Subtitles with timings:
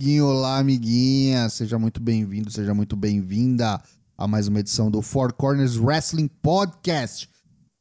[0.00, 1.46] amiguinho, olá, amiguinha.
[1.50, 3.78] Seja muito bem-vindo, seja muito bem-vinda
[4.16, 7.28] a mais uma edição do Four Corners Wrestling Podcast.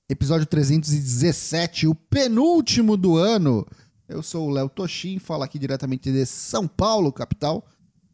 [0.10, 3.66] Episódio 317, o penúltimo do ano.
[4.06, 7.66] Eu sou o Léo Toshin, falo aqui diretamente de São Paulo, capital.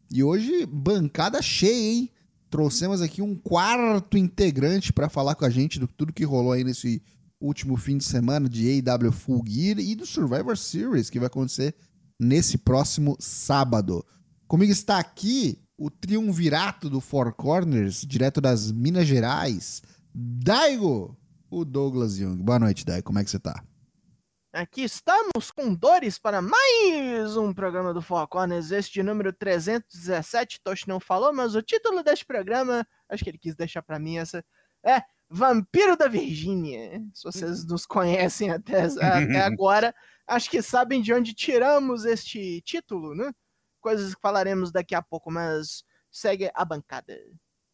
[0.08, 2.10] E hoje, bancada cheia, hein?
[2.48, 6.62] Trouxemos aqui um quarto integrante para falar com a gente do tudo que rolou aí
[6.62, 7.02] nesse
[7.40, 11.74] último fim de semana de AW Full Gear e do Survivor Series, que vai acontecer
[12.18, 14.04] nesse próximo sábado.
[14.46, 19.82] Comigo está aqui o triunvirato do Four Corners, direto das Minas Gerais,
[20.14, 21.16] Daigo,
[21.50, 22.36] o Douglas Young.
[22.36, 23.04] Boa noite, Daigo.
[23.04, 23.62] Como é que você tá?
[24.52, 30.60] Aqui estamos com dores para mais um programa do Four Corners, este de número 317.
[30.64, 34.16] Tosh não falou, mas o título deste programa, acho que ele quis deixar para mim
[34.16, 34.42] essa,
[34.82, 37.02] é Vampiro da Virgínia.
[37.12, 39.94] Se vocês nos conhecem até, até agora,
[40.26, 43.30] acho que sabem de onde tiramos este título, né?
[43.80, 47.16] Coisas que falaremos daqui a pouco, mas segue a bancada.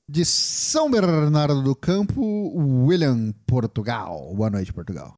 [0.08, 2.22] De São Bernardo do Campo,
[2.84, 4.34] William Portugal.
[4.34, 5.14] Boa noite, Portugal.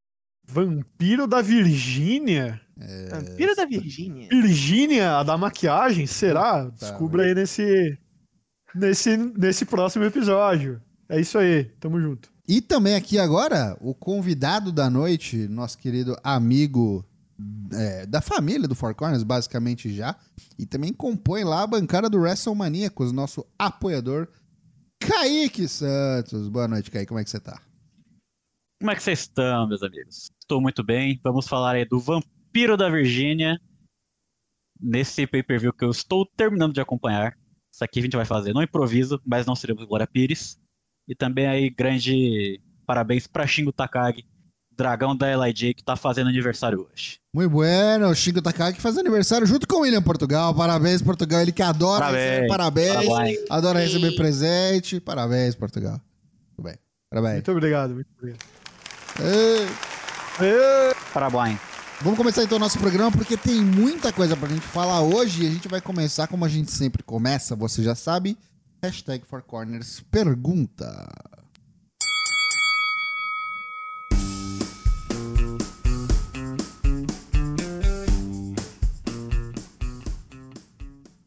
[0.47, 2.61] Vampiro da Virgínia?
[2.79, 3.09] É...
[3.09, 4.29] Vampiro da Virgínia.
[4.29, 6.65] Virgínia, a da maquiagem, será?
[6.65, 7.99] Tá, Descubra aí nesse,
[8.75, 10.81] nesse, nesse próximo episódio.
[11.09, 12.31] É isso aí, tamo junto.
[12.47, 17.05] E também aqui agora, o convidado da noite, nosso querido amigo
[17.73, 20.17] é, da família do Four Corners, basicamente já.
[20.59, 24.29] E também compõe lá a bancada do WrestleManiacos, nosso apoiador,
[25.01, 26.49] Kaique Santos.
[26.49, 27.61] Boa noite, Kaique, como é que você tá?
[28.81, 30.31] Como é que vocês estão, meus amigos?
[30.41, 31.21] Estou muito bem.
[31.23, 33.61] Vamos falar aí do Vampiro da Virgínia.
[34.81, 37.37] Nesse pay-per-view que eu estou terminando de acompanhar.
[37.73, 40.61] Isso aqui a gente vai fazer no improviso, mas não seremos Glória Pires.
[41.09, 44.27] E também aí, grande parabéns para Shingo Takagi,
[44.77, 47.19] dragão da LIJ, que tá fazendo aniversário hoje.
[47.33, 50.55] Muito bueno, o Shingo Takagi faz aniversário junto com o William Portugal.
[50.55, 51.41] Parabéns, Portugal.
[51.41, 52.31] Ele que adora Parabéns.
[52.31, 53.39] receber parabéns, Parabéns.
[53.51, 55.01] adora receber presente.
[55.01, 56.01] Parabéns, Portugal.
[56.57, 56.75] Muito bem.
[57.11, 57.35] Parabéns.
[57.35, 58.41] Muito obrigado, muito obrigado.
[61.13, 61.59] Parabéns.
[62.01, 65.47] Vamos começar então o nosso programa porque tem muita coisa pra gente falar hoje e
[65.47, 68.37] a gente vai começar como a gente sempre começa, você já sabe.
[68.83, 71.09] Hashtag Four Corners pergunta.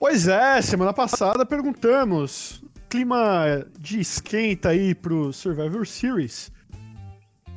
[0.10, 2.64] Pois é, semana passada perguntamos.
[2.88, 6.50] Clima de esquenta aí pro Survivor Series.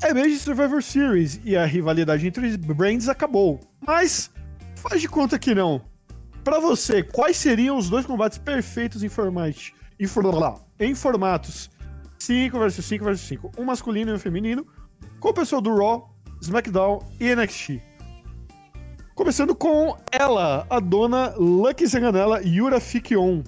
[0.03, 3.61] É de Survivor Series e a rivalidade entre os brands acabou.
[3.81, 4.33] Mas
[4.75, 5.81] faz de conta que não.
[6.43, 9.71] Pra você, quais seriam os dois combates perfeitos em formatos?
[10.01, 11.71] Em, for- em formatos
[12.19, 14.67] 5 vs 5 vs 5, um masculino e um feminino,
[15.21, 16.13] com o pessoal do Raw,
[16.43, 17.81] SmackDown e NXT.
[19.21, 23.43] Começando com ela, a dona Lucky Zanganella Yura Fikion.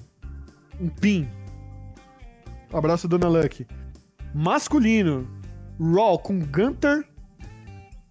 [0.79, 1.27] Um pin.
[2.71, 3.65] Abraço, dona Lucky.
[4.35, 5.27] Masculino,
[5.79, 7.03] Raw com Gunter,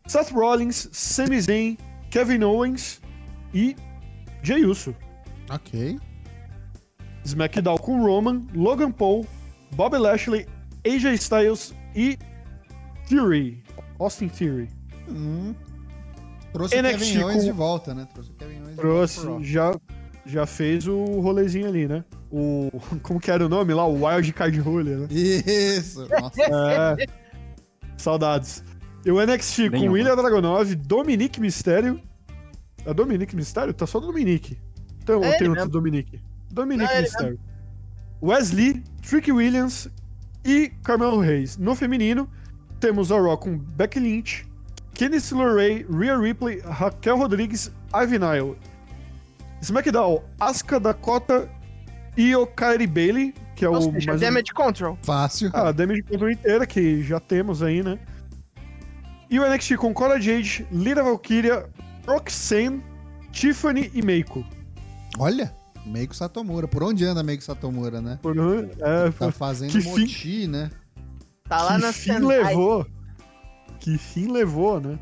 [0.08, 1.78] Seth Rollins, Sami Zayn,
[2.10, 3.00] Kevin Owens
[3.54, 3.76] e
[4.42, 4.92] Jey Uso.
[5.48, 6.00] Ok.
[7.24, 9.24] SmackDown com Roman, Logan Paul,
[9.76, 10.48] Bobby Lashley,
[10.84, 12.18] AJ Styles e
[13.08, 13.62] Theory.
[14.00, 14.68] Austin Theory.
[15.08, 15.54] Hum.
[16.52, 18.06] Trouxe NXT Kevin Owens com- de volta, né?
[18.12, 19.44] Trouxe o Kevin Owens de Trouxe, volta pro Raw.
[19.44, 19.80] já,
[20.26, 22.04] já fez o rolezinho ali, né?
[22.30, 22.70] O.
[23.02, 23.86] Como que era o nome lá?
[23.86, 25.06] O Wild Card Roller, né?
[25.10, 26.06] Isso.
[26.08, 26.42] Nossa.
[26.42, 27.06] É.
[27.96, 28.62] Saudades.
[29.04, 29.88] E o NXT com.
[29.90, 32.00] William Dragonov, Dominique Mistério.
[32.84, 33.72] É Dominique Mistério?
[33.72, 34.58] Tá só Dominique.
[35.02, 35.70] Então, É tem ele outro mesmo.
[35.70, 36.20] Dominique.
[36.50, 37.38] Dominique é Mistério.
[38.22, 39.88] Wesley, Trick Williams
[40.44, 41.56] e Carmelo Reis.
[41.56, 42.28] No feminino,
[42.78, 44.46] temos a Raw com Becky Lynch,
[44.94, 48.56] Candice LeRae, Rhea Ripley, Raquel Rodrigues, Ivy Nile.
[49.60, 51.48] SmackDown, Asuka Dakota
[52.16, 54.98] e o Kyrie Bailey, que é Ou o seja, mais um- Damage Control.
[55.02, 55.50] Fácil.
[55.54, 57.98] ah, a Damage Control inteira, que já temos aí, né?
[59.30, 61.66] E o NXT com Cora Jade, Lira Valkyria,
[62.06, 62.82] Roxanne,
[63.30, 64.44] Tiffany e Meiko.
[65.18, 65.54] Olha,
[65.86, 66.68] Meiko Satomura.
[66.68, 68.18] Por onde anda Meiko Satomura, né?
[68.20, 70.70] Por- É, Tá fazendo Que fim- moti, né?
[71.48, 72.44] Tá lá que na fim Sendai.
[72.44, 72.86] levou.
[73.82, 74.96] Que fim levou, né?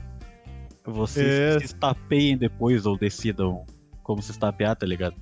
[0.86, 1.60] Vocês É.
[1.60, 3.66] se estapeiem depois ou decidam
[4.04, 5.16] como se estapear, tá ligado?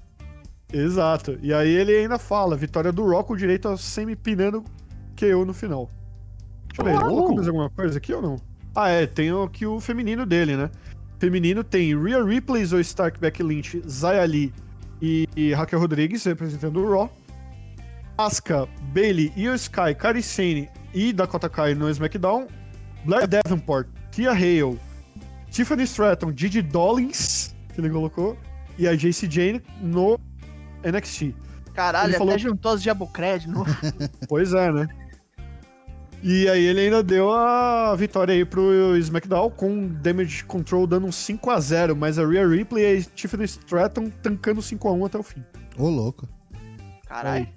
[0.71, 1.37] Exato.
[1.41, 4.63] E aí ele ainda fala, vitória do Raw com direito a semi-pinando
[5.19, 5.89] KO no final.
[6.67, 7.07] Deixa eu ver, ele Oh.
[7.15, 8.35] colocou mais alguma coisa aqui ou não?
[8.75, 10.69] Ah, é, tem aqui o feminino dele, né?
[11.17, 14.53] Feminino tem Rhea Ripley, Zoe Stark, Becky Lynch, Zaya Lee
[15.01, 17.09] e, e Raquel Rodrigues representando o Raw.
[18.17, 22.47] Asuka, Bailey, Io Sky, Kairi Sane e Dakota Kai no SmackDown.
[23.05, 24.79] Blair Davenport, Tia Hale,
[25.51, 28.37] Tiffany Stratton, Gigi Dollins, que ele colocou,
[28.77, 30.19] e a JC Jane no
[30.83, 31.33] NXT.
[31.73, 33.65] Caralho, Ele até falou- juntou os Jabucré de novo.
[34.29, 34.87] Pois é, né?
[36.23, 41.11] E aí ele ainda deu a vitória aí pro SmackDown com Damage Control dando um
[41.11, 45.43] 5x0, mas a Rhea Ripley e a Tiffany Stratton tancando 5x1 até o fim.
[45.77, 46.27] Ô, louco.
[47.07, 47.47] Caralho.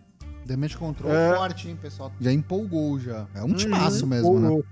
[0.44, 1.34] Damage Control É.
[1.36, 2.12] forte, hein, pessoal?
[2.20, 3.26] Já empolgou, já.
[3.34, 4.62] É um timaço mesmo, né?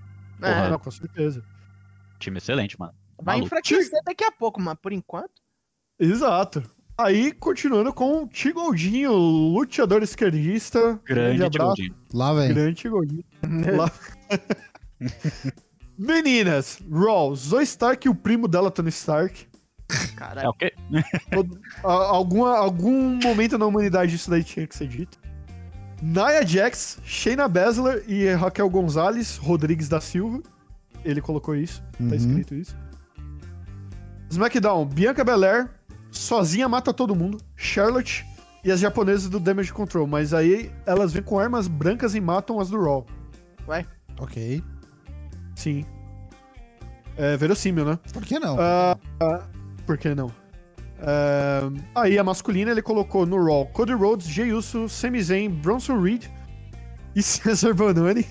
[0.41, 1.43] Pô, É, não, com certeza.
[2.19, 2.93] Time excelente, mano.
[3.23, 3.47] vai Maluco.
[3.47, 5.31] enfraquecer daqui a pouco, mas por enquanto.
[5.99, 6.63] Exato.
[6.99, 10.99] Aí, continuando com o Tigoldinho, luteador esquerdista.
[11.05, 11.75] Grande abraço.
[11.75, 11.95] Tigoldinho.
[12.15, 12.49] Lá vem.
[12.55, 13.25] Grande Tigoldinho.
[13.77, 13.91] Lá-
[15.99, 19.47] Meninas, Raw, Zoe Stark e o primo dela, Tony Stark.
[19.91, 20.49] É Caralho.
[20.51, 20.73] o quê?
[21.31, 25.19] Todo- a- alguma, algum momento na humanidade isso daí tinha que ser dito.
[26.03, 30.43] Nia Jax, Shayna Baszler e Raquel Gonzalez, Rodrigues da Silva.
[31.05, 32.09] Ele colocou isso, Uhum.
[32.11, 32.77] tá escrito isso.
[34.31, 35.69] SmackDown, Bianca Belair,
[36.11, 37.39] sozinha mata todo mundo.
[37.55, 38.27] Charlotte
[38.65, 40.07] e as japonesas do Damage Control.
[40.07, 43.07] Mas aí elas vêm com armas brancas e matam as do Raw.
[44.19, 44.63] Ok.
[45.55, 45.85] Sim.
[47.17, 47.99] É verossímil, né?
[48.13, 48.57] Por que não?
[48.59, 49.43] Ah, ah,
[49.87, 50.31] por que não?
[51.01, 56.01] Ah, aí a masculina ele colocou no Raw Cody Rhodes, Jey Uso, Sami Zayn, Bronson
[56.01, 56.25] Reed
[57.15, 58.27] e Cesar Bononi.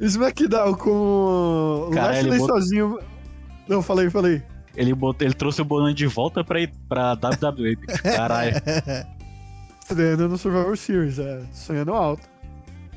[0.00, 2.98] SmackDown com Cara, Lashley bot- sozinho.
[3.68, 4.42] Não, falei, falei.
[4.76, 7.76] Ele, botou, ele trouxe o Bonan de volta pra, ir pra WWE.
[8.02, 8.54] Caralho.
[9.80, 12.28] Estreando no Survivor Series, é, sonhando alto.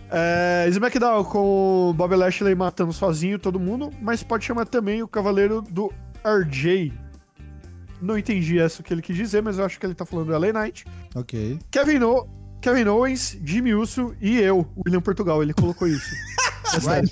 [0.10, 5.62] É, SmackDown com Bob Lashley matando sozinho todo mundo, mas pode chamar também o Cavaleiro
[5.62, 5.92] do
[6.26, 6.94] RJ.
[8.02, 10.38] Não entendi essa que ele quis dizer, mas eu acho que ele tá falando do
[10.38, 10.86] LA Knight.
[11.16, 11.60] ok.
[11.72, 12.28] Kevin, o...
[12.62, 16.10] Kevin Owens, Jimmy Uso e eu, William Portugal, ele colocou isso.
[16.76, 17.10] É sério.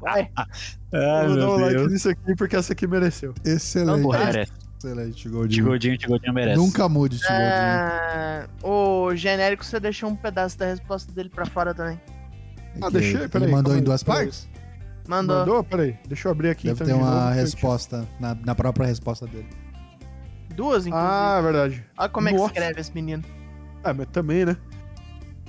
[0.00, 0.30] Vai.
[0.94, 1.92] Ai, eu vou dar um like Deus.
[1.92, 3.34] nisso aqui porque essa aqui mereceu.
[3.44, 4.02] Excelente.
[4.02, 4.52] Porra, merece.
[4.78, 5.64] Excelente, Goldinho.
[5.64, 6.56] Tigoldinho, Tigoldinho merece.
[6.56, 7.48] Nunca mude, Tigoldinho.
[7.50, 12.00] Ah, o genérico, você deixou um pedaço da resposta dele pra fora também.
[12.80, 14.48] Ah, deixei, peraí, Ele mandou em duas partes?
[15.10, 15.38] Mandou.
[15.38, 15.64] Mandou?
[15.64, 18.86] Peraí, deixa eu abrir aqui Deve então ter de uma novo, resposta na, na própria
[18.86, 19.48] resposta dele.
[20.54, 21.10] Duas, inclusive.
[21.12, 21.84] Ah, é verdade.
[21.98, 22.52] Olha como é que nossa.
[22.52, 23.24] escreve esse menino.
[23.82, 24.56] Ah, mas também, né?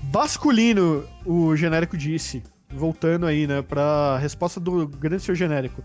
[0.03, 2.41] Basculino, o genérico disse.
[2.73, 5.83] Voltando aí, né, pra resposta do grande seu genérico.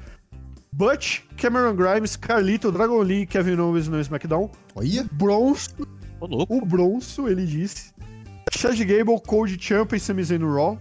[0.73, 4.51] Butch, Cameron Grimes, Carlito, Dragon Lee Kevin Owens no SmackDown.
[4.75, 5.05] Olha.
[5.13, 5.85] Bronson,
[6.21, 6.57] Ô, louco.
[6.57, 7.93] o Bronson, ele disse.
[8.53, 10.79] Chad Gable, Cody Champa e Sami Zayn no Raw.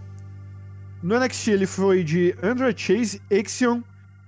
[1.06, 3.82] No NXT ele foi de Andrew Chase, Axion,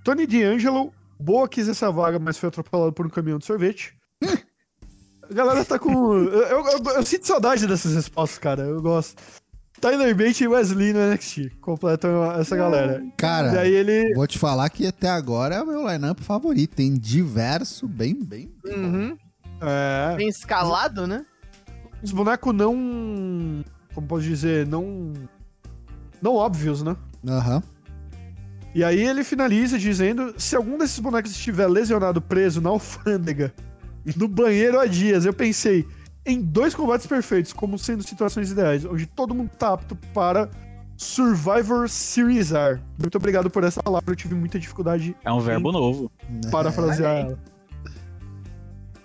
[0.04, 0.94] Tony D'Angelo.
[1.20, 3.96] Boa quis essa vaga, mas foi atropelado por um caminhão de sorvete.
[5.30, 5.92] A galera tá com.
[6.14, 8.62] Eu, eu- eu- eu sinto saudade dessas respostas, cara.
[8.64, 9.22] Eu gosto.
[9.82, 11.50] Tyler Bate e Wesley no NXT.
[11.60, 13.04] Completam essa galera.
[13.18, 14.14] Cara, E aí ele.
[14.16, 16.76] vou te falar que até agora é o meu lineup favorito.
[16.76, 18.52] Tem diverso, bem, bem.
[18.66, 19.18] Uhum.
[19.62, 20.16] É.
[20.16, 21.26] Bem escalado, né?
[22.02, 23.64] Os bonecos não.
[23.94, 24.66] Como posso dizer?
[24.66, 25.12] Não.
[26.22, 26.96] Não óbvios, né?
[27.28, 27.62] Aham.
[28.76, 33.54] E aí ele finaliza dizendo: se algum desses bonecos estiver lesionado preso na alfândega,
[34.16, 35.86] no banheiro há dias, eu pensei
[36.26, 40.50] em dois combates perfeitos, como sendo situações ideais, onde todo mundo tá apto para
[40.98, 42.80] Survivor Series R.
[43.00, 46.12] Muito obrigado por essa palavra, eu tive muita dificuldade É um verbo novo.
[46.52, 47.40] parafrasear ela.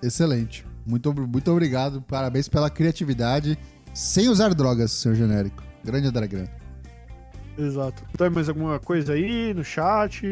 [0.02, 0.66] Excelente.
[0.84, 2.02] Muito, muito obrigado.
[2.02, 3.56] Parabéns pela criatividade.
[3.94, 5.62] Sem usar drogas, seu genérico.
[5.84, 6.48] Grande Dragan.
[7.58, 8.02] Exato.
[8.16, 10.26] Tem mais alguma coisa aí no chat?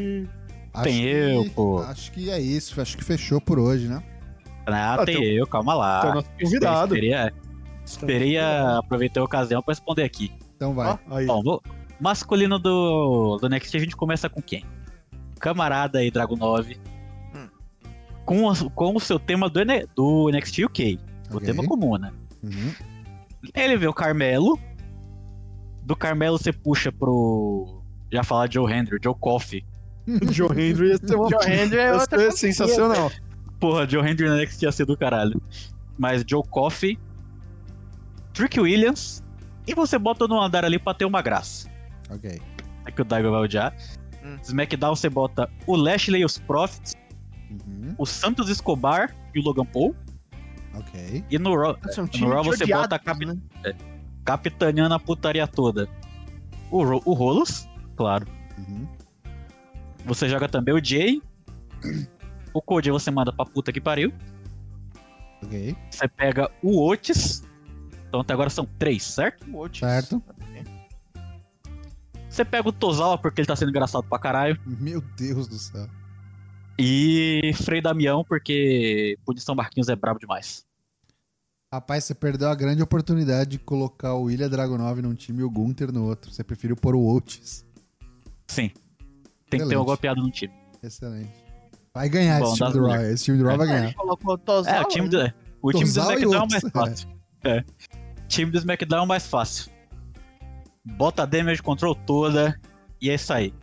[0.73, 1.81] Acho Tem que- eu, pô.
[1.81, 2.81] Acho que é isso.
[2.81, 4.03] Acho que fechou por hoje, né?
[4.67, 6.01] Ah, Ah, tem tem- eu, calma lá.
[6.03, 6.95] tem o nosso convidado.
[6.95, 7.31] Esperei,
[7.85, 10.33] esperei a- aproveitar a ocasião pra responder aqui.
[10.57, 10.99] Então vai.
[11.11, 11.27] Ó, aí.
[11.27, 11.63] Bom, vou-
[12.01, 14.65] masculino do, do Next a gente começa com quem?
[15.41, 16.79] Camarada aí, Dragon 9.
[17.35, 17.49] Hum.
[18.25, 20.99] Com, o- com o seu tema do, N- do NXT UK.
[21.33, 21.47] O Ok.
[21.47, 22.13] tema comum, né?
[22.43, 22.73] Uhum.
[23.55, 24.59] Ele vê o Carmelo.
[25.91, 27.83] Do Carmelo você puxa pro.
[28.13, 29.65] Já falar de Joe Hendry, Joe Coffey.
[30.31, 33.11] Joe Hendry ia ser uma Joe Hendry é ia outra sensacional.
[33.59, 35.43] Porra, Joe Hendry no NXT ia ser do caralho.
[35.99, 36.97] Mas Joe Coffey.
[38.33, 39.21] Trick Williams.
[39.67, 41.69] E você bota no andar ali pra ter uma graça.
[42.09, 42.41] Ok.
[42.87, 43.75] É que o Daigo vai odiar.
[44.25, 44.37] Hum.
[44.45, 46.95] SmackDown você bota o Lashley e os Profits.
[47.51, 47.97] Uhum.
[47.99, 49.93] o Santos Escobar e o Logan Paul.
[50.73, 51.25] Ok.
[51.29, 53.37] E no Raw, um no Raw você bota a capi- né?
[54.31, 55.89] Capitaneando a putaria toda.
[56.71, 58.27] O, Ro- o Rolos, claro.
[58.59, 58.87] Uhum.
[60.05, 61.21] Você joga também o Jay.
[62.55, 64.13] O Cody você manda pra puta que pariu.
[65.43, 65.77] Ok.
[65.91, 67.43] Você pega o Otis.
[68.09, 69.45] Então até agora são três, certo?
[69.51, 69.81] O Otis.
[69.81, 70.23] Certo.
[72.29, 74.57] Você pega o Tozawa porque ele tá sendo engraçado pra caralho.
[74.65, 75.89] Meu Deus do céu.
[76.79, 80.65] E Frei Damião porque Punição Marquinhos é brabo demais.
[81.73, 85.51] Rapaz, você perdeu a grande oportunidade de colocar o Ilha Dragunov num time e o
[85.51, 86.33] Gunter no outro.
[86.33, 87.65] Você preferiu pôr o Otis.
[88.49, 88.71] Sim.
[88.71, 89.75] Tem que ter Excelente.
[89.77, 90.53] alguma piada no time.
[90.83, 91.31] Excelente.
[91.95, 93.09] Vai ganhar Bom, esse time do mulheres.
[93.11, 93.95] Esse time do Raw vai É, ganhar.
[93.95, 95.29] colocou o Tozawa, É, o time né?
[95.29, 97.09] do, o time do e SmackDown é mais fácil.
[97.45, 97.59] É.
[97.61, 99.73] O time do SmackDown é mais fácil.
[100.85, 102.61] Bota a damage control toda
[103.01, 103.55] e é isso aí.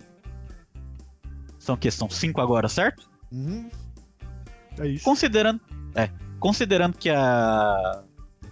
[1.59, 1.91] São o quê?
[1.91, 3.09] São cinco agora, certo?
[3.33, 3.69] Uhum.
[4.79, 5.03] É isso.
[5.03, 5.59] Considerando,
[5.93, 8.03] é, considerando que a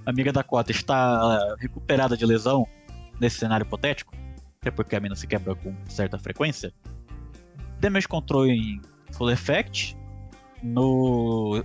[0.05, 2.67] amiga da Cota está é, recuperada de lesão
[3.19, 4.13] nesse cenário hipotético,
[4.61, 6.73] até porque a mina se quebra com certa frequência,
[7.79, 9.97] damage control em full effect,
[10.63, 11.63] no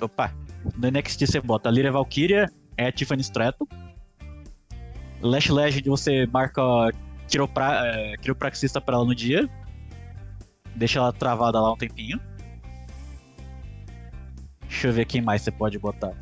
[0.00, 0.34] opa,
[0.76, 3.66] no NXT você bota Lyra Valkyria, é a Tiffany Stratton,
[5.22, 6.62] Lash Legend você marca
[7.28, 9.48] quiropra, é, quiropraxista pra ela no dia,
[10.74, 12.20] deixa ela travada lá um tempinho.
[14.74, 16.12] Deixa eu ver quem mais você pode botar.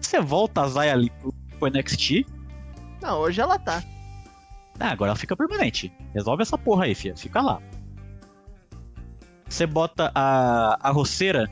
[0.00, 2.24] Você volta a Zaya ali pro, pro NXT.
[3.02, 3.84] Não, hoje ela tá.
[4.80, 5.92] Ah, agora ela fica permanente.
[6.14, 7.14] Resolve essa porra aí, fia.
[7.14, 7.60] Fica lá.
[9.46, 11.46] Você bota a, a roceira,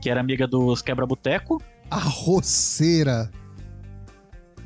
[0.00, 1.62] que era amiga dos quebra-boteco.
[1.90, 3.30] A roceira.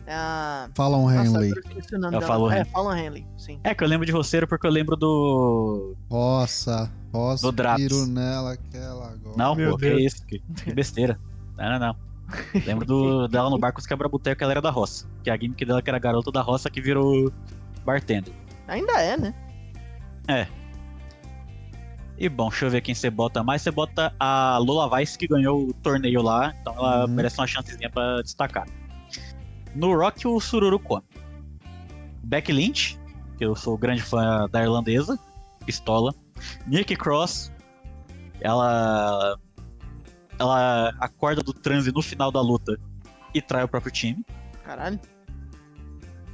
[0.06, 0.68] É a...
[0.74, 1.50] Fala um Nossa, Henley.
[1.50, 2.32] eu esqueci o nome Eu dela.
[2.32, 2.64] falo é, Henley.
[2.72, 3.58] Fallon Henley, sim.
[3.64, 5.94] É, que eu lembro de roceiro porque eu lembro do.
[6.10, 6.92] Roça.
[7.12, 7.42] Roça.
[7.46, 7.82] Do Draps.
[7.82, 9.36] Tiro nela aquela agora.
[9.36, 10.02] Não, Meu pô, que Deus.
[10.14, 10.26] isso?
[10.26, 11.18] Que, que besteira.
[11.56, 11.96] Não, não, não.
[12.66, 15.06] Lembro do, dela no barco os quebra-boteco, ela era da roça.
[15.22, 17.32] Que a gimmick dela que era garota da roça que virou
[17.84, 18.32] bartender.
[18.68, 19.34] Ainda é, né?
[22.16, 23.62] E bom, deixa eu ver quem você bota mais.
[23.62, 27.10] Você bota a Lola Vice que ganhou o torneio lá, então ela Uhum.
[27.10, 28.66] merece uma chancezinha pra destacar.
[29.74, 31.04] No Rock, o Sururu come.
[32.22, 32.98] Beck Lynch,
[33.36, 35.18] que eu sou grande fã da irlandesa,
[35.66, 36.14] pistola.
[36.66, 37.52] Nick Cross,
[38.40, 39.38] ela.
[40.38, 42.76] Ela acorda do transe no final da luta
[43.32, 44.24] e trai o próprio time.
[44.64, 44.98] Caralho.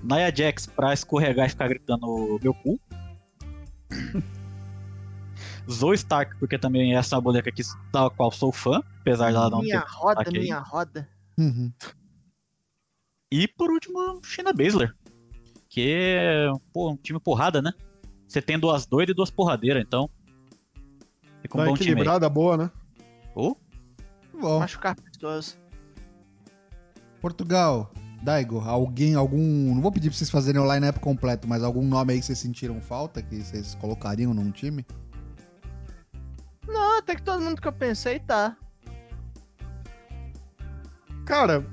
[0.02, 2.80] Nia Jax pra escorregar e ficar gritando meu cu.
[5.70, 9.50] Zoe Stark, porque também essa é uma boneca que, da qual sou fã, apesar dela
[9.50, 9.88] não minha ter.
[9.90, 10.40] roda, ok.
[10.40, 11.08] minha roda.
[13.30, 14.94] E por último, Shayna Baszler,
[15.68, 17.72] que é pô, um time porrada, né?
[18.26, 20.10] Você tem duas doidas e duas porradeiras, então.
[21.42, 22.70] Fica um Tá bom time equilibrada, boa, né?
[23.34, 23.56] Oh,
[24.40, 25.58] Bom, Machucar pessoas.
[27.20, 27.92] Portugal.
[28.22, 29.74] Daigo, alguém, algum.
[29.74, 32.38] Não vou pedir pra vocês fazerem o line-up completo, mas algum nome aí que vocês
[32.38, 34.84] sentiram falta, que vocês colocariam num time?
[36.66, 38.56] Não, até que todo mundo que eu pensei tá.
[41.24, 41.64] Cara,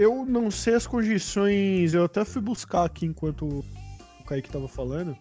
[0.00, 1.92] eu não sei as condições.
[1.92, 5.14] Eu até fui buscar aqui enquanto o Kaique tava falando.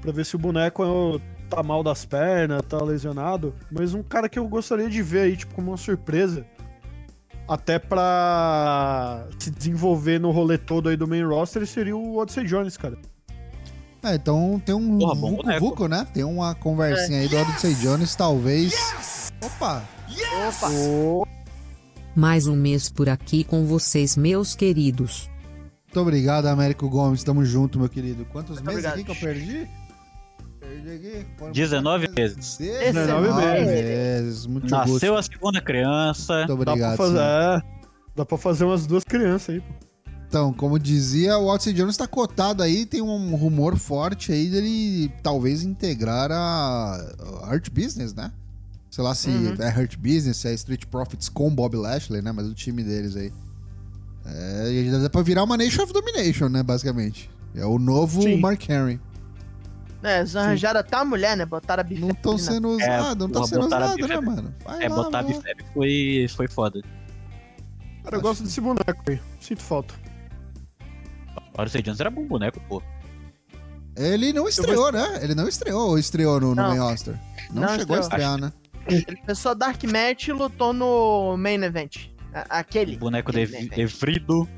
[0.00, 1.20] Pra ver se o boneco
[1.50, 3.54] tá mal das pernas, tá lesionado.
[3.70, 6.46] Mas um cara que eu gostaria de ver aí, tipo, como uma surpresa.
[7.46, 12.76] Até pra se desenvolver no rolê todo aí do main roster seria o Odyssey Jones,
[12.78, 12.98] cara.
[14.02, 15.60] É, então tem um Porra, bom Vucu boneco.
[15.60, 16.06] Vucu, né?
[16.14, 18.72] Tem uma conversinha aí do Odyssey Jones, talvez.
[19.42, 19.84] Opa!
[20.48, 21.26] Opa.
[22.16, 25.28] Mais um mês por aqui com vocês, meus queridos.
[25.86, 27.22] Muito obrigado, Américo Gomes.
[27.22, 28.24] Tamo junto, meu querido.
[28.26, 28.94] Quantos Muito meses obrigado.
[28.94, 29.68] aqui que eu perdi?
[30.60, 31.26] Perdi aqui.
[31.38, 32.56] Foram 19 vezes.
[32.58, 34.46] 19 vezes.
[34.46, 35.14] Muito Nasceu gosto.
[35.14, 36.34] a segunda criança.
[36.38, 36.96] Muito Dá pra, obrigado.
[36.96, 37.58] fazer, senhor.
[37.58, 37.62] é,
[38.16, 39.86] dá pra fazer umas duas crianças aí, pô.
[40.28, 45.08] Então, como dizia, o Odyssey Jones está cotado aí, tem um rumor forte aí dele
[45.22, 46.96] talvez integrar a
[47.44, 48.32] a Art Business, né?
[48.96, 49.54] Sei lá se Uhum.
[49.58, 52.32] é Hurt Business, se é Street Profits com Bob Lashley, né?
[52.32, 53.30] Mas o time deles aí.
[54.24, 56.62] É, e dá pra virar uma Nation of Domination, né?
[56.62, 57.28] Basicamente.
[57.54, 58.40] É o novo Sim.
[58.40, 58.98] Mark Henry.
[60.02, 61.44] É, eles arranjaram até a mulher, né?
[61.44, 62.00] Botaram a bife.
[62.00, 64.24] Não estão sendo usados, não estão porra, sendo a usados, né, Bifeb.
[64.24, 64.54] mano?
[64.64, 65.22] Vai É, lá, botar a.
[65.24, 66.80] Bifeb foi, foi foda.
[68.02, 69.20] Cara, eu gosto desse boneco aí.
[69.42, 69.92] Sinto falta.
[71.54, 72.82] O Odyssey Jones era bom boneco, pô.
[73.94, 75.18] Ele não estreou, né?
[75.22, 76.68] Ele não estreou ou estreou no, no Não.
[76.70, 77.14] main roster?
[77.52, 78.00] Não, Não chegou a estreou.
[78.00, 78.52] estrear, né?
[78.88, 82.08] Ele começou a Dark Match e lutou no Main Event.
[82.32, 82.96] A- Aquele.
[82.96, 83.82] O boneco de Aquele.
[83.82, 84.48] Evrido.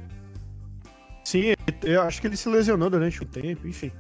[1.25, 3.93] Sim, eu acho que ele se lesionou durante o tempo, enfim.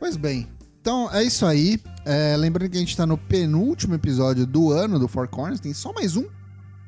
[0.00, 0.48] Pois bem,
[0.80, 1.78] então é isso aí.
[2.04, 5.74] É, lembrando que a gente tá no penúltimo episódio do ano do Four Corners, tem
[5.74, 6.26] só mais um.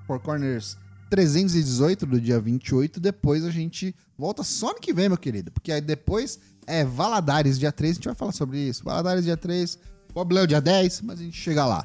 [0.06, 0.78] Four Corners
[1.10, 2.98] 318 do dia 28.
[2.98, 5.50] Depois a gente volta só no que vem, meu querido.
[5.50, 8.82] Porque aí depois é Valadares dia 3, a gente vai falar sobre isso.
[8.84, 9.78] Valadares dia 3,
[10.14, 11.84] Bob Léo dia 10, mas a gente chega lá.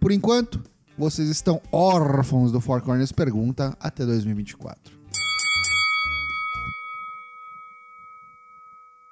[0.00, 0.62] Por enquanto,
[0.96, 4.96] vocês estão órfãos do Four Corners Pergunta até 2024.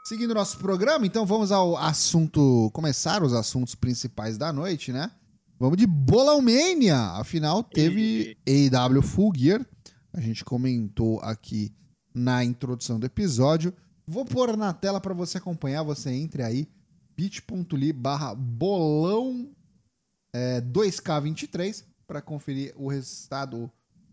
[0.04, 2.70] Seguindo nosso programa, então vamos ao assunto.
[2.72, 5.10] Começar os assuntos principais da noite, né?
[5.58, 6.96] Vamos de Bolão Mania.
[7.14, 9.66] Afinal, teve AEW Full Gear.
[10.12, 11.74] A gente comentou aqui
[12.14, 13.74] na introdução do episódio.
[14.06, 15.82] Vou pôr na tela para você acompanhar.
[15.82, 16.68] Você entre aí,
[17.16, 19.50] bit.ly barra bolão
[20.36, 23.70] é, 2K23 para conferir o resultado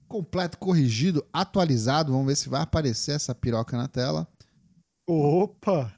[0.07, 2.11] completo, corrigido, atualizado.
[2.13, 4.27] Vamos ver se vai aparecer essa piroca na tela.
[5.07, 5.93] Opa!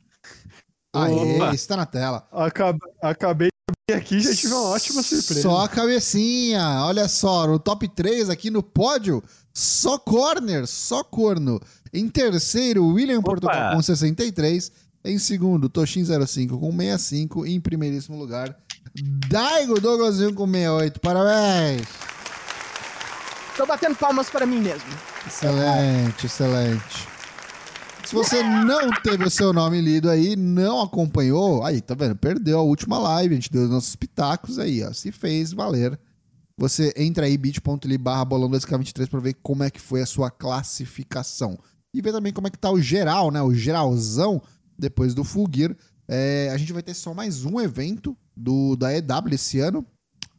[0.95, 1.53] Aê, Opa.
[1.53, 2.27] está na tela.
[2.31, 5.41] Acab- acabei de abrir aqui e já tive uma ótima surpresa.
[5.41, 6.83] Só a cabecinha.
[6.85, 9.21] Olha só, no top 3 aqui no pódio,
[9.53, 11.59] só corner, só corno.
[11.93, 14.71] Em terceiro, William Portugal com 63.
[15.03, 17.45] Em segundo, Toshin05 com 65.
[17.45, 18.57] E em primeiríssimo lugar,
[19.03, 20.99] Daigo Douglas com 68.
[21.01, 21.87] Parabéns!
[23.57, 24.89] Tô batendo palmas para mim mesmo.
[25.27, 27.07] Excelente, excelente.
[28.05, 32.15] Se você não teve o seu nome lido aí, não acompanhou, aí, tá vendo?
[32.15, 34.93] Perdeu a última live, a gente deu os nossos pitacos aí, ó.
[34.93, 35.99] Se fez valer.
[36.57, 40.29] Você entra aí, bit.ly barra bolão 2K23 pra ver como é que foi a sua
[40.29, 41.57] classificação.
[41.93, 43.41] E ver também como é que tá o geral, né?
[43.41, 44.41] O geralzão
[44.77, 45.75] depois do Full Gear.
[46.07, 49.85] É, a gente vai ter só mais um evento do, da EW esse ano.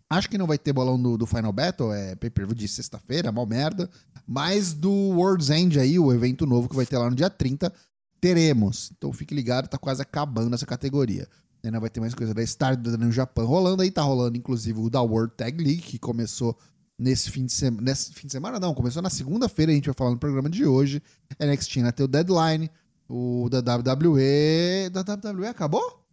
[0.08, 3.46] Acho que não vai ter bolão do, do Final Battle, é pay-per-view de sexta-feira, mal
[3.46, 3.90] merda.
[4.26, 7.72] Mas do World's End aí, o evento novo que vai ter lá no dia 30,
[8.20, 8.92] teremos.
[8.96, 11.28] Então fique ligado, tá quase acabando essa categoria.
[11.64, 14.88] Ainda vai ter mais coisa da Stardust no Japão rolando aí, tá rolando inclusive o
[14.88, 16.56] da World Tag League, que começou
[16.98, 17.82] nesse fim de semana.
[17.82, 20.64] Nesse fim de semana, não, começou na segunda-feira, a gente vai falar no programa de
[20.64, 21.02] hoje.
[21.40, 22.70] NXT ainda tem o Deadline,
[23.08, 24.90] o da WWE.
[24.90, 26.05] Da WWE acabou?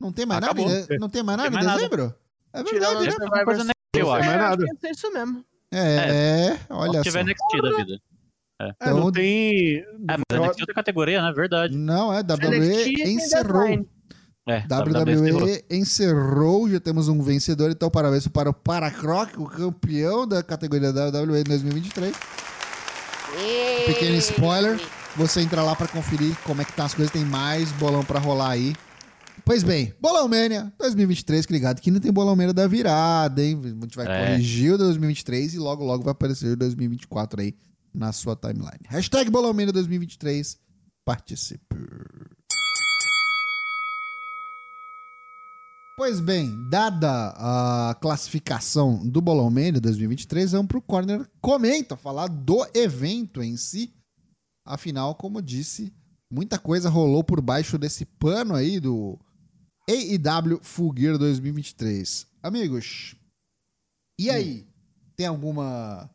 [0.00, 0.68] Não tem mais Acabou.
[0.68, 0.86] nada?
[0.98, 1.76] Não tem mais nada Tem em nada.
[1.78, 2.14] dezembro?
[2.52, 3.10] É verdade, né?
[3.10, 3.72] Survivor eu Não acho.
[3.92, 4.64] tem mais nada.
[4.64, 5.44] acho que é isso mesmo.
[5.72, 7.02] É, olha Se só.
[7.02, 8.00] tiver NXT da vida.
[8.62, 9.76] É, Então- não tem.
[9.78, 11.32] É, mas Eu- NXT é outra categoria, né?
[11.32, 11.76] Verdade.
[11.76, 13.86] Não, é, WWE encerrou.
[14.48, 20.26] É, WWE WWE encerrou, já temos um vencedor, então parabéns para o Paracroc, o campeão
[20.26, 22.16] da categoria da WWE em 2023.
[23.86, 24.80] Pequeno spoiler,
[25.16, 28.18] você entra lá para conferir como é que tá as coisas, tem mais bolão para
[28.18, 28.74] rolar aí.
[29.44, 33.60] Pois bem, Bolão Mania 2023, que ligado que não tem Bolão Mania da virada, hein?
[33.64, 34.26] A gente vai É.
[34.32, 37.54] corrigir o 2023 e logo logo vai aparecer o 2024 aí
[37.92, 38.80] na sua timeline.
[38.88, 40.58] Hashtag Bolão Mania 2023,
[41.04, 41.64] participe.
[45.96, 52.66] Pois bem, dada a classificação do Bolão Mania 2023, vamos pro Corner Comenta, falar do
[52.74, 53.92] evento em si.
[54.64, 55.92] Afinal, como disse,
[56.30, 59.18] muita coisa rolou por baixo desse pano aí do
[59.90, 62.26] AEW Full Gear 2023.
[62.42, 63.14] Amigos,
[64.18, 64.66] e aí?
[65.16, 66.08] Tem alguma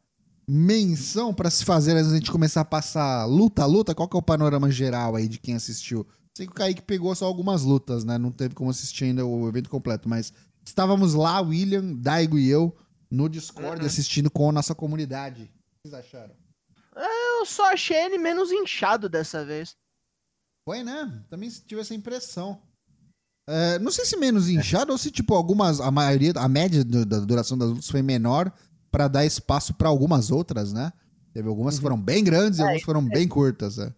[0.47, 3.93] menção pra se fazer antes da gente começar a passar luta a luta?
[3.95, 6.05] Qual que é o panorama geral aí de quem assistiu?
[6.35, 8.17] Sei que o Kaique pegou só algumas lutas, né?
[8.17, 10.33] Não teve como assistir ainda o evento completo, mas
[10.65, 12.75] estávamos lá, William, Daigo e eu,
[13.09, 13.87] no Discord, Uhum.
[13.87, 15.43] assistindo com a nossa comunidade.
[15.43, 16.35] O que vocês acharam?
[16.95, 19.75] Eu só achei ele menos inchado dessa vez.
[20.67, 21.23] Foi, né?
[21.29, 22.61] Também tive essa impressão.
[23.47, 25.79] É, não sei se menos inchado ou se, tipo, algumas.
[25.79, 28.51] A maioria, a média do- da duração das lutas foi menor
[28.91, 30.91] pra dar espaço pra algumas outras, né?
[31.33, 33.93] Teve algumas que foram bem grandes e algumas que foram bem curtas, né?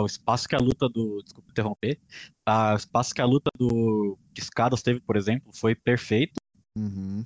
[0.00, 1.22] o espaço que a luta do.
[1.22, 2.00] Desculpa interromper.
[2.46, 6.34] a- o espaço que a luta do Escadas teve, por exemplo, foi perfeito.
[6.76, 7.24] Uhum.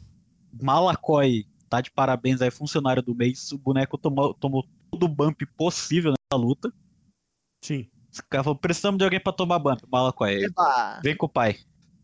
[0.61, 3.51] Malacói tá de parabéns aí, funcionário do mês.
[3.53, 6.73] O boneco tomou, tomou todo o bump possível nessa luta.
[7.65, 7.89] Sim.
[8.19, 9.81] Os caras falaram, precisamos de alguém pra tomar bump.
[9.91, 11.01] Malacói, Eba.
[11.03, 11.57] vem com o pai.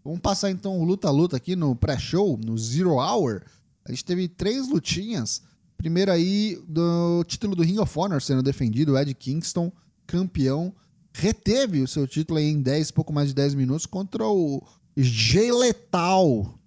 [0.05, 3.43] Vamos passar então o luta a luta aqui no pré-show, no Zero Hour.
[3.87, 5.43] A gente teve três lutinhas.
[5.77, 9.73] Primeiro aí, do título do Ring of Honor sendo defendido, o Ed Kingston,
[10.07, 10.75] campeão,
[11.13, 14.63] reteve o seu título aí em 10, pouco mais de 10 minutos contra o
[14.97, 16.59] Jay Letal.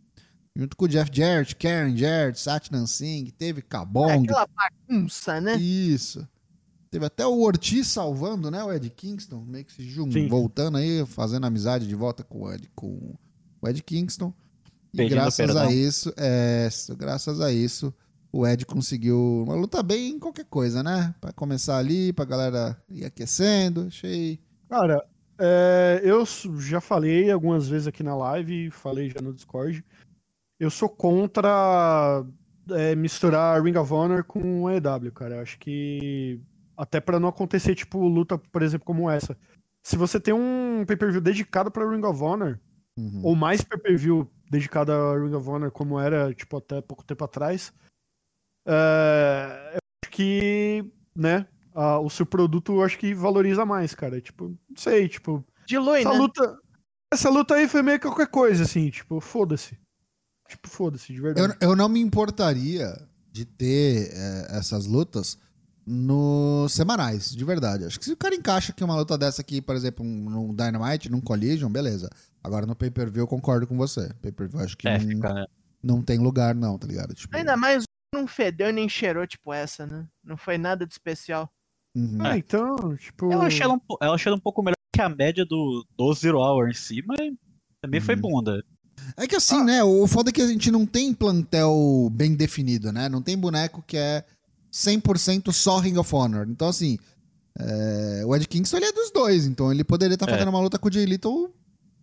[0.56, 4.24] Junto com o Jeff Jarrett, Karen Jarrett, Satnam Singh, teve É Kabong.
[4.24, 5.56] aquela bagunça, né?
[5.56, 6.28] Isso.
[6.98, 8.64] Teve até o Ortiz salvando, né?
[8.64, 10.10] O Ed Kingston, meio que se jun...
[10.28, 13.16] Voltando aí, fazendo amizade de volta com o Ed, com
[13.62, 14.34] o Ed Kingston.
[14.92, 17.94] E Pedindo graças a isso, é, graças a isso,
[18.32, 21.14] o Ed conseguiu uma luta bem em qualquer coisa, né?
[21.22, 23.86] Pra começar ali, pra galera ir aquecendo.
[23.86, 24.40] Achei.
[24.68, 25.06] Cara,
[25.38, 26.26] é, eu
[26.58, 29.86] já falei algumas vezes aqui na live, falei já no Discord.
[30.60, 32.26] Eu sou contra
[32.72, 35.36] é, misturar Ring of Honor com AEW, cara.
[35.36, 36.42] Eu acho que
[36.78, 39.36] até pra não acontecer, tipo, luta, por exemplo, como essa.
[39.84, 42.60] Se você tem um pay-per-view dedicado pra Ring of Honor,
[42.98, 43.22] Uhum.
[43.24, 47.74] ou mais pay-per-view dedicado a Ring of Honor, como era, tipo, até pouco tempo atrás,
[48.66, 54.20] é, eu acho que, né, a- o seu produto eu acho que valoriza mais, cara.
[54.22, 56.18] Tipo, não sei, tipo, Dilui, essa né?
[56.18, 56.58] luta,
[57.14, 59.78] essa luta aí foi meio que qualquer coisa, assim, tipo, foda-se.
[60.50, 61.56] Tipo, foda-se, de verdade.
[61.62, 62.94] Eu, eu não me importaria
[63.32, 65.38] de ter é, essas lutas
[65.90, 67.86] nos semanais, de verdade.
[67.86, 70.54] Acho que se o cara encaixa aqui uma luta dessa aqui, por exemplo, um- num
[70.54, 72.10] Dynamite, num Collision, beleza.
[72.44, 74.12] Agora no pay-per-view eu concordo com você.
[74.22, 75.48] Pay-per-view acho que É, não, fica.
[75.82, 77.14] não tem lugar não, tá ligado?
[77.14, 80.06] Tipo, Ainda mais não fedeu nem cheirou tipo essa, né?
[80.24, 81.50] Não foi nada de especial.
[81.96, 82.18] uhum.
[82.20, 83.32] Ah, então, tipo.
[83.32, 86.14] Eu achei ela um, eu achei ela um pouco melhor que a média do, do
[86.14, 87.18] Zero Hour em si, mas
[87.82, 88.22] também foi Uhum.
[88.22, 88.64] bunda.
[89.16, 89.84] É que assim, né?
[89.84, 93.08] O foda é que a gente não tem plantel bem definido, né?
[93.08, 94.24] Não tem boneco que é
[94.78, 96.46] 100% só Ring of Honor.
[96.50, 96.98] Então, assim,
[97.60, 99.46] é, o Ed Kingston ele é dos dois.
[99.46, 100.32] Então, ele poderia estar É.
[100.32, 101.52] fazendo uma luta com o Jay Little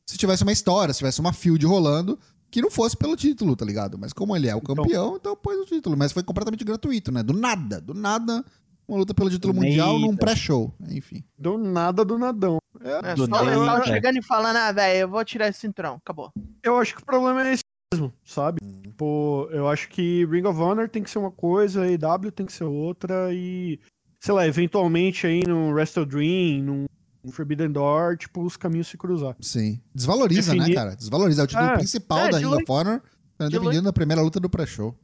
[0.06, 2.18] se tivesse uma história, se tivesse uma field rolando
[2.50, 3.98] que não fosse pelo título, tá ligado?
[3.98, 4.74] Mas como ele é o Então.
[4.76, 5.96] campeão, então pôs o título.
[5.96, 7.22] Mas foi completamente gratuito, né?
[7.22, 8.44] Do nada, do nada,
[8.87, 10.72] uma luta pelo título mundial num pré-show.
[10.90, 11.24] Enfim.
[11.38, 12.58] Do nada do nadão.
[12.80, 13.84] É, É, Do só o nada, Letal é.
[13.87, 15.94] chegando e falando, ah, velho, eu vou tirar esse cinturão.
[15.96, 16.30] Acabou.
[16.62, 17.63] eu acho que o problema é esse
[17.94, 18.59] mesmo, sabe?
[18.83, 22.52] Tipo, eu acho que Ring of Honor tem que ser uma coisa, AEW tem que
[22.52, 23.78] ser outra e,
[24.20, 26.87] sei lá, eventualmente aí no Wrestle Dream, num
[27.30, 29.35] Forbidden Door, tipo, os caminhos se cruzar.
[29.40, 29.80] Sim.
[29.94, 30.96] Desvaloriza, né, Definir- cara?
[30.96, 31.42] Desvaloriza.
[31.42, 31.74] É o título É.
[31.74, 33.02] principal É, da Ring of Honor,
[33.40, 34.94] dilui- defendido na primeira luta do pré-show.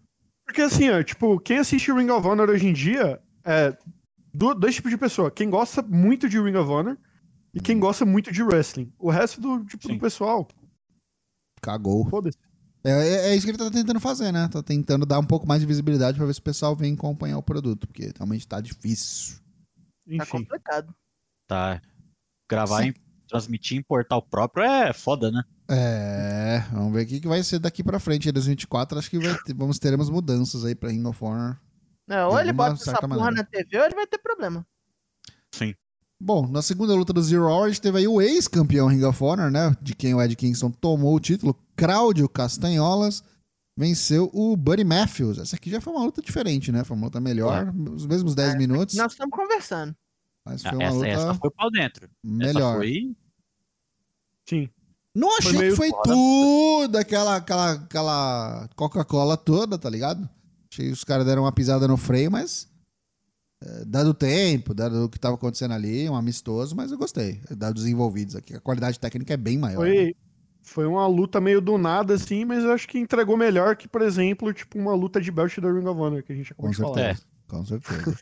[0.46, 3.76] Porque assim, ó, tipo, quem assiste Ring of Honor hoje em dia é
[4.34, 5.30] do- dois tipos de pessoa.
[5.30, 6.98] Quem gosta muito de Ring of Honor
[7.54, 8.92] e quem gosta muito de wrestling.
[8.98, 9.94] O resto do tipo Sim.
[9.94, 10.46] do pessoal,
[11.62, 12.08] Cagou.
[12.08, 12.38] foda-se.
[12.82, 14.48] É, é- é isso que ele tá tentando fazer, né?
[14.48, 17.36] Tá tentando dar um pouco mais de visibilidade pra ver se o pessoal vem acompanhar
[17.38, 19.36] o produto, porque realmente tá difícil.
[19.36, 20.30] Tá Enfim.
[20.30, 20.94] complicado.
[21.46, 21.80] Tá.
[22.48, 22.94] Gravar, em,
[23.28, 25.42] transmitir em portal próprio é foda, né?
[25.68, 28.28] É, vamos ver o que que vai ser daqui pra frente.
[28.28, 31.60] Em 2024, acho que vai ter- vamos teremos mudanças aí pra Ring of Honor.
[32.08, 33.30] Não, ou ele bota essa porra maneira.
[33.36, 34.66] na TV ou ele vai ter problema.
[35.54, 35.74] Sim.
[36.22, 39.22] Bom, na segunda luta do Zero Hour, a gente teve aí o ex-campeão Ring of
[39.24, 39.74] Honor, né?
[39.80, 43.24] De quem o Ed Kingston tomou o título, Claudio Castanholas,
[43.76, 45.38] venceu o Buddy Matthews.
[45.38, 46.84] Essa aqui já foi uma luta diferente, né?
[46.84, 49.96] Foi uma luta melhor, os mesmos 10 minutos, Nós estamos conversando.
[50.44, 52.04] mas Ah, foi uma essa, luta essa foi pau dentro.
[52.04, 52.76] Essa melhor.
[52.76, 53.16] foi.
[54.46, 54.68] Sim.
[55.14, 56.02] Não achei meio que foi fora.
[56.04, 60.28] tudo aquela, aquela, aquela Coca-Cola toda, tá ligado?
[60.70, 62.68] Achei que os caras deram uma pisada no freio, mas.
[63.62, 67.40] É, dado o tempo, dado o que tava acontecendo ali, um amistoso, mas eu gostei.
[67.50, 68.54] Dado os envolvidos aqui.
[68.54, 69.84] A qualidade técnica é bem maior.
[69.84, 69.90] né?
[69.90, 70.16] Foi,
[70.62, 74.02] foi uma luta meio do nada, assim, mas eu acho que entregou melhor que, por
[74.02, 76.70] exemplo, tipo, uma luta de belt da Ring of Honor, que a gente acabou Com
[76.72, 76.94] de falar.
[76.94, 77.26] certeza.
[77.48, 78.18] Com certeza.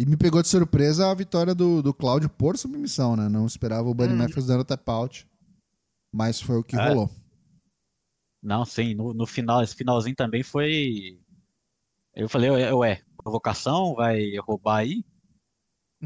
[0.00, 3.28] e me pegou de surpresa a vitória do, do Cláudio por submissão, né?
[3.28, 4.16] Não esperava o Buddy Hum.
[4.18, 5.26] Matthews dando tap out.
[6.14, 6.88] Mas foi o que É.
[6.88, 7.10] rolou.
[8.42, 11.18] Não, sim, no, no final, esse finalzinho também foi.
[12.14, 15.04] Eu falei, ué, provocação, vai roubar aí?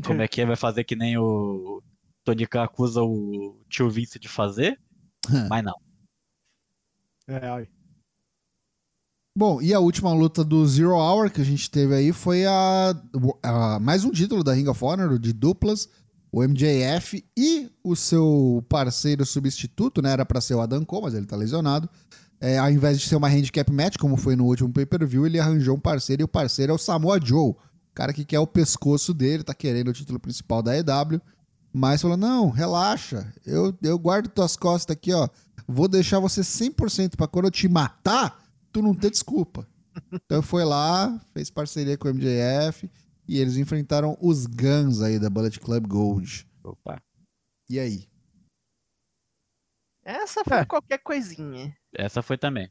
[0.04, 0.46] Como é que é?
[0.46, 1.82] Vai fazer que nem o
[2.24, 4.80] Tony Khan acusa o tio Vince de fazer?
[5.48, 5.74] Mas não.
[7.28, 7.68] É, ai.
[9.37, 12.90] Bom, e a última luta do Zero Hour que a gente teve aí foi a,
[13.42, 15.88] a- mais um título da Ring of Honor, o de duplas,
[16.30, 20.11] o MJF e o seu parceiro substituto, né?
[20.12, 21.88] Era pra ser o Adam Cole, mas ele tá lesionado.
[22.44, 25.76] É, ao invés de ser uma handicap match, como foi no último pay-per-view, ele arranjou
[25.76, 27.55] um parceiro e o parceiro é o Samoa Joe,
[27.94, 31.20] cara que quer o pescoço dele, tá querendo o título principal da EW.
[31.72, 33.33] Mas falou: não, relaxa.
[33.46, 35.28] Eu, eu guardo tuas costas aqui, ó.
[35.68, 39.66] Vou deixar você 100% pra quando eu te matar, tu não ter desculpa.
[40.24, 42.90] Então foi lá, fez parceria com o MJF
[43.28, 46.48] e eles enfrentaram os Guns aí da Bullet Club Gold.
[46.64, 46.98] Opa.
[47.68, 48.09] E aí?
[50.02, 50.64] Essa foi É.
[50.64, 51.76] qualquer coisinha.
[51.94, 52.70] Essa foi também.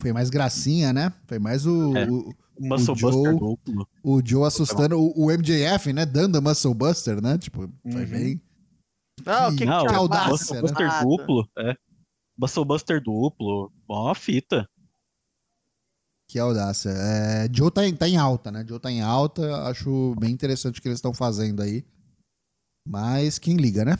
[0.00, 1.12] Foi mais gracinha, né?
[1.26, 2.10] Foi mais o, É.
[2.10, 3.88] o, Muscle Joe- Buster duplo.
[4.02, 6.06] o Joe assustando o, o MJF, né?
[6.06, 7.36] Dando a Muscle Buster, né?
[7.38, 8.10] Tipo, foi Uhum.
[8.10, 8.42] bem.
[9.24, 10.60] Não, o que, Não, que tinha audácia, né?
[10.62, 11.76] Buster Ah, duplo, é.
[12.38, 13.70] Muscle Buster duplo.
[13.88, 14.66] Uma fita.
[16.30, 16.90] Que audácia.
[16.90, 18.64] É, Joe tá em, tá em alta, né?
[18.66, 19.64] Joe tá em alta.
[19.68, 21.84] Acho bem interessante o que eles estão fazendo aí.
[22.88, 23.98] Mas quem liga, né?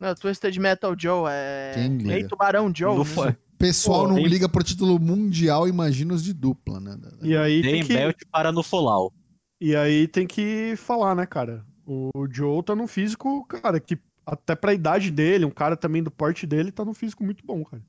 [0.00, 1.72] Não, Twisted Metal Joe é.
[1.74, 2.10] Quem liga?
[2.10, 2.98] Rei Tubarão Joe.
[3.26, 3.36] Né?
[3.58, 6.96] Pessoal Pô, não tem- liga pro título mundial, imagina os de dupla, né?
[7.20, 9.12] E aí tem Tem que, belt para no Folau.
[9.60, 11.62] e aí tem que falar, né, cara?
[11.84, 16.10] O Joe tá num físico, cara, que até pra idade dele, um cara também do
[16.10, 17.82] porte dele, tá num físico muito bom, cara.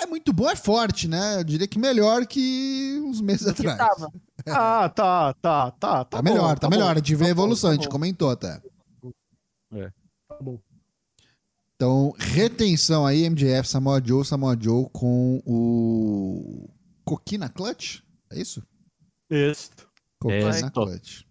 [0.00, 1.38] É muito bom, é forte, né?
[1.40, 3.78] Eu diria que melhor que uns meses que atrás.
[3.78, 4.12] tava.
[4.46, 5.72] Ah, tá, tá, tá.
[5.72, 6.92] Tá, Tá, bom, melhor, tá, bom, melhor.
[6.92, 8.60] A gente vê a tá bom, evolução, a tá gente bom, comentou até.
[10.28, 10.58] Tá bom.
[11.82, 16.70] Então, retenção aí, MJF, Samoa Joe, Samoa Joe com o
[17.04, 18.02] Coquina Clutch?
[18.30, 18.62] É isso?
[19.28, 19.72] Esse.
[20.20, 20.70] Coquina Isso.
[20.70, 21.22] Clutch.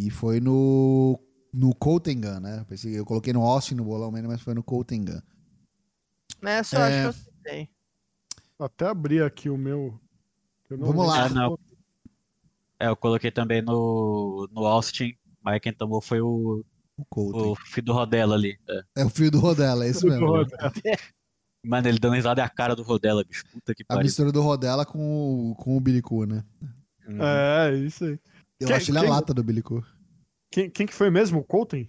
[0.00, 1.16] E foi no
[1.52, 2.66] no Coltengan, né?
[2.86, 5.22] Eu coloquei no Austin no bolão mesmo, mas foi no Coltengan.
[6.42, 7.06] Nessa eu É.
[7.06, 7.68] acho que eu sei.
[8.58, 9.96] Até abrir aqui o meu.
[10.68, 11.26] eu não Vamos lá.
[11.26, 11.56] Ah, não.
[12.80, 16.64] É, eu coloquei também no, no Austin, mas quem tomou foi o,
[16.98, 17.40] O Colten.
[17.52, 18.58] o filho do Rodela ali.
[18.68, 18.82] É.
[19.02, 20.26] É o fio do Rodela, é isso mesmo.
[21.64, 23.44] Mano, ele dando risada é a cara do Rodela, bicho.
[23.52, 24.04] Puta que A pariu.
[24.04, 26.44] mistura do Rodela com o, com o Bilicu, né?
[27.06, 27.18] Uhum.
[27.22, 28.18] É, isso aí.
[28.60, 29.84] Eu Quem- acho ele a quem- lata do Bilicu.
[30.50, 31.40] Quem, quem que foi mesmo?
[31.40, 31.86] O Colton?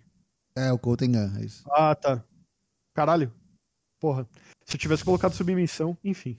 [0.55, 1.63] É, o Coltengan, é isso.
[1.71, 2.23] Ah, tá.
[2.93, 3.31] Caralho.
[3.99, 4.27] Porra.
[4.65, 6.37] Se eu tivesse colocado submissão, enfim.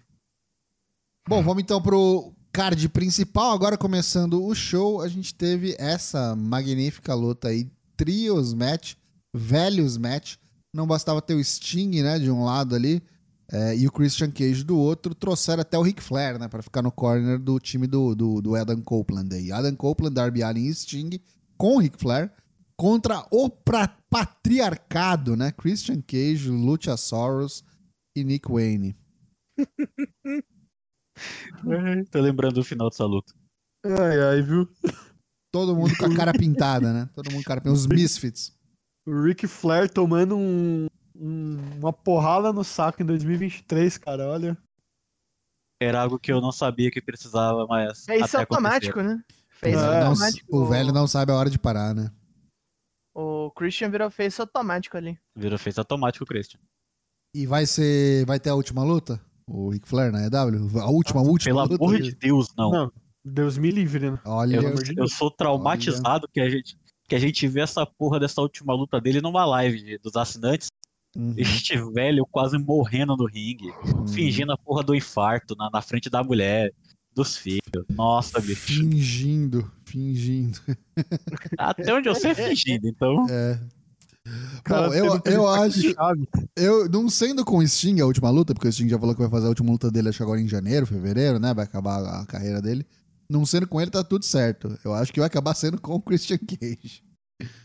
[1.29, 3.53] Bom, vamos então pro card principal.
[3.53, 7.71] Agora começando o show, a gente teve essa magnífica luta aí,
[8.05, 8.95] trios match,
[9.37, 10.37] velhos match.
[10.75, 13.03] Não bastava ter o Sting, né, de um lado ali,
[13.53, 15.15] é, e o Christian Cage do outro.
[15.15, 18.55] Trouxeram até o Ric Flair, né, pra ficar no corner do time do, do, do
[18.55, 19.53] Adam Copeland aí.
[19.53, 21.21] Adam Copeland, Darby Allin e Sting
[21.59, 22.33] com o Ric Flair
[22.75, 27.63] contra o pra- patriarcado, né, Christian Cage, Luchasaurus
[28.17, 28.97] e Nick Wayne.
[31.69, 33.35] É, Tô lembrando do final dessa luta.
[33.85, 34.67] Ai, ai, viu?
[35.53, 37.09] Todo mundo com a cara pintada, né?
[37.15, 37.77] Todo mundo com a cara pintada.
[37.77, 38.53] Os Misfits.
[39.07, 40.87] O Ric Flair tomando um,
[41.17, 44.57] um- uma porrada no saco em 2023, cara, olha.
[45.83, 48.07] Era algo que eu não sabia que precisava, mas.
[48.09, 49.23] É isso até automático, né?
[49.49, 50.57] Fez É, Não- automático.
[50.57, 52.11] o velho não sabe a hora de parar, né?
[53.15, 55.19] O Christian virou face automático ali.
[55.37, 56.61] Virou fez automático o Christian.
[57.35, 58.25] E vai ser.
[58.27, 59.21] Vai ter a última luta?
[59.47, 60.81] O Ric Flair na EW?
[60.81, 61.85] A última, a última Pelo luta?
[61.85, 62.71] amor de Deus, não.
[62.71, 62.93] Não.
[63.25, 64.19] Deus me livre, né?
[64.25, 66.79] Olha, Eu, eu sou traumatizado que a gente
[67.11, 70.69] que a gente vê essa porra dessa última luta dele numa live dos assinantes.
[71.17, 74.07] Uhum, Este velho quase morrendo no ringue, uhum.
[74.07, 76.73] fingindo a porra do infarto na, na frente da mulher,
[77.13, 77.85] dos filhos.
[77.91, 78.61] Nossa, bicho.
[78.61, 80.61] Fingindo, fingindo.
[81.59, 83.27] Até onde eu sei é fingindo, então.
[83.29, 83.61] É.
[84.63, 85.81] Cara, Bom, eu, eu acho.
[86.55, 89.21] Eu, não sendo com o Sting a última luta, porque o Sting já falou que
[89.21, 91.53] vai fazer a última luta dele, acho que agora em janeiro, fevereiro, né?
[91.53, 92.87] Vai acabar a carreira dele.
[93.31, 94.77] Não sendo com ele, tá tudo certo.
[94.85, 97.05] Eu acho que vai acabar sendo com o Christian Cage.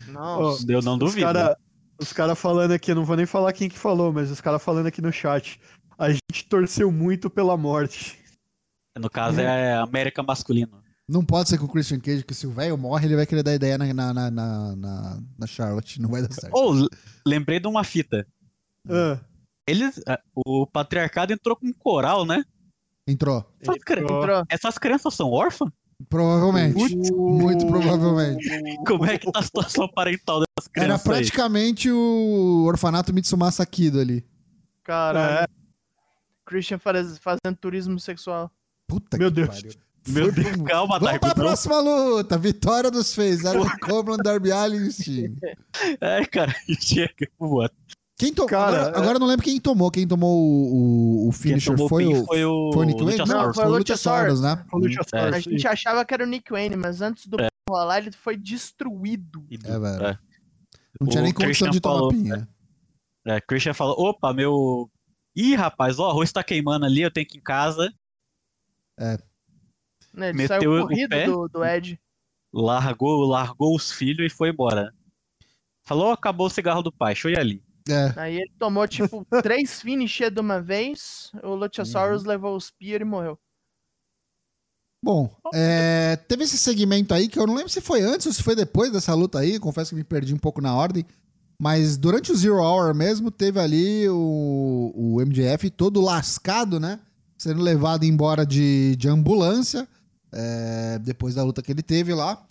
[0.08, 0.64] Nossa.
[0.70, 1.26] Eu não duvido.
[2.00, 4.62] os cara falando aqui, eu não vou nem falar quem que falou, mas os caras
[4.62, 5.60] falando aqui no chat.
[5.98, 8.16] A gente torceu muito pela morte.
[8.98, 10.82] No caso é América masculino.
[11.08, 13.42] Não pode ser com o Christian Cage, porque se o velho morre, ele vai querer
[13.42, 16.00] dar ideia na, na, na, na, na- na Charlotte.
[16.00, 16.52] Não vai dar certo.
[16.54, 16.88] Ou, l-
[17.26, 18.26] lembrei de uma fita.
[18.88, 19.18] Ah,
[19.68, 20.00] Eles,
[20.34, 22.44] o patriarcado entrou com um coral, né?
[23.06, 23.44] Entrou.
[23.60, 23.76] Entrou.
[24.20, 24.44] Entrou.
[24.48, 25.70] essas crianças são órfãs?
[26.10, 26.94] Provavelmente.
[27.14, 28.46] Muito provavelmente.
[28.86, 31.12] Como é que tá a situação parental dessas Era crianças aí?
[31.14, 34.24] praticamente o orfanato Mitsumasa Kido ali.
[34.84, 35.44] Caralho.
[35.44, 35.46] É.
[36.44, 38.50] Christian faz- fazendo turismo sexual.
[38.86, 39.48] Puta Meu que Deus.
[39.48, 39.72] pariu.
[40.08, 41.20] Meu Foi Deus, pro- calma, Vamos Darko.
[41.20, 42.38] pra não- próxima luta.
[42.38, 43.44] Vitória dos feios.
[43.44, 45.36] Adam Copeland, Darby Allin e Sting.
[46.00, 47.26] É, cara, chega.
[47.38, 47.68] Boa.
[48.18, 48.48] Quem tomou?
[48.48, 49.90] Cara, agora, é- agora eu não lembro quem tomou.
[49.90, 53.18] Quem tomou o, o, o finisher tomou foi, o, foi o, foi o Nick Wayne?
[53.18, 53.56] Não, Luchasaurus.
[53.56, 54.66] foi foi o Luchasaurus, né?
[54.72, 57.36] o Luchasaurus, A gente achava que era o Nick Wayne, mas antes do
[57.68, 59.44] rolar, ele foi destruído.
[59.64, 60.04] É, velho.
[60.06, 60.18] É.
[60.98, 62.48] Não tinha O nem condição Christian de tomar falou, pinha.
[63.26, 64.90] É, Christian falou: opa, meu.
[65.34, 67.92] Ih, rapaz, ó, o arroz tá queimando ali, eu tenho que ir em casa.
[68.98, 69.18] Né?
[70.14, 71.26] Ele Meteu saiu o corrido pé.
[71.26, 72.00] do, do Ed.
[72.54, 74.94] Largou, largou os filhos e foi embora.
[75.86, 77.65] Falou, acabou o cigarro do pai, eu ir ali.
[77.88, 82.28] É, Aí ele tomou, tipo, três finisher de uma vez, o Luchasaurus Uhum.
[82.28, 83.38] levou o Spear e morreu.
[85.04, 88.42] Bom, é, teve esse segmento aí que eu não lembro se foi antes ou se
[88.42, 89.58] foi depois dessa luta aí.
[89.60, 91.04] Confesso que me perdi um pouco na ordem.
[91.60, 96.98] Mas durante o Zero Hour mesmo, teve ali o, o MJF todo lascado, né?
[97.38, 99.86] Sendo levado embora de, de ambulância.
[100.32, 102.44] é, depois da luta que ele teve lá.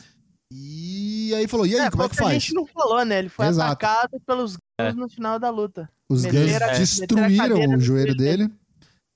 [0.51, 2.33] E aí falou: e aí, é, como é que faz?
[2.43, 3.19] gente não falou, né?
[3.19, 3.71] Ele foi Exato.
[3.71, 4.91] atacado pelos É.
[4.93, 5.89] No final da luta.
[6.09, 8.49] Os Guns a- a destruíram o joelho dele.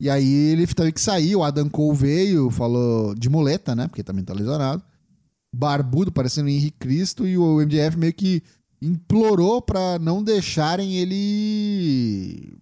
[0.01, 1.35] E aí ele teve que sair.
[1.35, 3.87] O Adam Cole veio, falou de muleta, né?
[3.87, 4.81] Porque também tá lesionado.
[5.53, 7.27] Barbudo, parecendo o Henrique Cristo.
[7.27, 8.41] E o MJF meio que
[8.81, 12.53] implorou pra não deixarem ele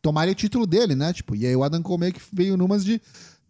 [0.00, 1.12] tomarem o título dele, né?
[1.12, 3.00] Tipo, e aí o Adam Cole meio que veio numas de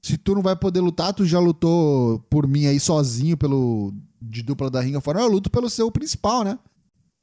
[0.02, 4.42] se tu não vai poder lutar, tu já lutou por mim aí sozinho pelo de
[4.42, 6.58] dupla da ringa fora, eu luto pelo seu principal, né?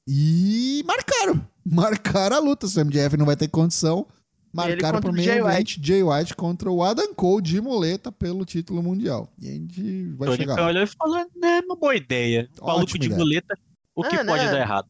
[0.08, 1.46] E marcaram.
[1.70, 2.66] Marcaram a luta.
[2.66, 4.08] Se o MJF não vai ter condição,
[4.54, 8.82] marcaram pro o meio event Jay White contra o Adam Cole de muleta pelo título
[8.82, 9.30] mundial.
[9.38, 12.48] E a gente vai Tony chegar Khan olhou e falou, né, uma boa ideia.
[12.54, 13.18] Ótima Maluco de ideia.
[13.20, 13.60] muleta,
[13.94, 14.52] o que Ah, pode né?
[14.52, 14.88] dar errado?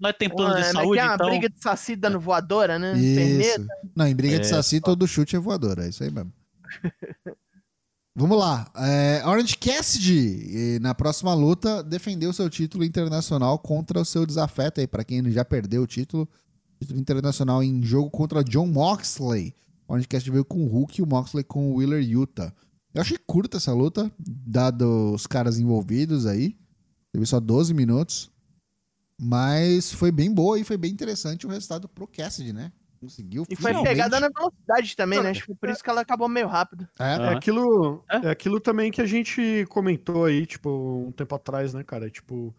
[0.00, 1.28] Nós tem plano de Ué, saúde, é uma então...
[1.28, 2.98] briga de saci dando voadora, né?
[2.98, 3.66] Isso.
[3.94, 5.78] Não, em briga de É, saci, todo chute é voador.
[5.78, 6.32] É isso aí mesmo.
[8.14, 8.70] Vamos lá.
[8.76, 14.86] É, Orange Cassidy, na próxima luta, defendeu seu título internacional contra o seu desafeto aí,
[14.86, 16.28] pra quem já perdeu o título.
[16.80, 19.54] Título internacional em jogo contra John Moxley.
[19.86, 22.52] Orange Cassidy veio com o Hulk e o Moxley com o Wheeler Utah.
[22.92, 26.56] Eu achei curta essa luta, dado os caras envolvidos aí.
[27.12, 28.30] Teve só 12 minutos.
[29.22, 32.72] Mas foi bem boa e foi bem interessante o resultado pro Cassidy, né?
[33.00, 35.30] Conseguiu E foi finalmente- pegada na velocidade também, né?
[35.30, 36.86] Acho que foi por isso que ela acabou meio rápido.
[36.98, 37.36] É, É Aham.
[37.36, 38.26] aquilo, É.
[38.26, 40.68] é aquilo também que a gente comentou aí, tipo,
[41.08, 42.10] um tempo atrás, né, cara?
[42.10, 42.54] Tipo,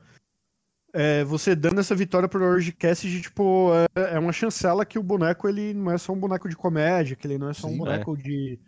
[0.94, 5.04] é, você dando essa vitória pro Orange Cassidy, tipo, é, é uma chancela que o
[5.04, 7.76] boneco, ele não é só um boneco de comédia, que ele não é só Sim,
[7.76, 8.60] um boneco de...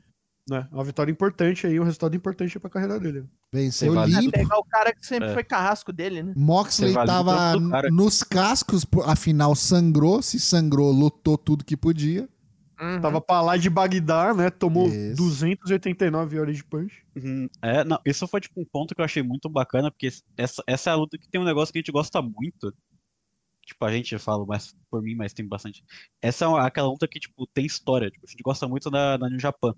[0.49, 3.25] Né, uma vitória importante aí, um resultado importante pra carreira dele.
[3.51, 4.31] venceu É limpo.
[4.31, 5.33] pegar o cara que sempre É.
[5.33, 6.33] foi carrasco dele, né?
[6.35, 7.55] Moxley o tava
[7.89, 10.21] nos cascos, por- afinal sangrou.
[10.21, 12.27] Se sangrou, lutou tudo que podia.
[12.81, 12.99] Uhum.
[12.99, 14.49] Tava pra lá de Bagdá, né?
[14.49, 15.15] Tomou Isso.
[15.15, 16.93] 289 horas de punch.
[17.15, 17.47] Uhum.
[17.61, 20.89] É, não, isso foi tipo um ponto que eu achei muito bacana, porque essa, essa
[20.89, 22.73] é a luta que tem um negócio que a gente gosta muito.
[23.65, 25.85] Tipo, a gente fala mais por mim, mas tem bastante.
[26.21, 28.11] Essa é aquela luta que, tipo, tem história.
[28.11, 29.73] Tipo, a gente gosta muito da, da New Japan.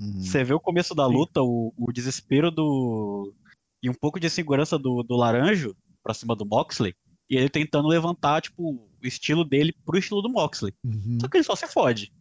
[0.00, 0.20] Uhum.
[0.20, 3.34] Você vê o começo da luta, o, o desespero do.
[3.82, 6.94] E um pouco de segurança do, do Laranjo pra cima do Moxley.
[7.30, 10.72] E ele tentando levantar, tipo, o estilo dele pro estilo do Moxley.
[10.84, 11.18] Uhum.
[11.20, 12.12] Só que ele só se fode.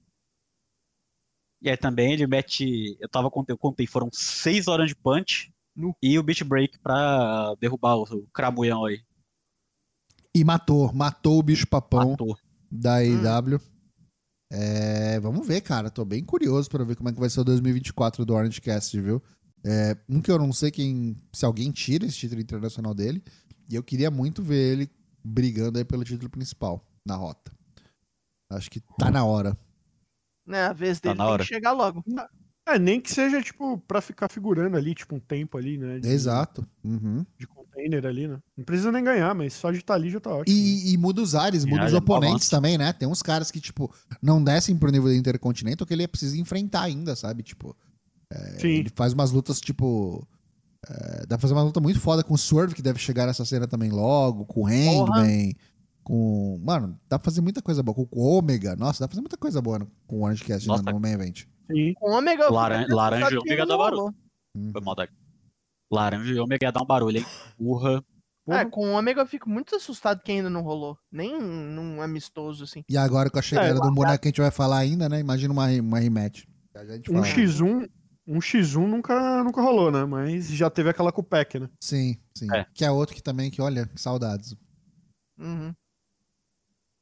[1.61, 2.97] E aí também ele mete.
[2.99, 5.95] Eu tava contei, eu contei, foram seis horas de punch Nu.
[6.01, 9.01] e o beat break pra derrubar o, o cramulhão aí.
[10.35, 10.93] E matou.
[10.93, 12.37] Matou o bicho papão Matou.
[12.71, 13.59] da Hum.
[14.51, 15.89] É, vamos ver, cara.
[15.89, 18.99] Tô bem curioso pra ver como é que vai ser o 2024 do Orange Cast,
[18.99, 19.21] viu?
[19.65, 21.17] É, um que eu não sei quem.
[21.33, 23.21] Se alguém tira esse título internacional dele.
[23.69, 24.89] E eu queria muito ver ele
[25.23, 27.51] brigando aí pelo título principal na rota.
[28.49, 29.57] Acho que tá na hora.
[30.45, 31.43] Né, a vez Tá dele na tem hora.
[31.43, 32.01] que chegar logo.
[32.65, 35.99] É, nem que seja, tipo, pra ficar figurando ali, tipo, um tempo ali, né?
[35.99, 36.65] De, Exato.
[36.83, 37.25] Uhum.
[37.37, 37.45] De
[37.77, 38.37] container ali, né?
[38.57, 40.55] Não precisa nem ganhar, mas só de estar ali já tá ótimo.
[40.55, 40.61] né?
[40.63, 42.91] E, e muda os ares, muda os já oponentes também, né?
[42.93, 46.81] Tem uns caras que, tipo, não descem pro nível do Intercontinental que ele precisa enfrentar
[46.83, 47.43] ainda, sabe?
[47.43, 47.75] Tipo,
[48.59, 48.67] Sim.
[48.69, 50.27] ele faz umas lutas, tipo.
[50.89, 53.45] é, dá pra fazer uma luta muito foda com o Swerve, que deve chegar nessa
[53.45, 55.53] cena também logo, com o Hangman,
[56.03, 56.59] com.
[56.63, 57.95] Mano, dá pra fazer muita coisa boa.
[57.95, 58.75] Com o Ômega.
[58.75, 60.83] Nossa, dá pra fazer muita coisa boa no- com o Orange Cast Nossa.
[60.83, 61.45] no, no main event.
[61.71, 61.93] Sim.
[61.95, 62.49] Com o Ômega.
[62.51, 64.15] Laran- laranja e Ômega dá não barulho.
[64.55, 64.71] Uhum.
[64.71, 65.11] Foi maldade.
[65.91, 67.25] Laranja e Ômega ia dar um barulho, hein?
[67.59, 68.03] Urra.
[68.49, 70.97] É, com o Ômega eu fico muito assustado que ainda não rolou.
[71.11, 72.83] Nem num amistoso, assim.
[72.89, 75.19] E agora com a chegada É, um boneco que a gente vai falar ainda, né?
[75.19, 76.45] Imagina uma, uma rematch.
[77.09, 77.25] Um fala.
[77.25, 77.89] X1,
[78.25, 80.05] um X1 nunca, nunca rolou, né?
[80.05, 81.69] Mas já teve aquela com o Pack, né?
[81.81, 82.47] Sim, sim.
[82.53, 82.65] É.
[82.73, 84.55] Que é outro que também, que olha, saudades.
[85.37, 85.73] Uhum.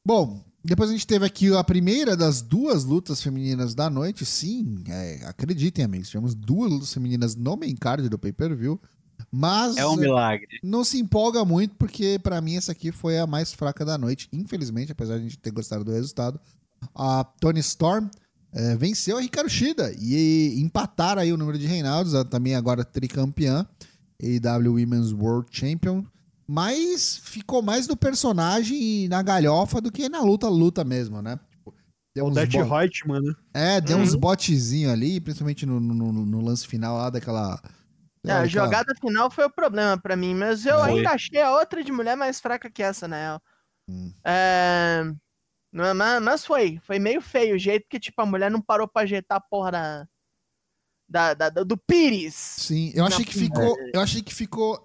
[0.04, 4.24] Bom, depois a gente teve aqui a primeira das duas lutas femininas da noite.
[4.26, 6.08] Sim, é, acreditem, amigos.
[6.08, 8.80] Tivemos duas lutas femininas no main card do pay-per-view.
[9.32, 10.58] Mas É um milagre.
[10.62, 14.28] não se empolga muito, porque pra mim essa aqui foi a mais fraca da noite.
[14.32, 16.38] Infelizmente, apesar de a gente ter gostado do resultado.
[16.94, 18.08] A Tony Storm
[18.52, 22.84] eh, venceu a Hikaru Shida e empataram aí o número de Reinaldos, ela também agora
[22.84, 23.66] tricampeã,
[24.22, 26.04] AEW Women's World Champion.
[26.48, 31.38] Mas ficou mais no personagem e na galhofa do que na luta, luta mesmo, né?
[31.50, 31.74] Tipo,
[32.14, 33.34] deu O uns Death bo- Reutemann, né?
[33.52, 34.20] é, deu uns Uhum.
[34.20, 37.60] botezinhos ali, principalmente no, no- no- lance final lá daquela,
[38.24, 40.90] É, a jogada final foi o problema pra mim, mas eu Foi.
[40.90, 43.40] ainda achei a outra de mulher mais fraca que essa, real.
[43.88, 44.12] Hum.
[44.24, 45.02] É...
[45.72, 49.02] não, Mas, foi, foi meio feio o jeito que, tipo, a mulher não parou pra
[49.02, 49.70] ajeitar a porra
[51.08, 52.34] da, da, da- do Pires.
[52.34, 54.84] Sim, eu achei que ficou, eu achei que ficou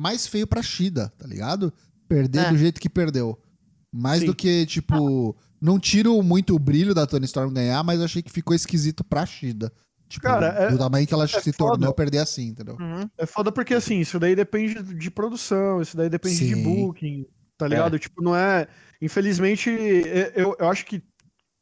[0.00, 1.72] mais feio pra Shida, tá ligado?
[2.08, 2.50] Perder É.
[2.50, 3.38] do jeito que perdeu.
[3.92, 4.26] Mais Sim.
[4.26, 8.30] do que, tipo, não tiro muito o brilho da Tony Storm ganhar, mas achei que
[8.32, 9.72] ficou esquisito pra Shida.
[10.08, 11.56] Tipo, Cara, é- do tamanho que ela se foda.
[11.76, 12.76] tornou perder assim, entendeu?
[12.80, 13.08] Uhum.
[13.18, 16.62] É foda porque, assim, isso daí depende de produção, isso daí depende de Sim.
[16.64, 17.26] booking,
[17.56, 17.96] tá ligado?
[17.98, 18.66] Tipo, não é.
[19.00, 21.02] Infelizmente, é- eu, eu acho que.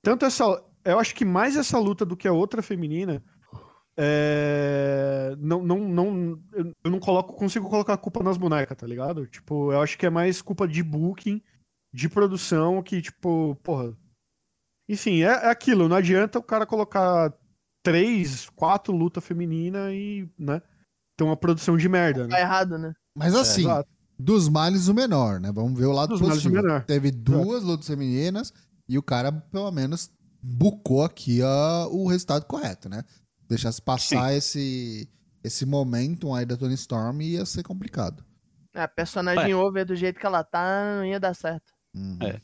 [0.02, 0.44] Tanto essa.
[0.84, 3.22] Eu acho que mais essa luta do que a outra feminina.
[4.00, 6.42] É, não, não, não,
[6.84, 9.26] eu não coloco, consigo colocar a culpa nas bonecas, tá ligado?
[9.26, 11.42] Tipo, eu acho que é mais culpa de booking,
[11.92, 13.92] de produção, que, tipo, porra.
[14.88, 17.32] Enfim, é, é aquilo, não adianta o cara colocar
[17.82, 20.62] três, quatro lutas femininas e, né?
[21.16, 22.30] Ter uma produção de merda, né?
[22.36, 22.92] Tá errado, né?
[23.16, 23.88] Mas assim, Exato.
[24.18, 25.50] dos males o menor, né?
[25.52, 26.62] Vamos ver o lado Dos males o positivo.
[26.62, 26.84] menor.
[26.84, 28.52] Teve duas lutas femininas
[28.88, 33.02] e o cara, pelo menos, bucou aqui a- o resultado correto, né?
[33.48, 35.08] Deixasse passar esse,
[35.42, 38.24] esse momentum aí da Tony Storm ia ser complicado.
[38.74, 41.72] É, a personagem over do jeito que ela tá, não ia dar certo.
[41.94, 42.18] Uhum.
[42.22, 42.40] É.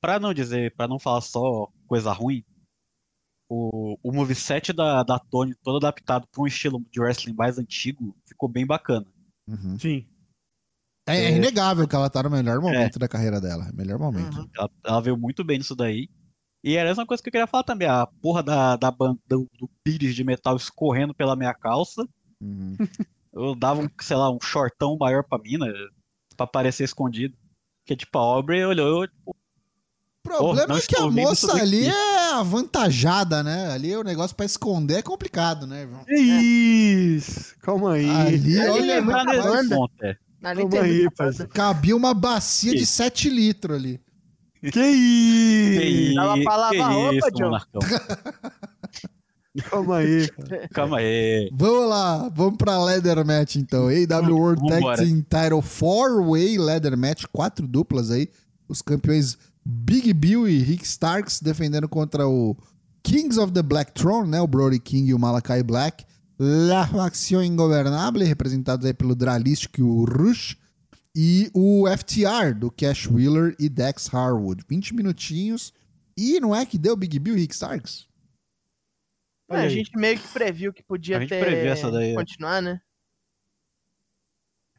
[0.00, 2.42] Pra não dizer, pra não falar só coisa ruim,
[3.48, 8.16] o, o moveset da, da Tony, todo adaptado pra um estilo de wrestling mais antigo,
[8.26, 9.06] ficou bem bacana.
[9.46, 9.78] Uhum.
[9.78, 10.06] Sim.
[11.08, 11.36] É, é É.
[11.36, 13.70] inegável que ela tá no melhor momento da carreira dela.
[13.72, 14.38] Melhor momento.
[14.38, 14.48] Uhum.
[14.56, 16.08] Ela, ela veio muito bem nisso daí.
[16.62, 19.16] E era essa uma coisa que eu queria falar também, a porra da, da ban-
[19.26, 22.06] do, do pires de metal escorrendo pela minha calça.
[22.40, 22.76] Uhum.
[23.32, 25.64] Eu dava um, sei lá, um shortão maior pra mina,
[26.36, 27.36] pra parecer escondido.
[27.82, 29.34] Porque, tipo, a Aubrey olhou, tipo, O
[30.28, 33.70] problema não é que a moça ali é avantajada, né?
[33.72, 35.82] Ali o negócio pra esconder é complicado, né?
[35.82, 36.04] irmão?
[36.04, 37.56] Que isso?
[37.60, 38.10] Calma aí.
[38.10, 39.76] Ali, Ali olha, é muita banda.
[39.76, 40.16] ponto, é.
[40.42, 41.48] Ali Calma aí, muita parceiro.
[41.48, 41.54] banda.
[41.54, 42.86] cabia uma bacia de Que?
[42.86, 44.00] 7 litros ali.
[44.72, 46.14] Que isso?
[46.14, 47.44] Dava pra lavar roupa, isso, John?
[47.44, 47.80] Monarcão.
[49.68, 50.68] Calma aí, cara.
[50.68, 51.50] Calma aí.
[51.52, 53.88] Vamos lá, vamos pra Leather Match então.
[53.88, 54.96] AW World Tag.
[54.98, 58.28] Team Title 4-Way Leather Match, quatro duplas aí.
[58.68, 62.56] Os campeões Big Bill e Rick Starks defendendo contra o
[63.02, 64.40] Kings of the Black Throne, né?
[64.40, 66.04] O Brody King e o Malakai Black.
[66.38, 70.56] La Facción Ingobernable, representados aí pelo Dralistic e o Rush.
[71.14, 74.64] E o FTR, do Cash Wheeler e Dex Harwood.
[74.68, 75.72] 20 minutinhos.
[76.16, 78.06] E não é que deu Big Bill e Rick Starks?
[79.50, 82.14] É, a gente meio que previu que podia A ter previu essa daí, é.
[82.14, 82.80] continuar, né?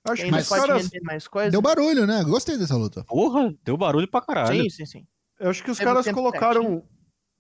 [0.07, 1.51] Acho que caras, render mais coisa.
[1.51, 2.23] Deu barulho, né?
[2.23, 3.03] Gostei dessa luta.
[3.03, 4.63] Porra, deu barulho pra caralho.
[4.63, 5.07] Sim, sim, sim.
[5.39, 6.63] eu acho que os Teve caras colocaram.
[6.63, 6.88] eu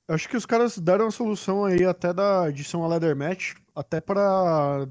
[0.07, 4.01] Acho que os caras deram a solução aí até da edição a Leather Match, até
[4.01, 4.85] pra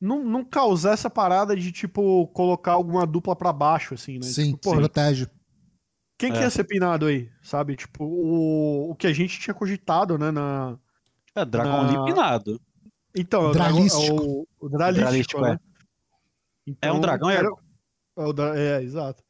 [0.00, 4.22] não, não causar essa parada de, tipo, colocar alguma dupla pra baixo, assim, né?
[4.22, 5.26] Sim, Tipo, porra, protege.
[6.18, 6.42] quem que É.
[6.42, 7.76] ia ser pinado aí, sabe?
[7.76, 10.78] Tipo, o, o que a gente tinha cogitado, né, na...
[11.34, 12.60] É, Dragon Na- Limpinado.
[13.14, 14.06] Então, é o, Dralístico.
[14.06, 15.52] dragão- é o, o dralístico, Dralístico, né?
[15.52, 15.58] é.
[16.66, 17.34] Então, É um dragão, é?
[17.36, 17.48] era-
[18.18, 19.22] é, o dra- é, exato.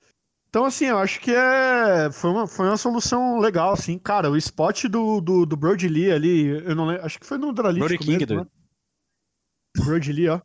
[0.49, 3.99] Então, assim, eu acho que é, foi, uma, foi uma solução legal, assim.
[3.99, 7.39] Cara, o spot do, do, do Brody Lee ali, eu não lembro, acho que foi
[7.39, 8.51] no Dralístico Brody King, mesmo, doido.
[9.79, 9.85] né?
[9.85, 10.41] Brody Lee, ó.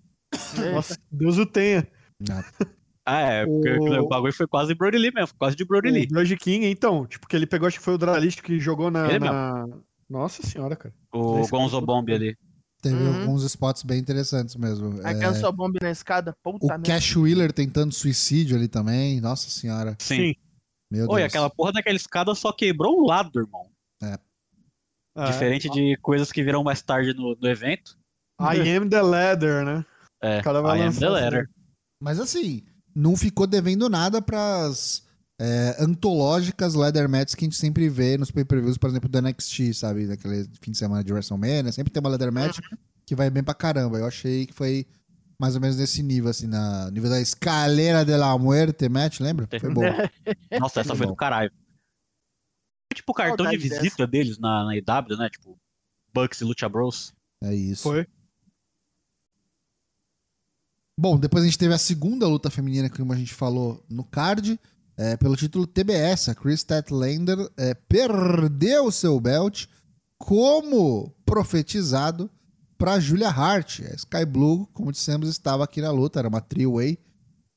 [0.73, 1.87] Nossa, Deus o tenha.
[3.07, 5.91] Ah, é, porque O- o bagulho foi quase Brody Lee mesmo, quase de Brody O
[5.91, 6.07] Lee.
[6.07, 9.19] Brody King, então, tipo, que ele pegou, acho que foi o Dralístico que jogou na...
[9.19, 9.67] Na-
[10.09, 10.91] Nossa senhora, cara.
[11.13, 12.35] O Esse Gonzo cara- Bomb ali.
[12.81, 13.21] Teve Uhum.
[13.21, 14.99] alguns spots bem interessantes mesmo.
[15.03, 16.83] Aí É, a bomba na escada, o puta merda.
[16.93, 19.21] Cash Wheeler tentando suicídio ali também.
[19.21, 19.95] Nossa senhora.
[19.99, 20.33] Sim.
[20.91, 21.29] Meu Oi, Deus.
[21.31, 23.69] aquela porra daquela escada só quebrou um lado, irmão.
[25.15, 27.95] Ah, Diferente de coisas que virão mais tarde no, no evento.
[28.41, 29.85] I am the ladder, né?
[30.25, 31.49] É, vai I am the letter.
[32.01, 32.63] Mas assim,
[32.95, 35.03] não ficou devendo nada pras
[35.39, 39.73] é, antológicas leather matches que a gente sempre vê nos pay-per-views, por exemplo, do NXT,
[39.73, 40.07] sabe?
[40.07, 41.71] Naquele fim de semana de WrestleMania.
[41.71, 42.59] Sempre tem uma leather match
[43.05, 43.99] que vai bem pra caramba.
[43.99, 44.87] Eu achei que foi
[45.39, 49.47] mais ou menos nesse nível, assim, na nível da escalera de la muerte match, lembra?
[49.59, 49.81] Foi bom.
[50.59, 51.11] Nossa, essa foi bom.
[51.11, 51.51] do caralho.
[52.93, 55.29] Tipo o cartão de visita deles na, na IW, né?
[55.29, 55.57] Tipo,
[56.13, 57.13] Bucks e Lucha Bros.
[57.43, 57.83] É isso.
[57.83, 58.07] Foi.
[60.97, 64.57] Bom, depois a gente teve a segunda luta feminina, como a gente falou no card,
[64.95, 66.29] é, pelo título TBS.
[66.29, 69.65] A Chris Statlander é, perdeu o seu belt,
[70.17, 72.29] como profetizado,
[72.77, 73.81] para Julia Hart.
[73.81, 76.97] A Sky Blue, como dissemos, estava aqui na luta, era uma three-way,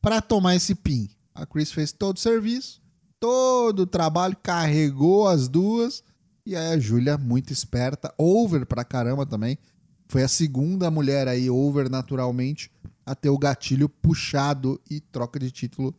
[0.03, 1.09] para tomar esse pin.
[1.32, 2.82] A Chris fez todo o serviço,
[3.20, 6.03] todo o trabalho, carregou as duas,
[6.45, 9.57] e aí a Julia, muito esperta, over pra caramba também,
[10.09, 12.72] Foi a segunda mulher aí, over naturalmente,
[13.11, 15.94] a ter o gatilho puxado e troca de título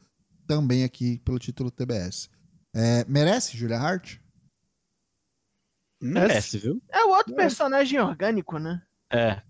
[0.47, 2.29] também aqui pelo título TBS.
[2.73, 4.17] É, merece, Julia Hart?
[6.01, 6.81] Merece, viu?
[6.89, 8.81] É o outro personagem orgânico, né?
[9.11, 9.41] É.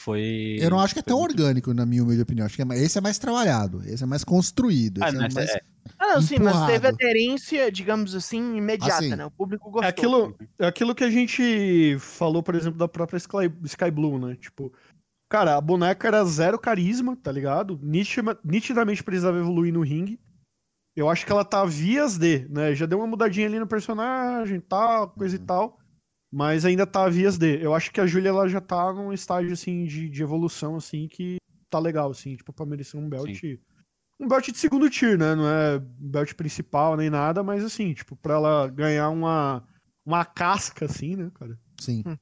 [0.00, 0.56] Foi.
[0.60, 2.46] Eu não acho que é tão orgânico, na minha humilde opinião.
[2.46, 5.02] Acho que é mais- esse é mais trabalhado, esse é mais construído.
[5.02, 5.50] Ah, esse não, é mais...
[5.50, 5.60] é-
[5.98, 9.16] Ah, não, sim, mas teve aderência, digamos assim, imediata, Ah, sim.
[9.16, 9.24] né?
[9.24, 9.84] O público gostou.
[9.84, 14.18] É aquilo, é aquilo que a gente falou, por exemplo, da própria Sky, Sky Blue,
[14.24, 14.36] né?
[14.36, 14.72] Tipo,
[15.28, 17.78] cara, a boneca era zero carisma, tá ligado?
[17.82, 20.20] Nitida- nitidamente precisava evoluir no ringue.
[20.96, 22.74] Eu acho que ela tá vias de, né?
[22.74, 25.78] Já deu uma mudadinha ali no personagem, tal, coisa e tal.
[26.30, 27.62] Mas ainda tá vias de.
[27.62, 31.06] Eu acho que a Julia ela já tá num estágio assim de, de evolução assim
[31.08, 31.36] que
[31.70, 33.28] tá legal assim, tipo pra merecer um belt,
[34.20, 35.34] um belt de segundo tier, né?
[35.34, 39.66] Não é belt principal nem nada, mas assim, tipo pra ela ganhar uma
[40.04, 41.58] uma casca assim, né, cara?
[41.80, 42.02] Sim.
[42.06, 42.16] Hum.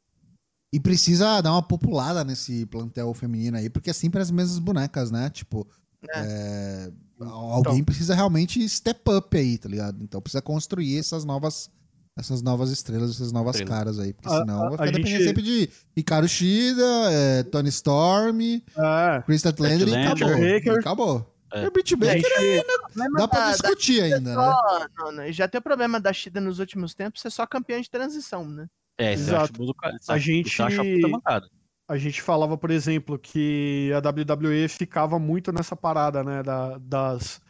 [0.76, 5.10] E precisa dar uma populada nesse plantel feminino aí, porque é sempre as mesmas bonecas,
[5.10, 5.30] né?
[5.30, 5.66] Tipo,
[6.14, 10.02] é, alguém precisa realmente step up aí, tá ligado?
[10.02, 11.70] Então precisa construir essas novas
[12.18, 13.76] essas novas estrelas, essas novas Estrela.
[13.78, 17.42] caras aí, porque A- senão a- vai ficar dependendo gente- sempre de Ricardo Shida, é,
[17.42, 18.40] Tony Storm,
[18.74, 19.22] É.
[19.26, 20.28] Chris Statlander e acabou.
[20.30, 20.66] Baker.
[20.66, 21.34] E acabou.
[21.52, 21.64] É.
[21.64, 24.34] E o Britt A Baker gente- problema dá pra da- discutir ainda, né?
[24.34, 27.80] só- não, não, já tem o problema da Shida nos últimos tempos ser só campeã
[27.82, 28.66] de transição, né?
[28.98, 29.62] É, Exato.
[29.62, 31.48] isso A gente- a puta mancada.
[31.88, 36.42] a gente falava, por exemplo, que a WWE ficava muito nessa parada, né?
[36.42, 37.40] da- das,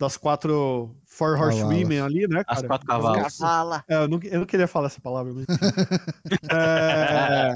[0.00, 1.54] das quatro Four Cavalas.
[1.62, 2.66] Horsewomen ali, né, As cara?
[2.66, 3.38] quatro cavalos.
[3.38, 3.84] Cavala.
[3.88, 5.46] É, eu, não, eu não queria falar essa palavra, mas.
[6.50, 7.54] É,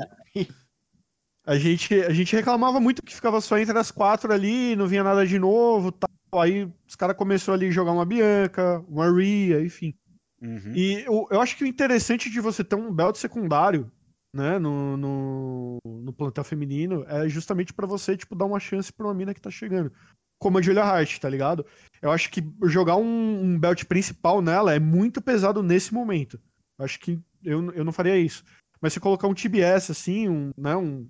[1.46, 5.02] a, gente, a gente reclamava muito que ficava só entre as quatro ali, não vinha
[5.04, 6.08] nada de novo tal.
[6.40, 9.94] Aí os caras começaram ali a jogar uma Bianca, uma Rhea, enfim.
[10.40, 10.72] Uhum.
[10.74, 13.90] E eu, eu acho que o interessante de você ter um belt secundário,
[14.34, 19.06] né, no, no, no plantel feminino, é justamente pra você, tipo, dar uma chance pra
[19.06, 19.92] uma mina que tá chegando.
[20.40, 21.64] Como a Julia Hart, tá ligado?
[22.02, 26.38] Eu acho que jogar um, um belt principal nela é muito pesado nesse momento.
[26.78, 28.44] Eu acho que eu, eu não faria isso.
[28.80, 31.08] Mas se colocar um TBS, assim, um, né, um...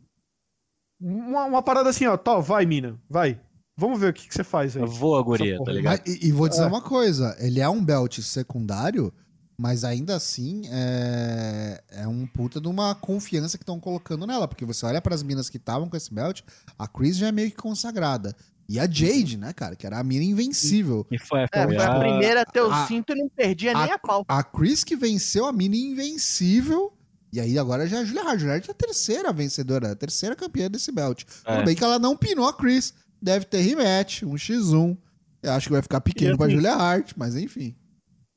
[1.00, 3.40] Uma, uma parada assim, ó, tó, vai, mina, vai.
[3.76, 4.84] Vamos ver o que, que você faz aí.
[4.86, 6.00] Voa, guria, tá ligado?
[6.06, 6.66] Mas- e, e vou dizer É.
[6.66, 9.12] uma coisa: ele é um belt secundário,
[9.58, 14.46] mas ainda assim é, é um puta de uma confiança que estão colocando nela.
[14.46, 16.42] Porque você olha para as minas que estavam com esse belt,
[16.78, 18.34] a Chris já é meio que consagrada.
[18.66, 21.06] E a Jade, né, cara, que era a mina invencível.
[21.10, 23.74] E foi, É, foi a a- primeira a ter o a- cinto e não perdia
[23.74, 24.24] nem a pau.
[24.26, 26.92] A Chris que venceu a mina invencível.
[27.32, 28.38] E aí agora já é a Julia Hart.
[28.38, 31.24] Julia Hart é a terceira vencedora, a terceira campeã desse belt.
[31.44, 31.56] É.
[31.56, 32.94] Tudo bem que ela não pinou a Chris.
[33.24, 34.96] Deve ter rematch, um x1.
[35.42, 37.74] Eu acho que vai ficar pequeno E pra assim- Julia Hart, mas enfim.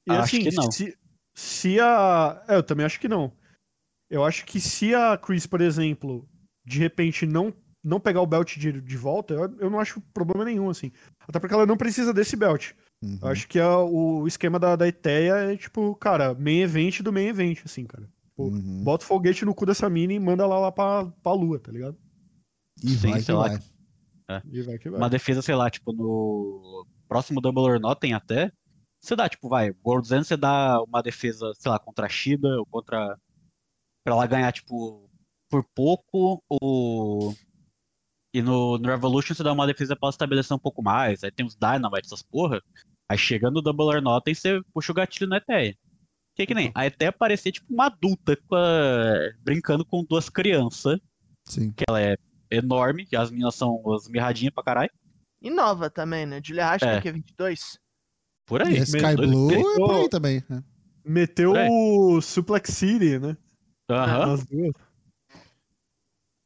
[0.08, 0.72] E Acho assim, que não.
[0.72, 0.98] Se,
[1.36, 2.42] se a.
[2.48, 3.32] É, eu também acho que não.
[4.10, 6.26] Eu acho que se a Chris, por exemplo,
[6.66, 10.46] de repente não, não pegar o belt de, de volta, eu, eu não acho problema
[10.46, 10.92] nenhum, assim.
[11.28, 12.72] Até porque ela não precisa desse belt.
[13.04, 13.20] Uhum.
[13.22, 17.12] Eu acho que a- o esquema da, da Eteia é, tipo, cara, main event do
[17.12, 18.08] main event, assim, cara.
[18.38, 18.84] Pô, Uhum.
[18.84, 21.72] Bota o foguete no cu dessa mina e manda ela lá pra, pra lua, tá
[21.72, 21.98] ligado?
[22.82, 23.48] E Sim, vai sei lá.
[23.50, 23.60] vai.
[24.52, 25.00] E vai que vai.
[25.00, 28.52] uma defesa, sei lá, tipo, no próximo Double or Nothing até,
[29.02, 32.48] você dá, tipo, vai, World 200 você dá uma defesa, sei lá, contra a Shida,
[32.60, 33.18] ou contra...
[34.04, 35.10] pra ela ganhar, tipo,
[35.50, 37.34] por pouco, ou...
[38.34, 41.32] E no, no Revolution você dá uma defesa pra ela estabelecer um pouco mais, aí
[41.32, 42.62] tem os Dynamite, essas porra,
[43.10, 45.76] aí chegando no Double or Nothing você puxa o gatilho na Eteia.
[46.36, 51.00] Que que nem, a Eteia parecia, tipo, uma adulta com a- brincando com duas crianças,
[51.48, 51.72] Sim.
[51.72, 52.18] que ela é
[52.50, 54.92] enorme, que as meninas são as mirradinhas pra caralho,
[55.42, 56.42] E nova também, né?
[56.44, 57.00] Julia Hart, É.
[57.02, 57.78] que é 22.
[58.46, 58.80] por E aí.
[58.80, 60.44] a Sky Blue é por aí também.
[60.50, 60.64] né?
[61.06, 63.38] Meteu o Suplex City, né?
[63.90, 64.36] Aham.
[64.50, 64.74] Duas.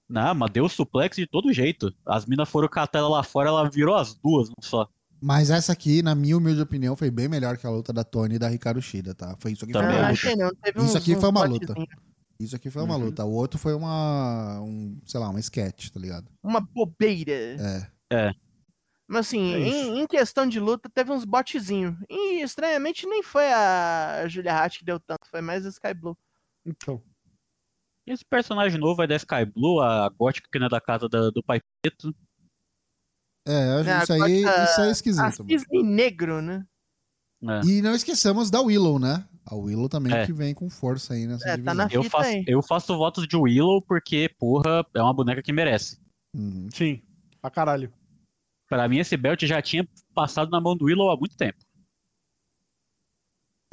[0.10, 1.93] Não, mas deu suplex de todo jeito.
[2.06, 4.88] As minas foram catar ela lá fora, ela virou as duas, não só.
[5.22, 8.36] Mas essa aqui, na minha humilde opinião, foi bem melhor que a luta da Tony
[8.36, 9.36] e da Ricardo Shida, tá?
[9.39, 10.14] Foi isso aqui foi Também uma Ah, luta.
[10.14, 10.49] achei não.
[10.56, 11.74] Teve Isso uns- aqui uns foi uma luta.
[12.43, 13.05] Isso aqui foi uma Uhum.
[13.05, 13.23] luta.
[13.25, 14.59] O outro foi uma.
[14.61, 16.29] Um, sei lá, uma sketch, tá ligado?
[16.43, 17.31] Uma bobeira.
[18.11, 18.31] É.
[19.07, 21.95] Mas assim, É em, em questão de luta, teve uns botezinhos.
[22.09, 26.17] E estranhamente nem foi a Julia Hart que deu tanto, foi mais a Sky Blue.
[26.65, 27.03] Então.
[28.07, 31.29] Esse personagem novo é da Sky Blue, a gótica que não é da casa da-
[31.29, 32.13] do pai preto.
[33.47, 35.43] É, eu acho É, isso, aí, isso aí é esquisito.
[35.47, 36.65] Cisne Negro, né?
[37.41, 37.61] né?
[37.65, 39.27] E não esqueçamos da Willow, né?
[39.45, 40.25] A Willow também É.
[40.25, 41.75] que vem com força aí nessa É, tá divisão.
[41.75, 42.43] na- Eu faço, aí.
[42.47, 45.97] eu faço votos de Willow porque, porra, é uma boneca que merece.
[46.35, 46.67] Uhum.
[46.73, 47.01] Sim.
[47.41, 47.91] Pra caralho.
[48.69, 51.57] Pra mim, esse belt já tinha passado na mão do Willow há muito tempo.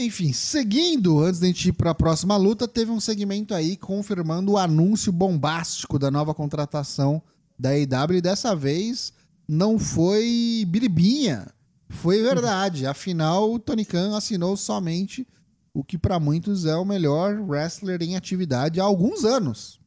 [0.00, 4.52] Enfim, seguindo, antes da gente ir para a próxima luta, teve um segmento aí confirmando
[4.52, 7.20] o anúncio bombástico da nova contratação
[7.58, 9.12] da AEW e dessa vez
[9.48, 11.48] não foi biribinha,
[11.88, 12.86] foi verdade.
[12.86, 15.26] Afinal, o Tony Khan assinou somente
[15.78, 19.80] o que para muitos é o melhor wrestler em atividade há alguns anos.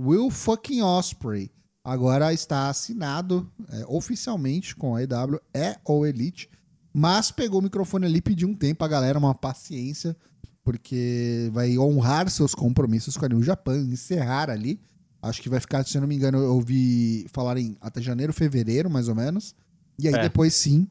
[0.00, 1.50] Will fucking Osprey.
[1.84, 6.50] Agora está assinado é, oficialmente com a AEW, é o Elite
[6.98, 10.16] mas pegou o microfone ali e pediu um tempo a galera, uma paciência,
[10.64, 14.80] porque vai honrar seus compromissos com a New Japan, encerrar ali.
[15.20, 18.88] Acho que vai ficar, se eu não me engano, eu ouvi falarem até janeiro, fevereiro,
[18.88, 19.54] mais ou menos.
[19.98, 20.22] E aí É.
[20.22, 20.88] depois sim,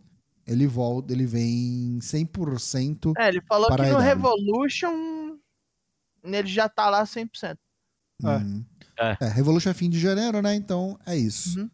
[0.48, 3.14] ele volta, ele vem 100%.
[3.18, 3.98] É, ele falou que no.
[4.00, 5.38] Revolution
[6.24, 7.58] ele já tá lá 100%.
[8.24, 8.28] É.
[8.28, 8.66] Uhum.
[8.98, 9.18] É.
[9.22, 10.56] É, Revolution é fim de janeiro, né?
[10.56, 11.60] Então é isso.
[11.60, 11.70] Uhum.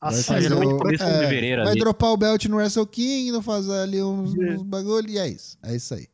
[0.00, 1.78] Vai Assim, fazer o- é, Vai ali.
[1.78, 4.54] dropar o belt no Wrestle Kingdom, fazer ali uns, É.
[4.56, 5.56] uns bagulho e é isso.
[5.62, 6.08] É isso aí.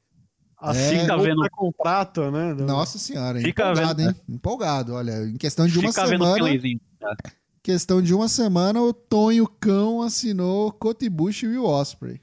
[0.61, 1.01] assim É.
[1.03, 2.53] fica vendo- vendo contrato, né?
[2.55, 4.17] Nossa senhora, Fica empolgado, vendo, hein?
[4.29, 6.81] Empolgado, olha, em questão de uma Fica vendo o semana, finalzinho.
[7.63, 12.21] Questão de uma semana, o Tonho Cão assinou Cotibush e o Osprey.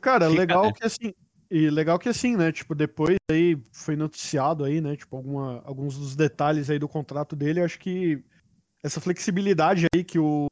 [0.00, 0.72] Cara, Fica, legal né?
[0.72, 1.14] que assim.
[1.50, 2.52] E legal que assim, né?
[2.52, 4.96] Tipo, depois aí foi noticiado aí, né?
[4.96, 7.62] Tipo, alguma, alguns dos detalhes aí do contrato dele.
[7.62, 8.22] Acho que
[8.82, 10.46] essa flexibilidade aí que o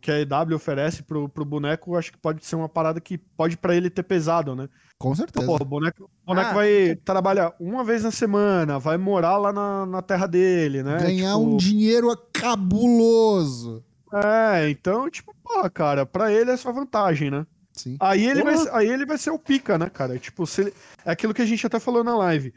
[0.00, 3.56] que a EW oferece pro, pro boneco, acho que pode ser uma parada que pode
[3.56, 4.68] pra ele ter pesado, né?
[4.98, 5.46] Com certeza.
[5.46, 9.52] Pô, o boneco, o boneco Ah, vai trabalhar uma vez na semana, vai morar lá
[9.52, 10.98] na, na terra dele, né?
[10.98, 13.84] Ganhar Tipo, um dinheiro cabuloso.
[14.12, 17.46] É, então, tipo, pô, cara, pra ele é só vantagem, né?
[17.72, 17.96] Sim.
[18.00, 20.18] Aí ele, vai, aí ele vai ser o pica, né, cara?
[20.18, 20.74] Tipo, se ele-
[21.04, 22.52] é aquilo que a gente até falou na live.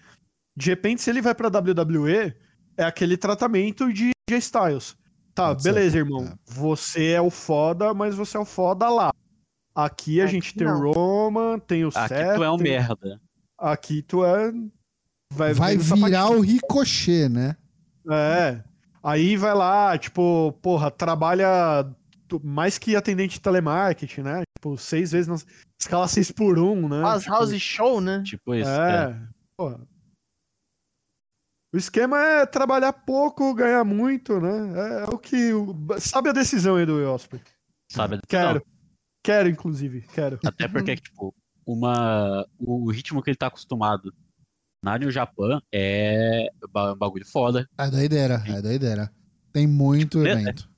[0.57, 2.33] De repente, se ele vai pra WWE,
[2.75, 4.95] é aquele tratamento de J Styles.
[5.33, 6.23] Tá, Pode ser, beleza, irmão.
[6.25, 6.33] é.
[6.45, 9.11] Você é o foda, mas você é o foda lá.
[9.75, 10.79] Aqui a Aqui gente tem não.
[10.81, 12.35] o Roman, tem o Aqui Seth.
[12.35, 13.21] tu é um tem- merda.
[13.57, 14.51] Aqui tu é.
[15.33, 17.55] Vai, Vai virar o ricochet, né?
[18.11, 18.61] É.
[19.01, 21.47] Aí vai lá, tipo, porra, trabalha
[22.43, 24.43] mais que atendente de telemarketing, né?
[24.57, 25.35] Tipo, seis vezes na
[25.79, 27.03] escala 6 por 1 né?
[27.05, 28.21] As Tipo, house show, né?
[28.23, 28.69] Tipo isso.
[28.69, 29.05] é.
[29.11, 29.15] É,
[29.57, 29.79] porra.
[31.73, 35.03] O esquema é trabalhar pouco, ganhar muito, né?
[35.03, 35.53] É, o que.
[35.53, 37.41] o- Sabe a decisão aí do Osprey?
[37.91, 38.19] Sabe?
[38.27, 38.63] Quero.
[39.25, 40.01] Quero, inclusive.
[40.13, 40.37] Quero.
[40.45, 41.33] Até porque, tipo,
[41.65, 44.13] uma, o ritmo que ele tá acostumado
[44.83, 47.67] na New Japan é um bagulho foda.
[47.77, 49.11] É doideira, é doideira.
[49.51, 50.69] Tem muito Tipo, evento.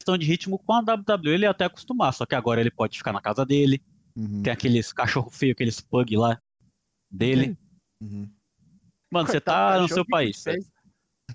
[0.00, 2.96] Questão de ritmo com a WWE ele é até acostumar, só que agora ele pode
[2.96, 3.80] ficar na casa dele,
[4.16, 6.40] Uhum, tem aqueles cachorro feio, aqueles pug lá
[7.10, 7.56] dele.
[8.02, 8.28] uhum.
[9.10, 10.44] Mano, você tá no seu país.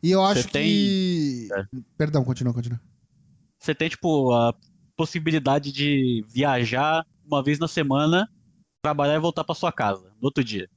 [0.02, 1.48] E eu acho tem- que.
[1.54, 1.66] É.
[1.98, 2.80] Perdão, continua, continua.
[3.60, 4.54] Você tem, tipo, a
[4.96, 8.30] possibilidade de viajar uma vez na semana,
[8.84, 10.70] trabalhar e voltar pra sua casa no outro dia.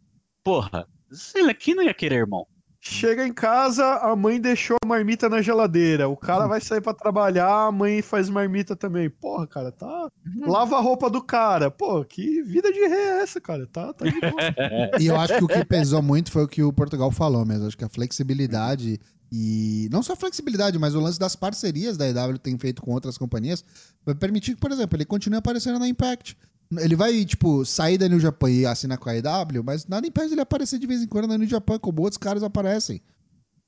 [0.45, 2.47] Porra, sei lá, quem não ia querer, irmão?
[2.89, 6.09] Chega em casa, a mãe deixou a marmita na geladeira.
[6.09, 9.11] O cara vai sair pra trabalhar, a mãe faz marmita também.
[9.11, 10.09] Porra, cara, tá.
[10.47, 11.69] Lava a roupa do cara.
[11.69, 13.67] Pô, que vida de rei é essa, cara?
[13.67, 14.33] Tá, tá de boa.
[15.01, 17.67] E eu acho que o que pesou muito foi o que o Portugal falou mesmo.
[17.67, 19.01] Acho que a flexibilidade
[19.33, 19.89] e.
[19.91, 23.19] Não só a flexibilidade, mas o lance das parcerias da EW tem feito com outras
[23.19, 23.65] companhias
[24.05, 26.37] vai permitir que, por exemplo, ele continue aparecendo na Impact.
[26.79, 30.33] Ele vai, tipo, sair da New Japan e assinar com a EW, mas nada impede
[30.35, 33.01] ele aparecer de vez em quando na New Japan, como outros caras aparecem.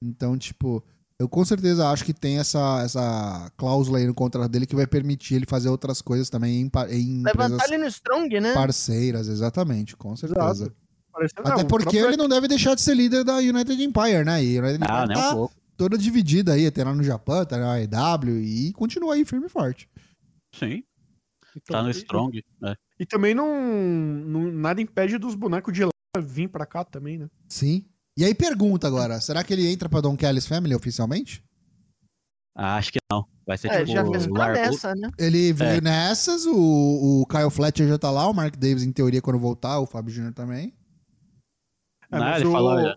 [0.02, 0.82] Então, tipo,
[1.20, 4.86] eu com certeza acho que tem essa, essa cláusula aí no contrato dele que vai
[4.86, 8.54] permitir ele fazer outras coisas também em, em Levantar empresas ele no Strong, né?
[8.54, 10.72] parceiras, exatamente, com certeza.
[11.38, 14.42] Até não, porque próprio- ele não deve deixar de ser líder da United Empire, né?
[14.44, 15.54] E United Ah, Empire tá um pouco.
[15.76, 19.48] toda dividida aí, tem lá no Japão, tá na EW e continua aí firme e
[19.48, 19.88] forte.
[20.54, 20.84] Sim,
[21.56, 22.76] Então, tá no Strong, né?
[22.98, 25.90] E também não, não- Nada impede dos bonecos de lá
[26.20, 27.28] vir pra cá também, né?
[27.48, 27.84] Sim.
[28.16, 31.44] E aí pergunta agora, será que ele entra pra Don Kelly's Family oficialmente?
[32.56, 33.24] Ah, acho que não.
[33.46, 35.08] Vai ser É, ele tipo já fez largou- promessa, né?
[35.16, 35.80] Ele veio É.
[35.80, 36.52] nessas, o,
[37.22, 40.12] o Kyle Fletcher já tá lá, o Mark Davis em teoria quando voltar, o Fábio
[40.12, 40.32] Jr.
[40.34, 40.74] também.
[42.10, 42.52] É, Não, mas, ele o...
[42.52, 42.96] falou, já.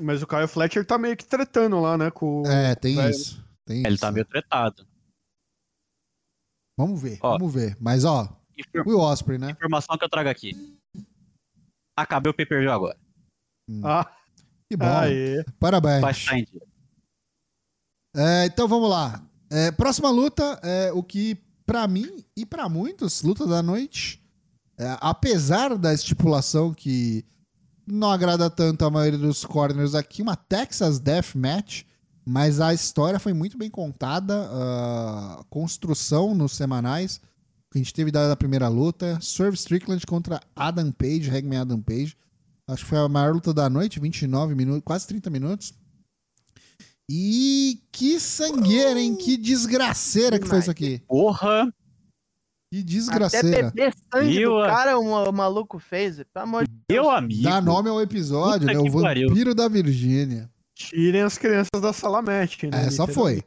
[0.00, 2.10] mas o Kyle Fletcher tá meio que tretando lá, né?
[2.12, 2.44] Com...
[2.46, 3.44] É, tem isso.
[3.66, 4.00] Tem Ele isso.
[4.00, 4.86] tá meio tretado.
[6.78, 7.36] Vamos ver, Ó.
[7.38, 7.76] vamos ver.
[7.80, 8.28] Mas ó,
[8.68, 9.50] Infor- Will Osprey, né?
[9.50, 10.52] Informação que eu trago aqui.
[11.96, 12.96] Acabei o pay-per-view agora.
[13.84, 14.10] Ah,
[14.70, 14.86] Que bom.
[14.86, 15.44] aê.
[15.58, 16.00] Parabéns.
[16.00, 16.62] Vai estar em dia.
[18.16, 19.22] É, então vamos lá.
[19.50, 21.36] É, próxima luta é o que,
[21.66, 24.20] pra mim e pra muitos, luta da noite.
[24.78, 27.24] é, apesar da estipulação que
[27.86, 31.82] não agrada tanto a maioria dos corners aqui, uma Texas Death Match,
[32.24, 37.20] mas a história foi muito bem contada, a construção nos semanais
[37.72, 41.80] que a gente teve da da primeira luta, Swerve Strickland contra Adam Page, Hangman Adam
[41.80, 42.16] Page.
[42.68, 45.74] Acho que foi a maior luta da noite, 29 minutos, quase 30 minutos.
[47.10, 49.16] E que sangueira, hein?
[49.16, 51.02] Que desgraceira que foi isso aqui.
[51.08, 51.72] Porra!
[52.72, 53.70] Que Até desgraceira.
[53.70, 56.16] beber sangue Eu, do cara o, o maluco fez.
[56.32, 57.42] Pelo amor de Meu amigo.
[57.42, 58.78] Dá nome ao episódio, Puta né?
[58.78, 59.28] O que pariu.
[59.28, 60.50] Vampiro da Virgínia.
[60.74, 62.86] Tirem as crianças da salamete, né?
[62.86, 63.42] Essa foi.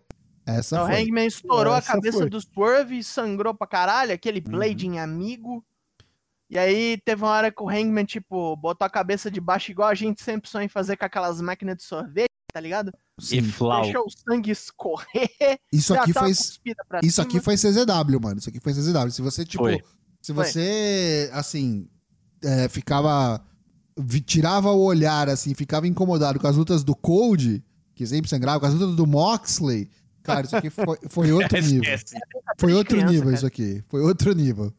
[0.46, 1.02] Essa O foi.
[1.02, 2.30] Hangman estourou a Essa cabeça foi.
[2.30, 4.52] do Swerve e sangrou pra caralho, aquele Uhum.
[4.52, 5.66] Blading amigo.
[6.50, 9.90] E aí teve uma hora que o Hangman, tipo, botou a cabeça de baixo, igual
[9.90, 12.92] a gente sempre sonha em fazer com aquelas máquinas de sorvete, tá ligado?
[13.20, 13.42] E Sim.
[13.44, 13.82] Flau.
[13.82, 15.30] Deixou o sangue escorrer.
[15.74, 17.24] Isso aqui foi Isso cima.
[17.24, 18.38] aqui foi CZW, mano.
[18.38, 19.10] Isso aqui foi CZW.
[19.12, 19.82] Se você, tipo, Foi.
[20.22, 20.46] se Foi.
[20.46, 21.90] você, assim,
[22.44, 23.44] é, ficava.
[24.28, 27.64] tirava o olhar, assim, ficava incomodado com as lutas do Cold,
[27.96, 29.90] que sempre sangrava, com as lutas do Moxley.
[30.26, 31.98] Cara, isso aqui foi, foi outro nível.
[32.58, 33.36] Foi outro criança, nível cara.
[33.36, 33.84] isso aqui.
[33.88, 34.74] Foi outro nível.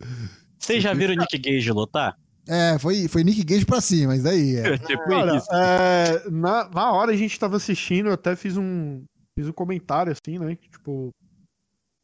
[0.59, 2.18] Vocês já viram o Nick Gage lutar?
[2.49, 4.76] É, foi, foi Nick Gage pra cima, mas daí é.
[4.78, 5.49] tipo Cara, isso.
[5.53, 9.05] é, na, na hora a gente tava assistindo, eu até fiz um,
[9.38, 10.57] fiz um comentário assim, né?
[10.57, 11.11] que, Tipo,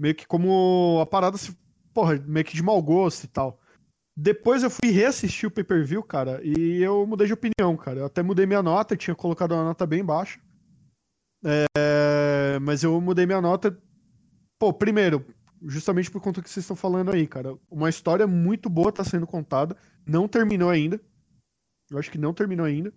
[0.01, 1.57] meio que como a parada, se,
[1.93, 3.59] porra, meio que de mau gosto e tal.
[4.16, 8.01] Depois eu fui reassistir o pay-per-view, cara, e eu mudei de opinião, cara.
[8.01, 10.38] Eu até mudei minha nota, tinha colocado uma nota bem baixa.
[11.45, 13.76] É, mas eu mudei minha nota.
[14.59, 15.24] Pô, primeiro,
[15.66, 17.57] justamente por conta que vocês estão falando aí, cara.
[17.70, 19.76] Uma história muito boa tá sendo contada.
[20.07, 21.01] Não terminou ainda.
[21.90, 22.93] Eu acho que não terminou ainda.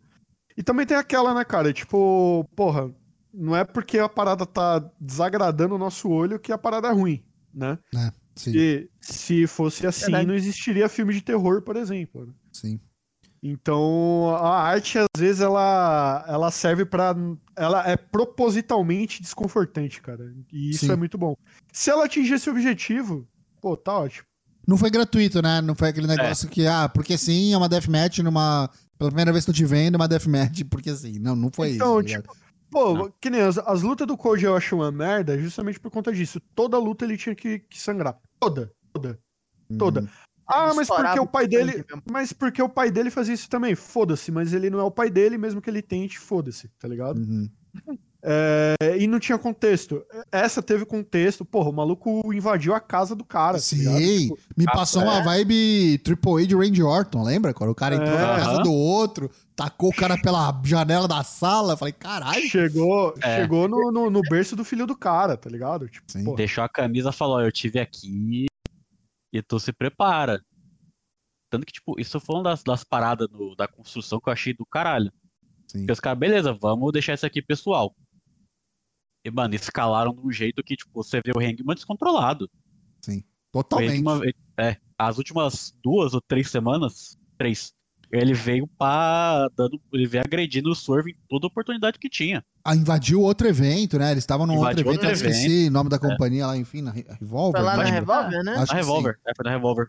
[0.57, 1.73] E também tem aquela, né, cara?
[1.73, 2.93] Tipo, porra,
[3.33, 7.23] não é porque a parada tá desagradando o nosso olho que a parada é ruim,
[7.53, 7.77] né?
[8.35, 10.27] Sim, E se fosse assim, Verdade.
[10.27, 12.25] não existiria filme de terror, por exemplo.
[12.25, 12.33] né?
[12.51, 12.79] sim.
[13.47, 17.15] Então, a arte, às vezes, ela, ela serve pra.
[17.55, 20.33] Ela é propositalmente desconfortante, cara.
[20.51, 20.91] E isso Sim.
[20.93, 21.35] é muito bom.
[21.71, 23.27] Se ela atingir esse objetivo,
[23.61, 24.25] pô, tá ótimo.
[24.67, 25.61] Não foi gratuito, né?
[25.61, 25.91] Não foi É.
[25.91, 28.67] aquele negócio que, ah, porque sim, é uma deathmatch numa.
[28.97, 31.19] Pela primeira vez que eu te vendo, uma deathmatch, porque sim.
[31.19, 32.15] Não, não foi Então, isso.
[32.15, 32.37] tá ligado?
[32.71, 33.13] Pô, Não.
[33.21, 36.41] que nem as, as lutas do Code eu acho uma merda justamente por conta disso.
[36.55, 38.17] Toda luta ele tinha que, que sangrar.
[38.39, 39.19] Toda, toda,
[39.77, 40.09] toda.
[40.47, 41.71] Ah, mas porque o pai dele.
[41.73, 42.03] mesmo.
[42.11, 43.73] Mas porque o pai dele fazia isso também.
[43.75, 47.17] Foda-se, mas ele não é o pai dele, mesmo que ele tente, foda-se, tá ligado?
[47.19, 47.49] Uhum.
[48.27, 50.03] É, e não tinha contexto.
[50.31, 51.45] Essa teve contexto.
[51.45, 53.57] Porra, o maluco invadiu a casa do cara.
[53.57, 53.59] tá?
[53.59, 55.05] Sim, Tipo, me Ah, passou é.
[55.05, 57.53] uma vibe Triple A de Randy Orton, lembra?
[57.53, 58.21] Quando o cara entrou É.
[58.21, 62.41] na casa do outro, tacou o cara pela janela da sala, eu falei, caralho.
[62.47, 63.41] chegou É.
[63.41, 65.87] chegou no, no, no berço do filho do cara, tá ligado?
[65.87, 66.33] Tipo, Sim.
[66.35, 68.47] Deixou a camisa e falou: ó, eu tive aqui
[69.35, 70.41] e tu se prepara.
[71.49, 74.53] Tanto que, tipo, isso foi uma das, das paradas do- da construção que eu achei
[74.53, 75.11] do caralho.
[75.67, 75.79] Sim.
[75.79, 77.93] Porque os caras, beleza, vamos deixar isso aqui pessoal.
[79.25, 82.49] E, mano, escalaram de um jeito que, tipo, você vê o Hangman descontrolado.
[83.01, 83.23] Sim.
[83.51, 83.99] Totalmente.
[83.99, 87.74] Hangman- é, as últimas duas ou três semanas, três,
[88.17, 89.47] ele veio pra.
[89.55, 92.43] Dando, ele veio agredindo o Swerve em toda oportunidade que tinha.
[92.63, 94.11] Ah, invadiu outro evento, né?
[94.11, 96.91] Eles estavam num outro evento, eu outro esqueci o nome da companhia lá, enfim, na
[96.91, 97.59] Re- Revolver.
[97.61, 97.91] Foi lá na né?
[97.91, 98.55] Revolver, né?
[98.57, 99.87] Acho Na Revolver, é, foi na Revolver.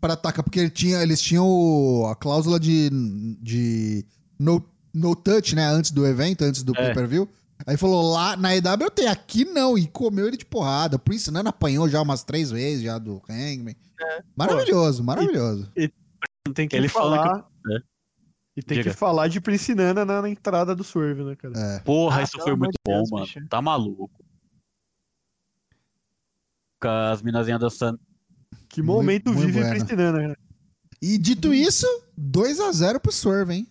[0.00, 2.90] Pra atacar, porque ele tinha, eles tinham o- a cláusula de,
[3.40, 4.04] de
[4.38, 4.62] no,
[4.92, 5.66] no touch, né?
[5.66, 6.86] Antes do evento, antes do É.
[6.86, 7.28] pay-per-view.
[7.66, 9.78] Aí falou lá na EW eu tenho, aqui não.
[9.78, 10.98] E comeu ele de porrada.
[10.98, 13.74] Por isso, Nana apanhou já umas três vezes já do Hangman.
[13.98, 14.22] É.
[14.36, 15.70] Maravilhoso, maravilhoso.
[16.54, 17.38] Tem que Ele falou falar.
[17.42, 17.78] que- é.
[18.56, 18.90] E tem Diga.
[18.90, 21.52] que falar de Prince Nana na, na entrada do Swerve, né, cara?
[21.58, 21.78] É.
[21.80, 23.26] Porra, Ah, isso foi muito bom, Deus, mano.
[23.26, 23.46] bicho.
[23.48, 24.10] Tá maluco.
[26.80, 27.98] Com as minazinhas dançando.
[28.68, 29.76] Que Muito- momento muito vive bueno.
[29.76, 30.38] Prince Nana, cara.
[31.02, 31.86] E dito isso,
[32.18, 33.68] 2x0 pro Swerve, hein?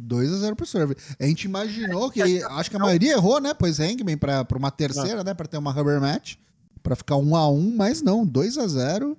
[0.00, 0.96] 2x0 pro Swerve.
[1.18, 2.20] A gente imaginou que.
[2.42, 3.54] Acho que a maioria errou, né?
[3.54, 5.32] Pois Hangman pra, pra uma terceira, né?
[5.34, 6.34] Pra ter uma rubber match.
[6.82, 9.16] Pra ficar 1x1, mas não, 2x0.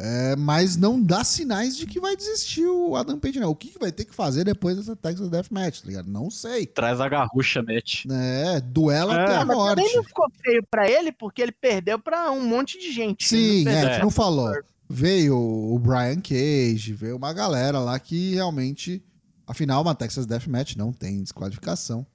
[0.00, 3.50] É, mas não dá sinais de que vai desistir o Adam Page, não.
[3.50, 6.08] O que, que vai ter que fazer depois dessa Texas Deathmatch, tá ligado?
[6.08, 6.66] Não sei.
[6.66, 8.06] Traz a garrucha, mete.
[8.10, 9.24] É, duelo É.
[9.24, 9.76] até a mas morte.
[9.82, 13.26] também não ficou feio pra ele, porque ele perdeu pra um monte de gente.
[13.28, 14.52] Sim, é, não a gente não falou.
[14.88, 19.02] Veio o Brian Cage, veio uma galera lá que realmente.
[19.46, 22.06] Afinal, uma Texas Deathmatch não tem desqualificação.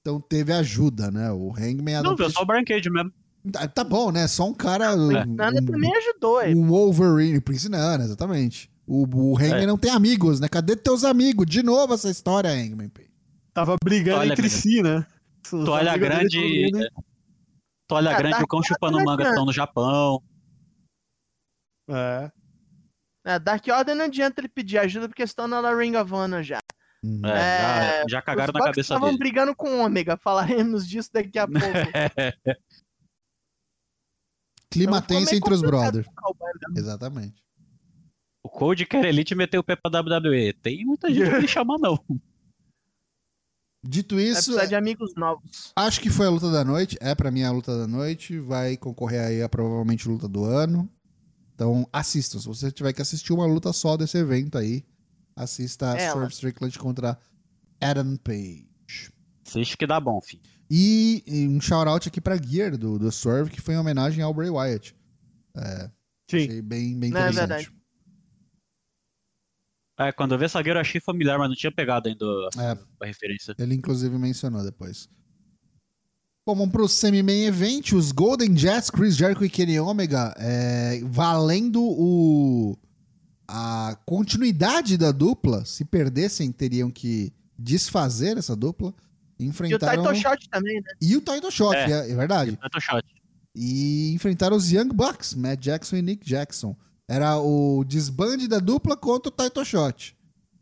[0.00, 1.32] Então teve ajuda, né?
[1.32, 3.10] O Hangman Adam Não, viu Page- só o Brian Cage mesmo.
[3.52, 4.26] Tá, tá bom, né?
[4.26, 4.94] Só um cara.
[4.94, 6.54] Um, Nana também ajudou ele.
[6.54, 8.70] um Wolverine, Prince Nana, exatamente.
[8.86, 9.66] O, o Hangman É.
[9.66, 10.48] não tem amigos, né?
[10.48, 11.46] Cadê teus amigos?
[11.46, 12.90] De novo essa história, Hangman.
[13.52, 15.06] Tava brigando Toalha entre si, né?
[15.48, 16.38] Toalha grande.
[16.38, 16.86] si, né?
[17.86, 20.22] Toalha Ah, grande, tá o cão chupando quase manga estão no Japão.
[21.88, 22.30] É.
[23.26, 26.58] É, Dark Order não adianta ele pedir ajuda, porque estão na Ring of Honor já.
[27.24, 29.18] É, É, já, já cagaram Os na cabeça estavam dele.
[29.18, 31.66] brigando com o Ômega, falaremos disso daqui a pouco.
[34.74, 36.06] Clima Então tenso entre os brothers.
[36.76, 37.42] Exatamente.
[38.42, 40.52] O Code quer Elite meteu o pé pra WWE.
[40.52, 41.98] Tem muita gente pra ele chamar, não.
[43.86, 45.70] Dito isso, precisar de amigos novos.
[45.76, 46.96] acho que foi a luta da noite.
[47.00, 48.38] É pra mim a luta da noite.
[48.38, 50.90] Vai concorrer aí a provavelmente luta do ano.
[51.54, 52.40] Então assistam.
[52.40, 54.84] Se você tiver que assistir uma luta só desse evento aí,
[55.36, 56.12] assista a Ela.
[56.12, 57.18] Swerve Strickland contra
[57.80, 58.66] Adam Page.
[59.46, 60.53] Assiste que dá bom, filho.
[60.70, 64.32] E, e um shout-out aqui pra Gear do, do Swerve, que foi em homenagem ao
[64.32, 64.94] Bray Wyatt.
[66.30, 66.36] Sim.
[66.44, 67.36] Achei bem, bem Não, é interessante.
[67.48, 67.70] verdade.
[69.98, 72.24] É, quando eu vi essa guerra eu achei familiar, mas não tinha pegado ainda
[72.56, 72.78] a, É.
[73.00, 73.54] a referência.
[73.58, 75.08] Ele inclusive mencionou depois.
[76.46, 77.92] Bom, vamos pro semi-main event.
[77.92, 82.76] Os Golden Jets, Chris Jericho e Kenny Omega, é, valendo o
[83.46, 85.64] a continuidade da dupla.
[85.64, 88.92] Se perdessem, teriam que desfazer essa dupla.
[89.38, 90.02] E o Enfrentaram...
[90.02, 90.88] Title Shot também, né?
[91.00, 91.90] E o Title Shot, É.
[91.90, 92.56] é, é verdade.
[92.60, 93.04] Tanto shot.
[93.54, 96.76] E enfrentaram os Young Bucks, Matt Jackson e Nick Jackson.
[97.08, 100.16] Era o desbande da dupla contra o Title Shot,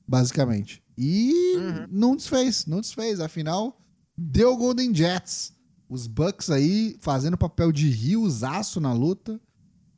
[0.07, 0.83] basicamente.
[0.99, 1.87] E Uhum.
[1.91, 3.21] não desfez, não desfez.
[3.21, 3.81] Afinal,
[4.17, 5.53] deu Golden Jets.
[5.89, 9.41] Os Bucks aí fazendo papel de riozaço na luta.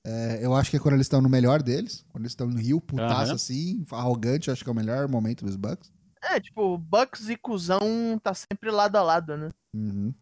[0.06, 2.04] É, eu acho que é quando eles estão no melhor deles.
[2.10, 3.34] Quando eles estão no rio, putaço Aham.
[3.34, 4.50] assim, arrogante.
[4.50, 5.90] Acho que é o melhor momento dos Bucks.
[6.30, 9.50] É, tipo, Bucks e Cusão tá sempre lado a lado, né?
[9.74, 10.14] Uhum.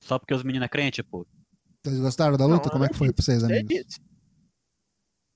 [0.00, 1.26] Só porque os meninos é crente, pô.
[1.82, 2.66] Vocês gostaram da luta?
[2.66, 4.00] Não, Como é que foi pra vocês, Eu amigos?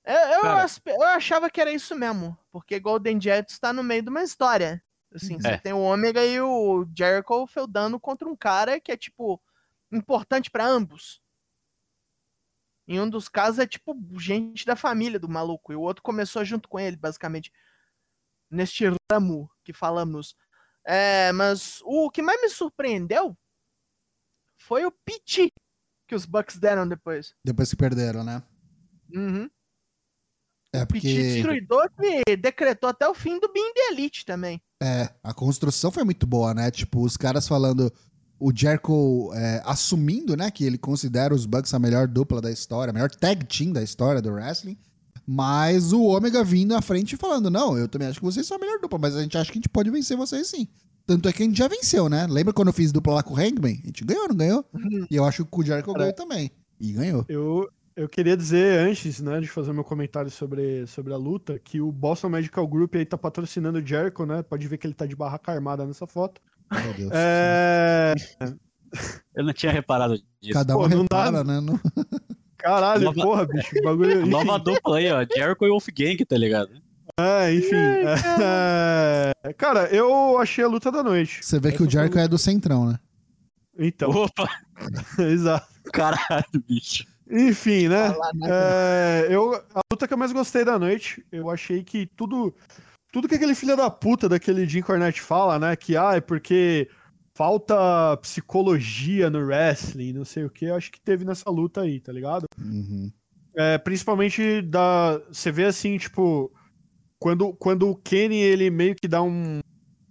[0.03, 4.01] É, eu, aspe- eu achava que era isso mesmo, porque Golden Jets tá no meio
[4.01, 4.81] de uma história.
[5.13, 5.41] Assim, Uhum.
[5.41, 5.57] você É.
[5.57, 9.41] tem o Omega e o Jericho feudando contra um cara que é, tipo,
[9.91, 11.21] importante pra ambos.
[12.87, 16.43] Em um dos casos é, tipo, gente da família do maluco, e o outro começou
[16.43, 17.51] junto com ele, basicamente.
[18.49, 20.35] Neste ramo que falamos.
[20.85, 23.37] É, mas o que mais me surpreendeu
[24.57, 25.53] foi o piti
[26.07, 27.35] que os Bucks deram depois.
[27.45, 28.41] Depois que perderam, né?
[29.13, 29.49] Uhum.
[30.71, 34.61] É Piti porque destruidor que decretou até o fim do Being the Elite também.
[34.81, 36.69] é, a construção foi muito boa, né?
[36.71, 37.91] Tipo, os caras falando.
[38.41, 42.89] O Jericho é, assumindo, né, que ele considera os Bucks a melhor dupla da história,
[42.89, 44.77] a melhor tag team da história do wrestling.
[45.31, 48.57] Mas o Ômega vindo à frente e falando: Não, eu também acho que vocês são
[48.57, 50.67] a melhor dupla, mas a gente acha que a gente pode vencer vocês sim.
[51.05, 52.25] Tanto é que a gente já venceu, né?
[52.27, 53.79] Lembra quando eu fiz dupla lá com o Hangman?
[53.83, 54.65] A gente ganhou, não ganhou?
[55.09, 56.49] E eu acho que o Jericho ganhou também.
[56.79, 57.25] E ganhou.
[57.29, 61.79] Eu, eu queria dizer, antes né, de fazer meu comentário sobre, sobre a luta, que
[61.79, 64.41] o Boston Medical Group aí tá patrocinando o Jericho, né?
[64.41, 66.41] Pode ver que ele tá de barraca armada nessa foto.
[66.71, 67.11] Meu Deus.
[67.13, 68.15] É.
[69.35, 70.53] Eu não tinha reparado disso.
[70.53, 71.59] Cada um pô, não dá- repara, né?
[71.59, 71.79] No-
[72.59, 73.69] Caralho, Nova- porra, bicho.
[73.79, 74.21] o Bagulho.
[74.21, 74.29] enfim.
[74.29, 75.25] Nova dupla aí, ó.
[75.35, 76.69] Jericho e Wolfgang, tá ligado?
[77.19, 77.75] É, enfim.
[77.75, 81.43] é, Cara, eu achei a luta da noite.
[81.43, 82.99] Você vê que Essa o Jericho foi- é do Centrão, né?
[83.77, 84.47] Então, Opa,
[85.19, 85.67] exato.
[85.93, 87.05] caralho, bicho.
[87.31, 88.09] Enfim, né?
[88.09, 88.47] Nada.
[88.47, 92.53] É, eu, a luta que eu mais gostei da noite, eu achei que tudo.
[93.11, 95.75] Tudo que aquele filho da puta daquele Jim Cornette fala, né?
[95.75, 96.87] Que ah, é porque
[97.39, 102.11] falta psicologia no wrestling, não sei o que, acho que teve nessa luta aí, tá
[102.11, 102.43] ligado?
[102.59, 103.09] Uhum.
[103.55, 105.21] É, principalmente da.
[105.31, 106.51] Você vê assim, tipo.
[107.17, 109.59] Quando, quando o Kenny ele meio que dá um,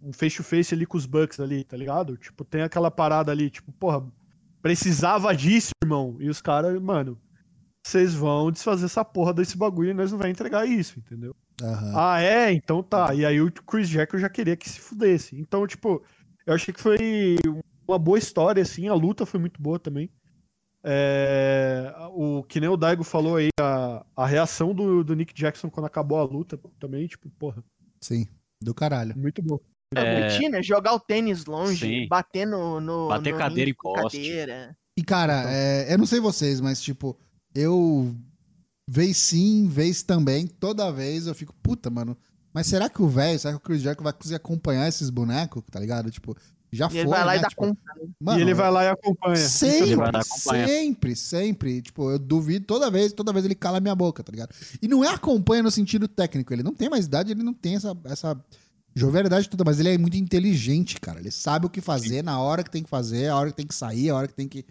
[0.02, 2.16] um face-to-face ali com os Bucks ali, tá ligado?
[2.16, 4.06] Tipo, tem aquela parada ali, tipo, porra,
[4.62, 6.16] precisava disso, irmão.
[6.20, 7.18] E os caras, mano,
[7.86, 11.34] vocês vão desfazer essa porra desse bagulho e nós não vai entregar isso, entendeu?
[11.62, 11.92] Aham.
[11.94, 12.52] Ah, é?
[12.52, 13.14] Então tá.
[13.14, 15.38] E aí o Chris Jericho já queria que se fudesse.
[15.38, 16.02] Então, tipo,
[16.49, 16.96] eu achei que foi
[17.86, 18.88] uma boa história, assim.
[18.88, 20.11] A luta foi muito boa também.
[20.82, 25.68] É, o que nem o Daigo falou aí, a, a reação do, do Nick Jackson
[25.68, 27.62] quando acabou a luta também, tipo, porra,
[28.01, 28.26] Sim,
[28.62, 29.16] do caralho.
[29.16, 29.59] muito bom.
[29.94, 30.62] É, Curtir, né?
[30.62, 32.09] Jogar o tênis longe, Sim.
[32.09, 34.18] bater no, no Bater no cadeira em com poste.
[34.18, 34.76] cadeira.
[34.99, 35.51] E, cara, Então.
[35.51, 37.18] é, eu não sei vocês, mas, tipo,
[37.55, 38.14] eu.
[38.90, 42.16] Vez sim, vez também, toda vez eu fico, puta, mano.
[42.59, 45.62] Mas será que o velho, será que o Chris Jericho vai conseguir acompanhar esses bonecos,
[45.70, 46.11] tá ligado?
[46.11, 46.36] Tipo,
[46.72, 46.98] já E foi.
[46.98, 47.38] ele vai lá né?
[47.38, 47.80] e dá Tipo, conta.
[48.20, 49.36] mano, e ele vai lá e acompanha.
[49.36, 50.66] Ele Sempre, acompanha.
[50.66, 51.82] sempre, sempre.
[51.82, 54.50] Tipo, eu duvido toda vez, toda vez ele cala minha boca, tá ligado?
[54.82, 57.76] E não é acompanha no sentido técnico, ele não tem mais idade, ele não tem
[57.76, 58.36] essa, essa
[58.92, 61.20] jovialidade toda, mas ele é muito inteligente, cara.
[61.20, 63.66] Ele sabe o que fazer na hora que tem que fazer, a hora que tem
[63.68, 64.64] que sair, a hora que tem que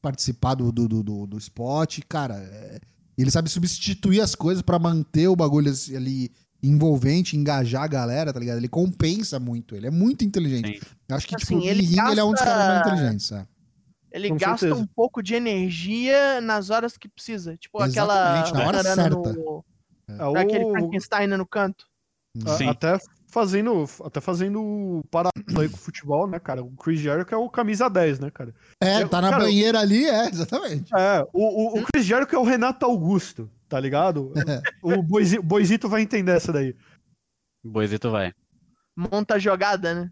[0.00, 2.34] participar do, do, do, do, do spot, cara.
[2.36, 2.80] é-
[3.18, 6.30] Ele sabe substituir as coisas pra manter o bagulho assim, ali
[6.62, 8.58] envolvente, engajar a galera, tá ligado?
[8.58, 10.78] Ele compensa muito, ele é muito inteligente.
[10.80, 10.86] Sim.
[11.08, 13.32] Eu acho que, Assim, tipo, ele ringue ele é um dos gasta- caras mais inteligentes,
[13.32, 13.46] é.
[14.12, 14.80] Ele Com gasta certeza.
[14.82, 17.56] um pouco de energia nas horas que precisa.
[17.56, 18.14] Tipo aquela.
[18.42, 19.32] Exatamente, na hora certa.
[19.32, 19.64] No,
[20.36, 21.86] É aquele Frankenstein no canto.
[22.46, 22.68] a- Sim.
[22.68, 26.62] até fazendo, até fazendo o paralelo aí com o futebol, né, cara?
[26.62, 28.54] O Chris Jericho é o camisa 10, né, cara?
[28.80, 30.94] É, tá na cara, banheira ali, é, exatamente.
[30.94, 34.34] É, o, o, o Chris Jericho é o Renato Augusto, tá ligado?
[34.84, 36.76] o Boizito, Boizito vai entender essa daí.
[37.64, 38.34] Boizito vai.
[38.94, 40.10] Monta a jogada, né?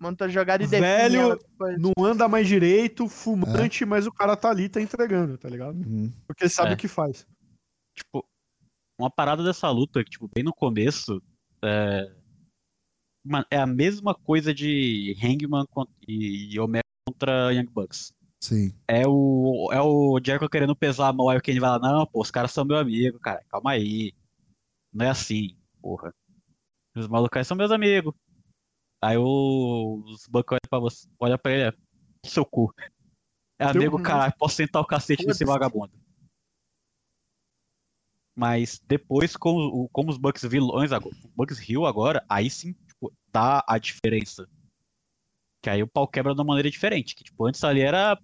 [0.00, 1.38] Monta a jogada e Velho.
[1.78, 5.76] Não anda mais direito, fumante, mas o cara tá ali, tá entregando, tá ligado?
[5.76, 6.10] Uhum.
[6.26, 6.74] Porque ele sabe É.
[6.74, 7.26] o que faz.
[7.94, 8.26] Tipo,
[8.98, 11.20] uma parada dessa luta, que, tipo, bem no começo,
[11.62, 12.10] é...
[13.22, 15.66] Mano, é a mesma coisa de Hangman
[16.06, 18.14] e e Omega contra Young Bucks.
[18.40, 18.72] Sim.
[18.86, 22.06] É o, é o Jericho querendo pesar a mão, aí o Kenny vai lá, não,
[22.06, 24.12] pô, os caras são meu amigo, cara, calma aí.
[24.92, 26.14] Não é assim, porra.
[26.96, 28.14] Os malucos são meus amigos.
[29.02, 31.72] Aí o- os Bucks olham pra você, olha pra ele, é,
[32.28, 32.72] seu cu.
[33.58, 35.92] É amigo, caralho, posso sentar o cacete nesse vagabundo.
[38.36, 42.72] Mas depois, como, o- como os Bucks vilões agora, o Bucks Hill agora, aí sim,
[42.72, 44.48] tipo, dá a diferença.
[45.62, 47.14] Que aí o pau quebra de uma maneira diferente.
[47.14, 48.18] Que, tipo, antes ali era.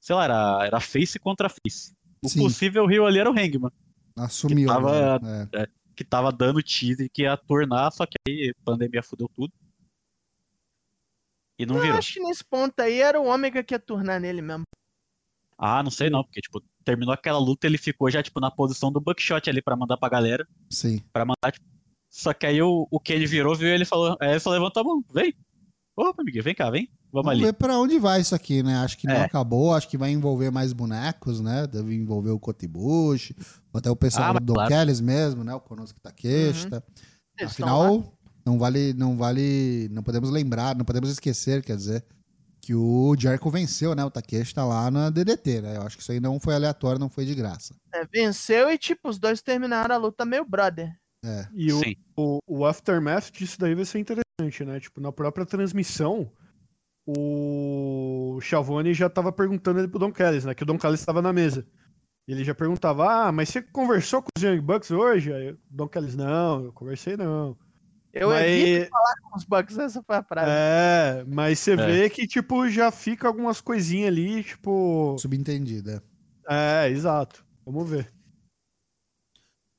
[0.00, 1.94] Sei lá, era, era face contra face.
[2.22, 2.40] O Sim.
[2.42, 3.70] possível Rio ali era o Hangman,
[4.16, 4.66] Assumiu.
[4.68, 5.48] tava- né?
[5.54, 5.66] É.
[5.94, 9.52] que tava dando teaser que ia tornar, só que aí a pandemia fudeu tudo.
[11.58, 11.98] E não Eu virou.
[11.98, 14.64] acho que nesse ponto aí era o Ômega que ia turnar nele mesmo.
[15.58, 18.92] Ah, não sei não, porque, tipo, terminou aquela luta, ele ficou já, tipo, na posição
[18.92, 20.46] do buckshot ali pra mandar pra galera.
[20.70, 20.98] Sim.
[21.12, 21.64] Pra mandar, tipo.
[22.10, 24.16] Só que aí o, o Kenny virou, viu ele falou.
[24.20, 25.34] Aí ele só levantou a mão, vem.
[25.96, 26.88] Opa, amiguinho, vem cá, vem.
[27.10, 27.44] Vamos, Vamos ali.
[27.44, 28.76] ver pra onde vai isso aqui, né?
[28.76, 29.24] Acho que não É.
[29.24, 31.66] acabou, acho que vai envolver mais bonecos, né?
[31.66, 33.34] Deve envolver o Kotibushi,
[33.72, 34.68] até o pessoal Ah, do Don claro.
[34.68, 35.54] Kellis mesmo, né?
[35.54, 36.84] O Konosuke Takeshita.
[37.38, 42.04] Eles tão Afinal, não vale, não vale, não podemos lembrar, não podemos esquecer, quer dizer,
[42.60, 44.04] que o Jericho venceu, né?
[44.04, 45.76] O Takeshita lá na DDT, né?
[45.76, 47.74] Eu acho que isso aí não foi aleatório, não foi de graça.
[47.94, 50.92] É, venceu e, tipo, os dois terminaram a luta meio brother.
[51.26, 51.48] É.
[51.52, 51.80] E o,
[52.16, 54.78] o, o aftermath disso daí vai ser interessante, né?
[54.78, 56.30] Tipo, na própria transmissão,
[57.06, 60.54] o Chavone já tava perguntando ele pro Don Callis, né?
[60.54, 61.66] Que o Don Callis estava na mesa.
[62.28, 65.32] E ele já perguntava, ah, mas você conversou com os Young Bucks hoje?
[65.32, 67.56] Aí o Don Callis, não, eu conversei não.
[68.12, 70.50] Eu Mas- evito falar com os Bucks, essa foi a frase.
[70.50, 71.76] É, mas você É.
[71.76, 75.16] vê que, tipo, já fica algumas coisinhas ali, tipo...
[75.18, 76.02] Subentendida.
[76.48, 77.44] É, exato.
[77.64, 78.10] Vamos ver.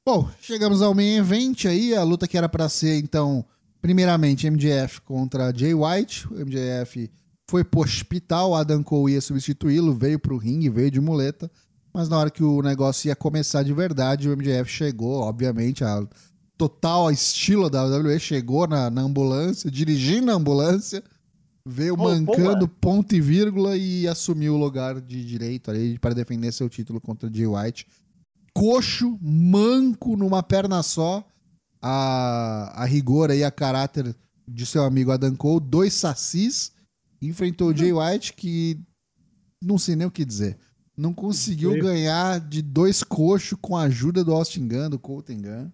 [0.08, 3.43] Bom, chegamos ao main event aí, a luta que era pra ser, então,
[3.82, 6.26] primeiramente MJF contra Jay White.
[6.30, 7.12] O MJF
[7.45, 11.51] foi pro hospital, Adam Cole ia substituí-lo, veio pro ringue, veio de muleta.
[11.93, 16.08] Mas na hora que o negócio ia começar de verdade, o MJF chegou, obviamente, a
[16.58, 21.03] total estilo da WWE, chegou na, na ambulância, dirigindo a ambulância,
[21.66, 26.53] veio Oh, mancando ponto e vírgula e assumiu o lugar de direito ali para defender
[26.53, 27.86] seu título contra Jay White
[28.58, 31.24] coxo, manco, numa perna só.
[31.80, 34.16] A, a rigor aí, a caráter
[34.47, 36.72] de seu amigo Adam Cole, dois sacis.
[37.22, 38.80] Enfrentou o Jay White, que
[39.62, 40.58] não sei nem o que dizer.
[40.95, 41.84] Não conseguiu Feio.
[41.84, 45.72] ganhar de dois coxos com a ajuda do Austin Gunn, do Colton Gunn.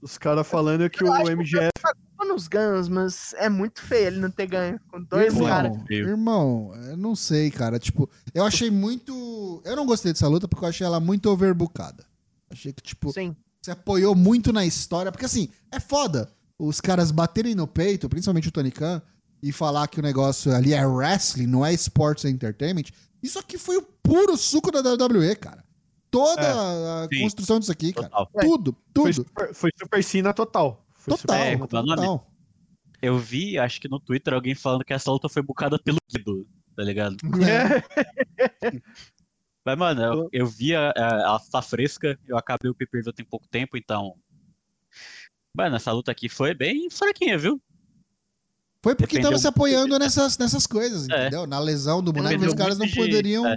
[0.00, 1.70] Os caras falando que Eu o acho que MGF...
[2.16, 5.72] Tô nos Guns, mas é muito feio ele não ter ganho com dois irmão, caras.
[5.90, 7.80] irmão, eu não sei, cara.
[7.80, 9.60] Tipo, eu achei muito.
[9.64, 12.04] Eu não gostei dessa luta porque eu achei ela muito overbookada.
[12.52, 13.34] Achei que, tipo, Sim.
[13.62, 18.48] se apoiou muito na história, porque assim, é foda os caras baterem no peito, principalmente
[18.48, 19.02] o Tony Khan,
[19.42, 22.84] e falar que o negócio ali é wrestling, não é sports entertainment.
[23.22, 25.64] Isso aqui foi o puro suco da WWE, cara.
[26.10, 27.22] Toda a sim.
[27.22, 28.08] construção disso aqui, cara.
[28.10, 28.28] Total.
[28.42, 29.14] Tudo, Foi tudo.
[29.14, 30.86] super, foi super cena total.
[30.94, 31.96] Foi Total, É, super é nome?
[31.96, 32.32] total.
[33.00, 36.46] Eu vi, acho que no Twitter, alguém falando que essa luta foi bucada pelo Guido,
[36.76, 37.16] tá ligado?
[39.64, 43.24] Mas, mano, eu, eu vi a- a- ela tá fresca, eu acabei o pay-per-view tem
[43.24, 44.16] pouco tempo, então.
[45.56, 47.60] Mano, essa luta aqui foi bem fraquinha, viu?
[48.84, 51.20] Foi porque Dependeu tava se apoiando nessas, nessas coisas, É.
[51.26, 51.46] entendeu?
[51.46, 53.56] Na lesão do boneco, os caras não de- poderiam é.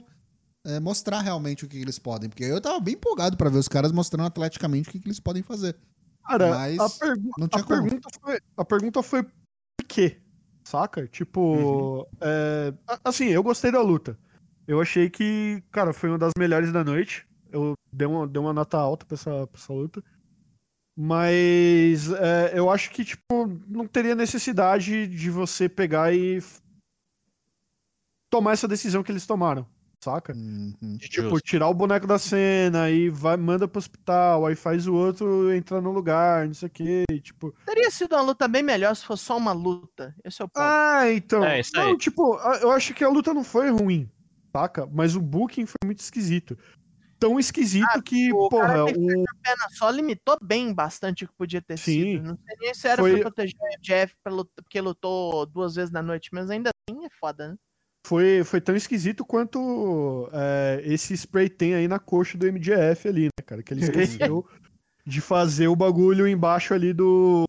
[0.67, 2.29] é, mostrar realmente o que eles podem.
[2.29, 5.19] Porque eu tava bem empolgado pra ver os caras mostrando atleticamente o que, que eles
[5.19, 5.75] podem fazer.
[6.23, 10.19] Cara, Mas a, pergu- não a pergunta foi, a pergunta foi por quê?
[10.63, 11.07] Saca?
[11.07, 11.41] Tipo,
[11.99, 12.05] Uhum.
[12.21, 14.17] é, assim, eu gostei da luta.
[14.68, 17.26] Eu achei que, cara, foi uma das melhores da noite.
[17.51, 20.03] Eu dei uma, dei uma nota alta pra essa, pra essa luta.
[20.97, 26.41] Mas é, eu acho que, tipo, não teria necessidade de você pegar e
[28.30, 29.68] tomar essa decisão que eles tomaram,
[30.01, 30.34] saca?
[30.34, 30.97] Uhum.
[30.97, 31.45] De, tipo, Justo.
[31.45, 35.82] tirar o boneco da cena e vai, manda pro hospital, aí faz o outro entrar
[35.82, 37.03] no lugar, não sei o quê.
[37.22, 40.16] Tipo, Teria sido uma luta bem melhor se fosse só uma luta.
[40.24, 40.63] Esse é o ponto.
[40.63, 41.43] ah, então.
[41.43, 41.97] É, isso não, aí.
[41.97, 44.09] tipo, eu acho que a luta não foi ruim,
[44.55, 44.87] saca?
[44.91, 46.57] Mas o booking foi muito esquisito.
[47.19, 48.87] Tão esquisito que, o porra, cara o.
[48.89, 52.17] A perna só limitou bem bastante o que podia ter Sim.
[52.17, 52.23] sido.
[52.23, 54.13] Não sei nem se era Foi- pra proteger o Jeff
[54.55, 57.55] porque lutou duas vezes na noite, mas ainda assim é foda, né?
[58.07, 63.23] foi, foi tão esquisito quanto é, esse spray tem aí na coxa do MJF ali,
[63.23, 63.63] né, cara?
[63.63, 63.81] Que ele
[64.29, 64.45] esqueceu
[65.07, 67.43] de fazer o bagulho embaixo ali do.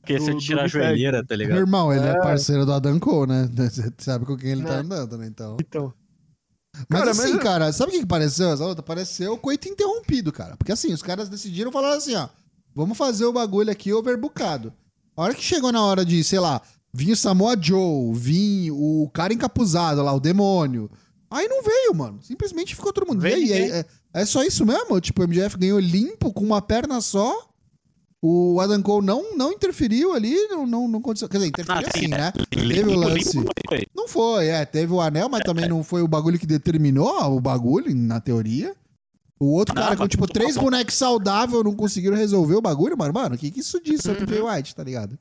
[0.00, 1.58] Porque do- você do tira a joelheira, tá Meu ligado?
[1.58, 2.18] irmão, ele é, É.
[2.20, 3.48] parceiro do Adam Cole, né?
[3.70, 4.78] Você sabe com quem ele tá É.
[4.78, 5.26] andando, né?
[5.26, 5.56] Então.
[5.60, 5.92] Então.
[6.88, 8.82] Mas Cara, assim, mas- cara, sabe o que que pareceu essa outra?
[8.82, 10.56] Pareceu o coito interrompido, cara.
[10.56, 12.28] Porque assim, os caras decidiram falar assim, ó.
[12.74, 14.72] Vamos fazer o bagulho aqui overbookado.
[15.16, 16.60] A hora que chegou na hora de, sei lá,
[16.92, 20.88] vir o Samoa Joe, vir o cara encapuzado lá, o demônio.
[21.30, 22.20] Aí não veio, mano.
[22.22, 23.26] Simplesmente ficou todo mundo.
[23.26, 25.00] E Veio é, é- é só isso mesmo?
[25.00, 27.48] Tipo, o MJF ganhou limpo, com uma perna só.
[28.20, 31.28] O Adam Cole não, não interferiu ali, não, não, não aconteceu.
[31.28, 32.32] Quer dizer, interferiu Ah, assim, sim, né?
[32.52, 33.38] Limpo, Teve o lance.
[33.38, 33.86] limpo foi.
[33.94, 34.64] Não foi, é.
[34.64, 38.74] Teve o anel, mas também não foi o bagulho que determinou o bagulho, na teoria.
[39.38, 43.14] O outro Não, cara com, tipo, três bonecos saudáveis não conseguiram resolver o bagulho, mano.
[43.14, 45.16] Mano, o que, que isso diz sobre o White, tá ligado?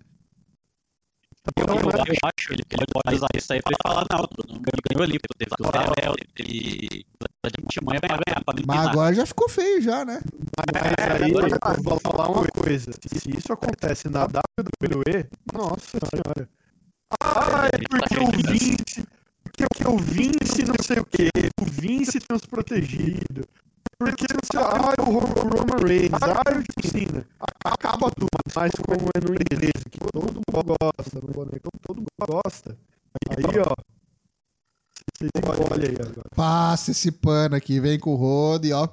[1.56, 4.28] Eu, eu, eu acho ele, que ele pode usar isso aí pra ele falar, não,
[4.28, 5.72] tu não ganhou ali, porque tu teve o
[6.14, 10.22] ele ganhar, pra Mas agora já ficou feio já, né?
[10.58, 12.92] Mas aí eu vou falar uma coisa.
[12.92, 16.50] Se isso acontece na WWE, nossa senhora.
[17.22, 19.06] Ah, é porque o Vince.
[19.44, 21.30] Porque o Vince não sei o que.
[21.62, 23.48] O Vince transprotegido.
[23.48, 23.67] Porque não
[24.52, 26.44] sei lá, ah, o Ro- o Roman Reigns, ah,
[26.84, 27.26] o Cena.
[27.64, 28.28] Acaba tudo.
[28.56, 32.08] Mas como é no inglês, que todo mundo gosta, no bonecão todo mundo
[32.44, 32.78] gosta.
[33.30, 33.76] Aí, ó.
[35.18, 35.32] Vocês
[35.72, 36.30] olha aí agora.
[36.36, 38.88] Passa esse pano aqui, vem com o rodo e ó.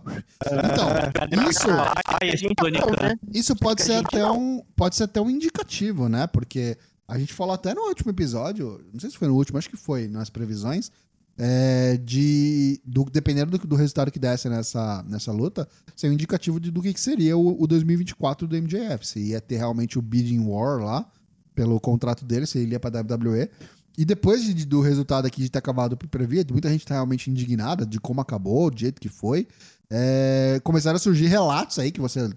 [0.47, 0.89] Então,
[1.51, 3.03] isso, Tônica.
[3.03, 3.19] né?
[3.33, 4.39] isso pode ser gente até não.
[4.39, 4.63] um.
[4.75, 6.27] Pode ser até um indicativo, né?
[6.27, 9.69] Porque a gente falou até no último episódio, não sei se foi no último, acho
[9.69, 10.91] que foi, nas previsões.
[11.37, 16.61] É, de do, dependendo do, do resultado que desse nessa, nessa luta, ser um indicativo
[16.61, 19.07] de, do que, que seria o, o 2024 do MJF.
[19.07, 21.07] Se ia ter realmente o bidding war lá,
[21.55, 23.49] pelo contrato dele, se ele ia pra WWE.
[23.97, 27.31] E depois de- do resultado aqui de ter acabado o previa, muita gente tá realmente
[27.31, 29.47] indignada de como acabou, do jeito que foi.
[29.91, 32.29] É, começaram a surgir relatos aí que você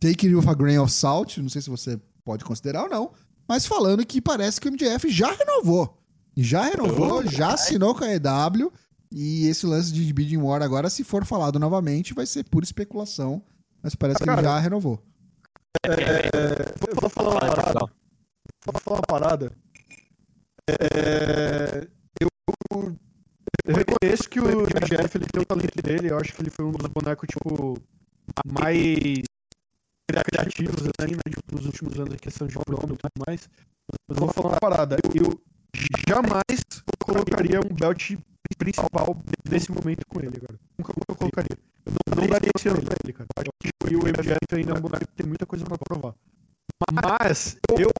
[0.00, 3.12] take it with a grain of salt, não sei se você pode considerar ou não,
[3.46, 6.02] mas falando que parece que o MJF já renovou.
[6.36, 8.72] Já renovou, já assinou com a EW.
[9.12, 13.42] E esse lance de bidding war agora, se for falado novamente, vai ser pura especulação.
[13.80, 15.00] Mas parece que ele Cara, já renovou.
[15.86, 17.80] Vou, vou falar uma parada.
[18.64, 19.52] Vou falar uma parada.
[20.68, 21.86] É,
[22.20, 22.28] eu,
[23.66, 26.10] eu reconheço que o MJF ele tem o talento dele.
[26.10, 27.78] Eu acho que ele foi um dos bonecos, tipo,
[28.46, 29.22] mais
[30.26, 33.48] criativos, assim, né, tipo, nos últimos anos, em questão de promo e tudo mais.
[34.08, 34.96] Mas eu vou falar uma parada.
[35.14, 35.40] Eu
[36.08, 36.60] jamais
[36.98, 38.16] colocaria um belt
[38.58, 39.16] principal
[39.48, 40.58] nesse momento com ele, cara.
[40.78, 41.58] Nunca, nunca colocaria.
[41.86, 43.28] Eu não, não daria esse ano pra ele, cara.
[43.38, 46.14] Acho que o MJF ainda é um boneco que tem muita coisa pra provar.
[46.92, 47.90] Mas eu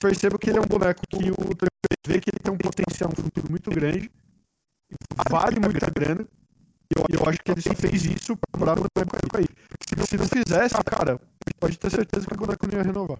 [0.00, 1.34] percebo que ele é um boneco que o
[2.06, 4.10] vê que ele tem um potencial, um futuro muito grande,
[5.28, 6.26] vale muita grana.
[6.88, 9.46] E eu, eu acho que ele só fez isso pra o boneco aí.
[9.88, 11.20] Se, se não fizesse, cara,
[11.58, 13.18] pode ter certeza que o boneco não ia renovar.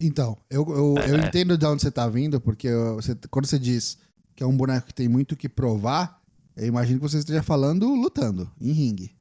[0.00, 1.26] Então, eu, eu, eu É.
[1.26, 3.98] entendo de onde você tá vindo, porque você- quando você diz
[4.34, 6.20] que é um boneco que tem muito o que provar,
[6.56, 9.14] eu imagino que você esteja falando lutando, em ringue.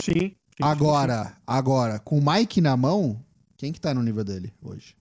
[0.00, 0.12] Sim.
[0.12, 3.20] sim, sim, Agora, agora, com o Mike na mão,
[3.56, 4.94] quem que tá no nível dele hoje?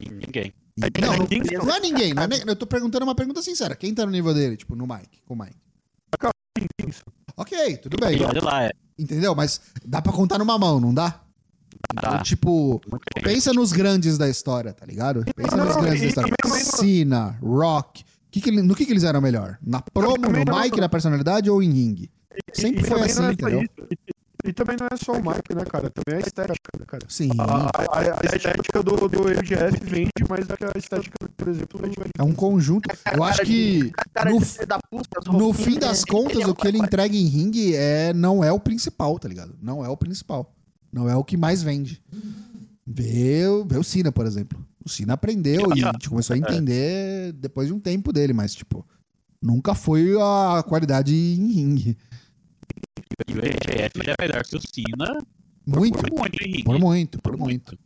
[0.00, 0.52] Ninguém.
[0.78, 3.74] Não, não, não é ninguém, não é eu tô perguntando uma pergunta sincera.
[3.74, 5.56] Quem tá no nível dele, tipo, no Mike, com o Mike?
[6.58, 7.02] sim, sim, sim.
[7.36, 8.18] Ok, tudo bem.
[8.42, 8.70] Lá, é.
[8.98, 9.34] Entendeu?
[9.34, 11.20] Mas dá pra contar numa mão, não dá?
[11.98, 12.22] Então, Dá.
[12.22, 12.80] tipo,
[13.22, 15.24] pensa nos grandes da história, tá ligado?
[15.34, 16.34] Pensa nos grandes da história.
[16.62, 18.04] Cena, Rock.
[18.30, 19.56] Que que no que, que eles eram melhor?
[19.64, 22.10] Na promo, no não- Mike, na personalidade ou em ringue?
[22.52, 23.62] Sempre foi assim, é entendeu?
[23.62, 23.88] isso.
[24.44, 25.90] E, também não é só o Mike, né, cara?
[25.90, 27.02] Também é a estética, né, cara?
[27.08, 27.30] Sim.
[27.38, 31.80] A, a- a estética do, do MGF vende mais do que a estética, por exemplo,
[31.80, 32.88] do É um conjunto.
[33.12, 33.90] Eu acho que
[35.32, 38.52] no, no fim das contas, é o que ele entrega em ringue é, não é
[38.52, 39.56] o principal, tá ligado?
[39.60, 40.52] Não é o principal.
[40.96, 42.02] Não é o que mais vende.
[42.86, 44.64] Vê, o- vê o Cena, por exemplo.
[44.82, 48.54] O Cena aprendeu e a gente começou a entender depois de um tempo dele, mas,
[48.54, 48.82] tipo,
[49.42, 51.98] nunca foi a qualidade em ringue.
[53.28, 55.18] E o ele é melhor que o Cena
[55.66, 57.78] Muito, por muito por muito, por muito.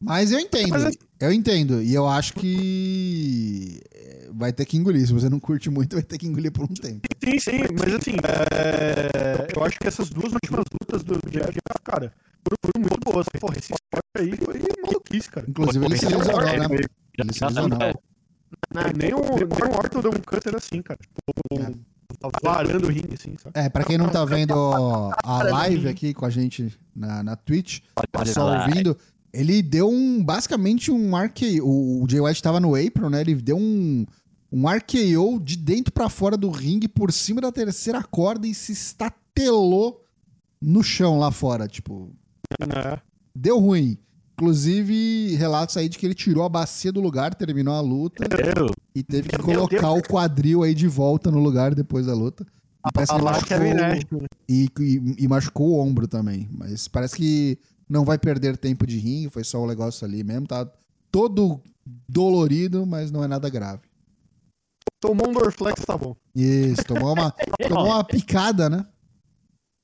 [0.00, 1.82] Mas eu entendo, Mas assim- eu entendo.
[1.82, 5.06] E eu acho que é, vai ter que engolir.
[5.06, 7.08] Se você não curte muito, vai ter que engolir por um tempo.
[7.24, 8.12] Sim, sim, mas assim,
[8.52, 12.12] é, eu acho que essas duas últimas lutas do MGF, cara,
[12.62, 13.26] foram, muito boas.
[13.40, 15.46] Porra, esse esporte aí foi maluquice, cara.
[15.48, 16.76] Inclusive, ele se lesionou, né?
[17.18, 17.78] Ele se lesionou.
[18.96, 21.00] Nem o, nem o Orton deu um cutter assim, cara.
[21.00, 21.86] Tipo,
[22.42, 23.58] varando o ringue, assim, sabe?
[23.58, 24.54] É, pra quem não tá vendo
[25.24, 27.80] a live aqui com a gente na, na Twitch,
[28.12, 28.66] tá só lá.
[28.66, 28.96] ouvindo,
[29.40, 33.56] ele deu um, basicamente um arque, o, Jay White tava no apron, né, ele deu
[33.56, 34.06] um,
[34.52, 38.72] um RKO de dentro pra fora do ringue por cima da terceira corda e se
[38.72, 40.02] estatelou
[40.60, 42.10] no chão lá fora, tipo,
[42.60, 42.98] É.
[43.34, 43.98] deu ruim.
[44.38, 48.22] Inclusive, relatos aí de que ele tirou a bacia do lugar, terminou a luta
[48.58, 52.12] Eu, e teve que Meu colocar o quadril aí de volta no lugar depois da
[52.14, 52.46] luta.
[52.86, 53.98] E parece que machucou, né?
[54.48, 56.48] e, e- e machucou o ombro também.
[56.52, 57.58] Mas parece que
[57.88, 60.46] não vai perder tempo de ringue, foi só o negócio ali mesmo.
[60.46, 60.70] Tá
[61.10, 61.60] todo
[62.08, 63.82] dolorido, mas não é nada grave.
[65.00, 66.16] Tomou um Dorflex, tá bom.
[66.34, 67.30] Isso, tomou uma,
[67.68, 68.86] tomou uma picada, né?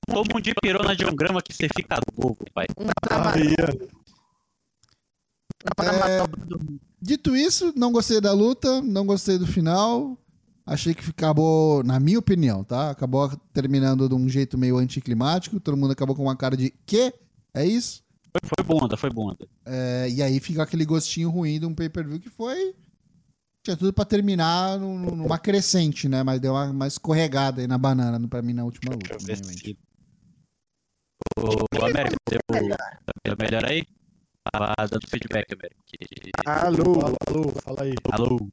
[0.07, 2.66] toma um de pirona de um grama que você fica bobo, pai.
[2.79, 3.33] Um ó.
[5.83, 6.20] É,
[7.01, 10.19] dito isso, não gostei da luta, não gostei do final.
[10.65, 12.91] Achei que acabou, na minha opinião, tá?
[12.91, 15.59] Acabou terminando de um jeito meio anticlimático.
[15.59, 17.12] Todo mundo acabou com uma cara de quê?
[17.55, 18.03] É isso?
[18.31, 19.47] Foi, foi bunda, foi bunda.
[19.66, 22.74] É, e aí fica aquele gostinho ruim de um pay-per-view que foi.
[23.65, 26.23] Tinha tudo pra terminar num- numa crescente, né?
[26.23, 29.16] Mas deu uma, uma escorregada aí na banana pra mim na última luta.
[29.19, 29.61] Deixa eu ver obviamente.
[29.66, 29.79] se.
[31.39, 32.41] O Américo, deu,
[33.24, 33.85] deu melhor aí?
[34.53, 35.81] Tava dando feedback, Américo.
[35.87, 37.95] Que- Alô, alô, fala aí.
[38.11, 38.49] Alô?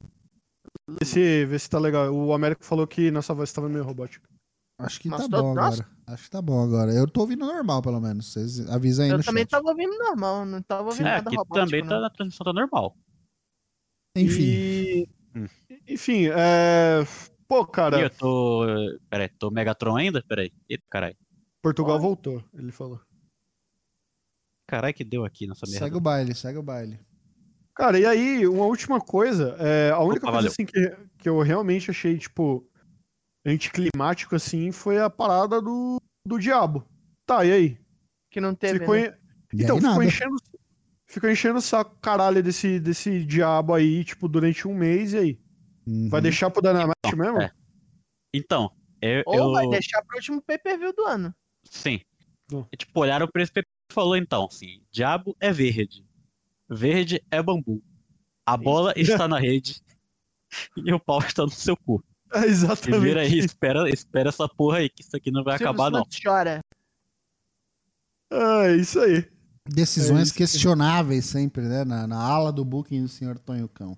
[0.88, 2.12] Vê se, vê se tá legal.
[2.14, 4.28] O Américo falou que nossa voz tava meio robótica.
[4.80, 5.82] Acho que Mas tá tô- bom nossa.
[5.82, 5.96] agora.
[6.06, 6.92] Acho que tá bom agora.
[6.92, 8.32] Eu tô ouvindo normal, pelo menos.
[8.32, 9.50] Vocês avisam aí Eu no também chat.
[9.50, 11.88] tava ouvindo normal, não tava ouvindo É, nada aqui robótico, também não.
[12.00, 12.96] tá, a transmissão tá normal.
[14.16, 14.42] Enfim.
[14.42, 15.08] E...
[15.36, 15.46] Hum.
[15.88, 17.04] Enfim, é...
[17.46, 18.64] Pô, cara, E eu tô.
[19.08, 20.22] Peraí, tô Megatron ainda?
[20.22, 20.52] Peraí.
[20.68, 21.16] Eita, caralho.
[21.62, 22.02] Portugal Olha.
[22.02, 23.00] voltou, ele falou.
[24.68, 25.84] Caralho, que deu aqui nessa merda.
[25.84, 27.00] Segue o baile, segue o baile.
[27.74, 30.50] Cara, e aí, uma última coisa, é, a única Opa, coisa valeu.
[30.52, 32.64] assim que, que eu realmente achei, tipo,
[33.44, 36.86] anticlimático, assim, foi a parada do, do diabo.
[37.26, 37.78] Tá, e aí?
[38.30, 39.06] Que não teve, Ficou, né?
[39.06, 39.14] en-
[39.62, 40.04] então, aí ficou nada.
[40.04, 40.36] enchendo,
[41.06, 45.40] ficou enchendo o saco caralho desse, desse diabo aí, tipo, durante um mês, e aí?
[45.86, 46.08] Uhum.
[46.08, 47.40] Vai deixar pro Dynamite mesmo?
[47.40, 47.52] é.
[48.34, 49.22] Então, eu.
[49.26, 51.34] Ou eu- vai deixar pro último pay-per-view do ano.
[51.64, 52.00] Sim.
[52.72, 56.04] E, tipo, olharam pra esse Pepe e falou então, assim, diabo é verde.
[56.68, 57.82] Verde é bambu.
[58.46, 59.80] A bola está na rede
[60.76, 62.02] e o pau está no seu cu.
[62.32, 63.00] É, Se exatamente.
[63.00, 66.04] vira aí, espera, espera essa porra aí, que isso aqui não vai Silvio acabar, não.
[66.22, 66.60] Chora.
[68.32, 69.28] É, isso aí.
[69.68, 70.34] Decisões É isso.
[70.34, 71.84] questionáveis sempre, né?
[71.84, 73.96] Na, na ala do booking do senhor Tonho Cão.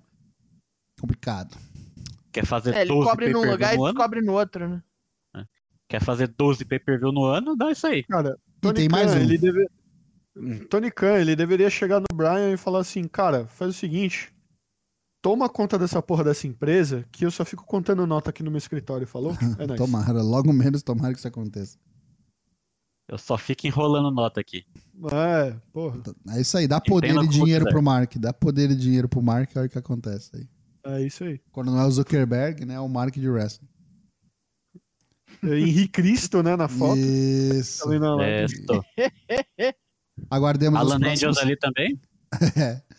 [1.00, 1.56] Complicado.
[2.32, 4.82] Quer fazer É, ele 12 cobre num lugar e descobre no outro, né?
[5.88, 7.54] Quer fazer 12 pay-per-view no ano?
[7.54, 8.02] Dá isso aí.
[8.04, 9.22] Cara, E Tony tem mais Khan, um.
[9.22, 9.68] ele deve...
[10.70, 14.32] Tony Khan, ele deveria chegar no Brian e falar assim, cara, faz o seguinte,
[15.22, 18.58] toma conta dessa porra dessa empresa, que eu só fico contando nota aqui no meu
[18.58, 19.32] escritório, falou?
[19.58, 19.78] É nóis.
[19.78, 21.78] Tomara, logo menos tomara que isso aconteça.
[23.08, 24.64] Eu só fico enrolando nota aqui.
[25.12, 26.00] É, porra,
[26.30, 28.16] É isso aí, dá poder e dinheiro pro Mark.
[28.16, 30.48] Dá poder e dinheiro pro Mark, olha o que acontece aí.
[30.86, 31.40] é isso aí.
[31.50, 32.74] Quando não é o Zuckerberg, né?
[32.74, 33.68] É o Mark de wrestling.
[35.44, 36.98] É Henri Cristo, né, na foto.
[36.98, 37.84] Isso.
[37.84, 38.82] Também É, estou.
[40.30, 41.22] Aguardemos os Alan próximos...
[41.22, 42.00] Angels ali também.
[42.56, 42.82] É.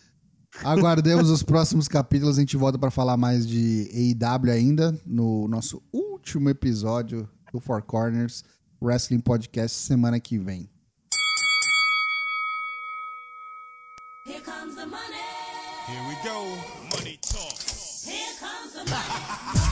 [0.62, 2.36] Aguardemos os próximos capítulos.
[2.38, 7.82] A gente volta pra falar mais de AEW ainda no nosso último episódio do Four
[7.82, 8.44] Corners
[8.80, 10.68] Wrestling Podcast semana que vem.
[14.26, 15.20] Here comes the money.
[15.86, 16.96] Here we go.
[16.96, 17.54] Money talk.
[18.06, 19.64] Here comes the money.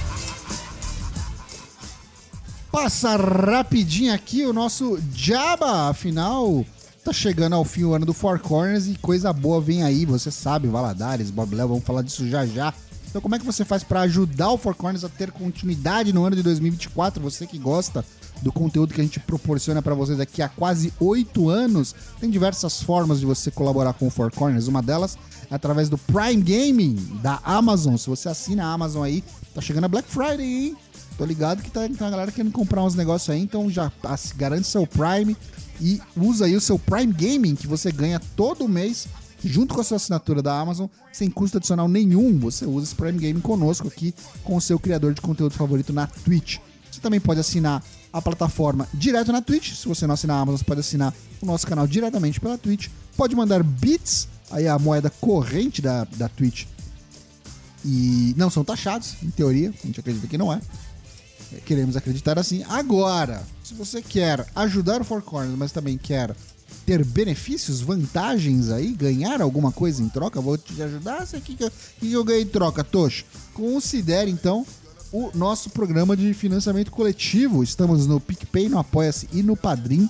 [2.70, 6.64] Passa rapidinho aqui o nosso Jabba, afinal,
[7.04, 10.30] tá chegando ao fim o ano do Four Corners e coisa boa vem aí, você
[10.30, 12.72] sabe, Valadares, Bob Léo, vamos falar disso já já.
[13.08, 16.24] Então como é que você faz pra ajudar o Four Corners a ter continuidade no
[16.24, 17.22] ano de 2024?
[17.22, 18.04] Você que gosta
[18.40, 22.82] do conteúdo que a gente proporciona pra vocês aqui há quase oito anos, tem diversas
[22.82, 24.68] formas de você colaborar com o Four Corners.
[24.68, 25.18] Uma delas
[25.50, 27.96] é através do Prime Gaming da Amazon.
[27.96, 29.22] Se você assina a Amazon aí,
[29.54, 30.76] tá chegando a Black Friday, hein?
[31.22, 33.92] Tô ligado que tá, tem uma galera querendo comprar uns negócios aí, então já
[34.34, 35.36] garante seu Prime
[35.80, 39.06] e usa aí o seu Prime Gaming que você ganha todo mês
[39.44, 42.36] junto com a sua assinatura da Amazon, sem custo adicional nenhum.
[42.40, 44.12] Você usa esse Prime Gaming conosco aqui
[44.42, 46.58] com o seu criador de conteúdo favorito na Twitch.
[46.90, 49.74] Você também pode assinar a plataforma direto na Twitch.
[49.74, 52.88] Se você não assinar a Amazon, você pode assinar o nosso canal diretamente pela Twitch.
[53.16, 56.66] Pode mandar bits, aí a moeda corrente da, da Twitch.
[57.84, 59.72] E não são taxados, em teoria.
[59.84, 60.60] A gente acredita que não é.
[61.64, 62.64] Queremos acreditar assim.
[62.68, 66.34] Agora, se você quer ajudar o Four Corners, mas também quer
[66.86, 71.22] ter benefícios, vantagens aí, ganhar alguma coisa em troca, vou te ajudar.
[71.22, 71.70] O que, que, eu-
[72.00, 73.24] que eu ganhei em troca, Tocho?
[73.54, 74.66] Considere então
[75.12, 77.62] o nosso programa de financiamento coletivo.
[77.62, 80.08] Estamos no PicPay, no Apoia-se e no Padrim.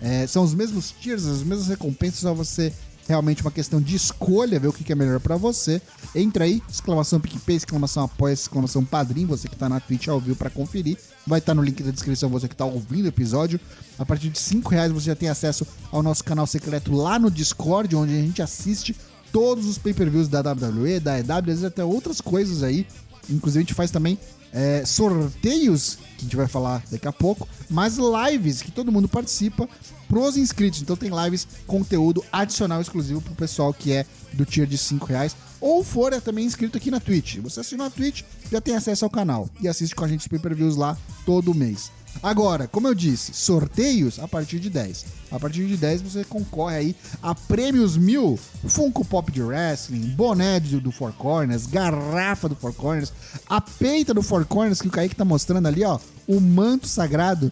[0.00, 2.72] É, são os mesmos tiers, as mesmas recompensas, só você
[3.08, 5.80] realmente uma questão de escolha, ver o que é melhor pra você.
[6.14, 10.36] Entra aí, exclamação PicPay, exclamação apoia, exclamação padrinho, você que tá na Twitch ao vivo
[10.36, 10.98] pra conferir.
[11.26, 13.60] Vai estar no link da descrição, você que tá ouvindo o episódio.
[13.98, 17.30] A partir de 5 reais você já tem acesso ao nosso canal secreto lá no
[17.30, 18.96] Discord, onde a gente assiste
[19.32, 22.86] todos os pay-per-views da WWE, da EW, até outras coisas aí.
[23.30, 24.18] Inclusive a gente faz também
[24.52, 29.08] é, sorteios, que a gente vai falar daqui a pouco, mas lives que todo mundo
[29.08, 29.68] participa
[30.08, 30.82] pros inscritos.
[30.82, 35.34] Então tem lives, conteúdo adicional exclusivo pro pessoal que é do tier de 5 reais.
[35.60, 37.38] Ou for é também inscrito aqui na Twitch.
[37.38, 39.48] Você assinou a Twitch, já tem acesso ao canal.
[39.60, 41.90] E assiste com a gente os pay-per-views lá todo mês.
[42.22, 45.04] Agora, como eu disse, sorteios a partir de 10.
[45.30, 50.60] A partir de 10 você concorre aí a prêmios mil, Funko Pop de Wrestling, boné
[50.60, 53.12] do, Four Corners, garrafa do Four Corners,
[53.48, 57.50] a peita do Four Corners que o Kaique tá mostrando ali, ó, o manto sagrado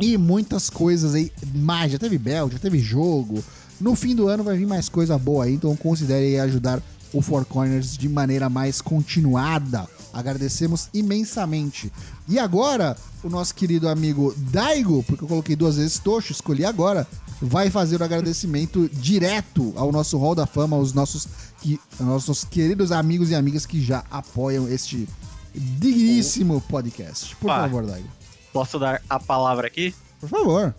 [0.00, 1.92] e muitas coisas aí mais.
[1.92, 3.42] Já teve belt, já teve jogo.
[3.80, 7.22] No fim do ano vai vir mais coisa boa aí, então considere aí ajudar o
[7.22, 9.86] Four Corners de maneira mais continuada.
[10.12, 11.92] Agradecemos imensamente.
[12.28, 17.06] E agora, o nosso querido amigo Daigo, porque eu coloquei duas vezes Tocho, escolhi agora,
[17.40, 21.28] vai fazer o agradecimento direto ao nosso Hall da Fama, aos nossos,
[21.60, 25.08] que, aos nossos queridos amigos e amigas que já apoiam este
[25.54, 27.34] digníssimo podcast.
[27.36, 27.62] Por Pá.
[27.62, 28.08] favor, Daigo.
[28.52, 29.94] Posso dar a palavra aqui?
[30.20, 30.74] Por favor.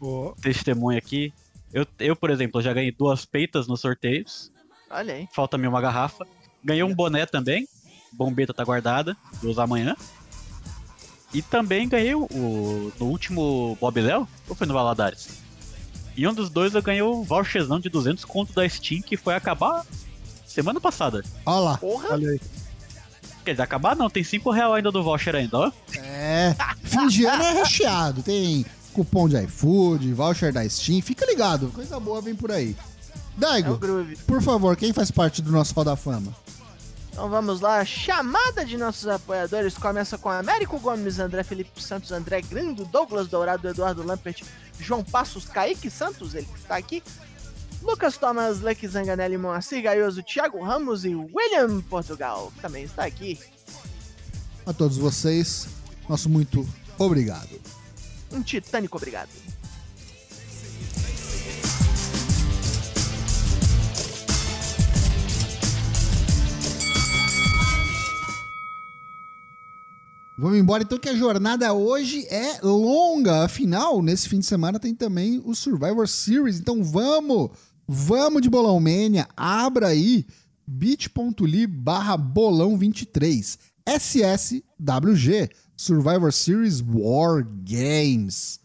[0.00, 1.32] Ó, Testemunho aqui.
[1.72, 4.50] Eu, eu, por exemplo, já ganhei duas peitas nos sorteios.
[4.90, 5.28] Olha aí.
[5.32, 6.26] Falta-me uma garrafa.
[6.64, 7.68] Ganhei um boné também.
[8.12, 9.16] Bombeta tá guardada.
[9.42, 9.96] Vou usar amanhã.
[11.32, 15.28] E também ganhei o, no último Bob Léo, ou foi no Valadares?
[16.16, 19.34] E um dos dois eu ganhei o voucherzão de 200 conto da Steam, que foi
[19.34, 19.84] acabar
[20.46, 21.22] semana passada.
[21.44, 21.78] Olha lá.
[21.78, 22.12] Porra.
[22.12, 22.40] olha aí.
[23.44, 25.72] Quer dizer, acabar não, tem 5 real ainda do voucher ainda, ó.
[25.96, 28.22] É, fim de ano é recheado.
[28.22, 31.00] Tem cupom de iFood, voucher da Steam.
[31.02, 32.74] Fica ligado, coisa boa vem por aí.
[33.38, 34.16] É Daigo, groove.
[34.26, 36.34] por favor, quem faz parte do nosso Hall da Fama?
[37.12, 42.40] Então vamos lá, chamada de nossos apoiadores começa com Américo Gomes, André Felipe Santos, André
[42.42, 44.42] Grindo, Douglas Dourado, Eduardo Lampert,
[44.78, 47.02] João Passos, Kaique Santos, ele que está aqui,
[47.82, 53.38] Lucas Thomas, Leque Zanganelli, Moacir Gaioso, Thiago Ramos e William Portugal, que também está aqui.
[54.66, 55.66] A todos vocês,
[56.08, 57.60] nosso muito obrigado.
[58.30, 59.30] Um titânico obrigado.
[70.38, 73.44] Vamos embora então que a jornada hoje é longa.
[73.44, 76.60] Afinal, nesse fim de semana tem também o Survivor Series.
[76.60, 77.50] Então vamos,
[77.88, 79.26] vamos de Bolão Mania.
[79.36, 80.24] Abra aí
[80.64, 83.58] bit.ly barra bolão 23.
[83.84, 88.60] SSWG Survivor Series War Games.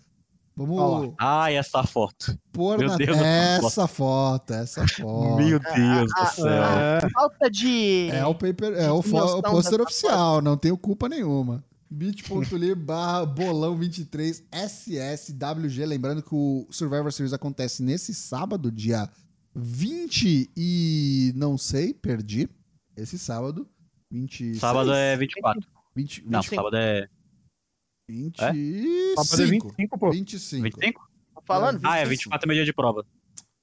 [0.56, 2.38] Vamos Ó Ai, essa foto.
[2.52, 5.38] pôr meu na Deus, essa foto, essa foto.
[5.38, 6.64] Meu Deus ah, do céu.
[6.64, 8.10] É, Falta de.
[8.12, 11.64] É o paper, é o, o pôster oficial, não tenho culpa nenhuma.
[11.90, 15.86] bit.ly barra bolão 23 SSWG.
[15.86, 19.10] Lembrando que o Survivor Series acontece nesse sábado, dia
[19.56, 22.48] 20 e não sei, perdi.
[22.96, 23.68] Esse sábado.
[24.12, 25.68] 26, Sábado é 24.
[25.96, 27.08] 20, Não, 20, sábado é
[28.08, 29.24] 25.
[29.24, 30.12] Sábado é 25, pô.
[30.12, 30.64] 25.
[30.64, 31.10] 25?
[31.36, 31.80] Tô falando?
[31.84, 32.32] Ah, é 25.
[32.32, 33.06] 24 é meu dia de prova.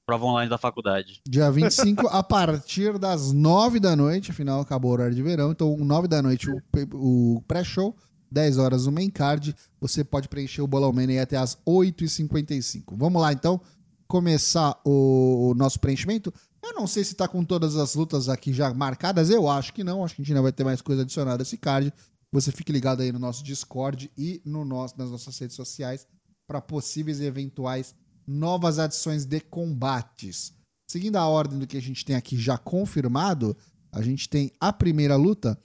[0.06, 1.20] Prova online da faculdade.
[1.28, 5.76] Dia 25, a partir das 9 da noite, afinal acabou o horário de verão, então
[5.76, 6.60] 9 da noite o,
[6.94, 7.96] o pré-show,
[8.30, 12.96] 10 horas o main card, você pode preencher o Bolão Mania aí até as 8h55.
[12.96, 13.60] Vamos lá então,
[14.08, 16.32] começar o, o nosso preenchimento.
[16.62, 19.82] Eu não sei se tá com todas as lutas aqui já marcadas, eu acho que
[19.82, 21.92] não, acho que a gente ainda vai ter mais coisa adicionada a esse card.
[22.32, 26.06] Você fique ligado aí no nosso Discord e no nosso, nas nossas redes sociais
[26.46, 27.94] para possíveis e eventuais
[28.26, 30.52] novas adições de combates.
[30.88, 33.56] Seguindo a ordem do que a gente tem aqui já confirmado,
[33.92, 35.58] a gente tem a primeira luta,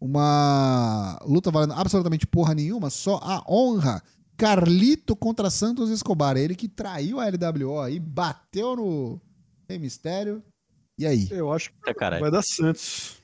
[0.00, 4.02] uma luta valendo absolutamente porra nenhuma, só a honra.
[4.36, 9.20] Carlito contra Santos Escobar, ele que traiu a LWO aí, bateu no
[9.68, 10.42] Rei Mistério.
[10.96, 11.28] E aí?
[11.30, 13.17] eu acho que vai dar Santos.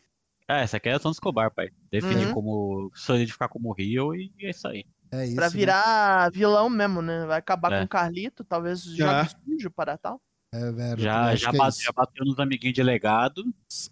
[0.48, 1.70] Ah, essa aqui é a Santos Escobar, pai.
[1.90, 2.34] Definir Uhum.
[2.34, 2.90] como.
[2.94, 4.84] solidificar como Rio e é isso aí.
[5.10, 5.36] É isso.
[5.36, 5.50] Pra né?
[5.56, 7.24] virar vilão mesmo, né?
[7.26, 7.78] Vai acabar É.
[7.78, 10.20] com o Carlito, talvez jogue sujo para tal.
[10.52, 11.82] É, velho, Já, já, é bate- isso.
[11.84, 13.42] já bateu nos amiguinhos de legado.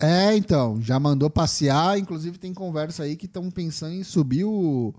[0.01, 1.99] É, então, já mandou passear.
[1.99, 4.95] Inclusive, tem conversa aí que estão pensando em subir o,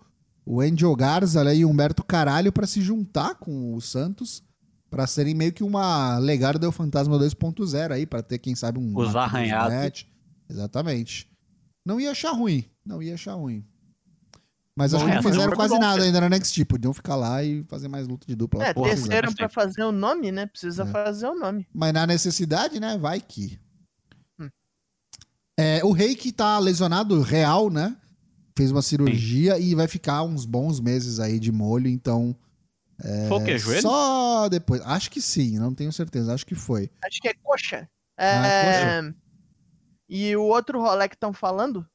[0.45, 4.43] o Angel Garza né, e o Humberto Caralho pra se juntar com o Santos.
[4.89, 8.95] Pra serem meio que uma legado do Fantasma 2.0 aí, pra ter, quem sabe, um.
[8.97, 10.05] Os arranhados.
[10.49, 11.29] Exatamente.
[11.85, 12.65] Não ia achar ruim.
[12.85, 13.65] Não ia achar ruim.
[14.75, 15.79] Mas acho que não é, fizeram mas quase bom.
[15.79, 16.65] nada ainda na NXT.
[16.65, 18.65] Podiam ficar lá e fazer mais luta de dupla.
[18.65, 20.47] É, Porra, desceram pra fazer o nome, né?
[20.47, 20.85] Precisa É.
[20.87, 21.67] fazer o nome.
[21.71, 22.97] Mas na necessidade, né?
[22.97, 23.59] Vai que.
[24.39, 24.49] Hum.
[25.59, 27.95] É, o rei que tá lesionado, real, né?
[28.57, 32.35] Fez uma cirurgia e vai ficar uns bons meses aí de molho, então.
[33.27, 33.57] Foi o quê?
[33.59, 33.81] Joelho?
[33.81, 34.81] Só depois.
[34.85, 36.33] Acho que sim, não tenho certeza.
[36.33, 36.89] Acho que foi.
[37.05, 37.87] Acho que é coxa.
[38.17, 39.13] Ah, É...
[40.09, 41.85] E o outro rolê que estão falando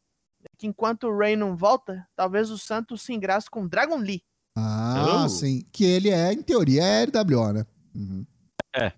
[0.43, 4.23] é que enquanto o Ray não volta, talvez o Santos se engrace com Dragon Lee.
[4.57, 5.29] Ah, Oh.
[5.29, 5.65] sim.
[5.73, 7.67] Que ele é, em teoria, é RWO, né?
[7.95, 8.27] Uhum.
[8.75, 8.93] É,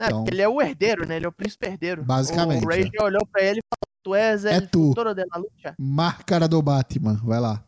[0.00, 1.16] Então- porque ele é o herdeiro, né?
[1.16, 2.04] Ele é o príncipe herdeiro.
[2.04, 2.90] Basicamente, O Ray é.
[2.98, 4.88] já olhou pra ele e falou: Tu és É el tu.
[4.88, 5.74] futuro de la lucha.
[5.78, 7.64] Máscara do Batman, vai lá.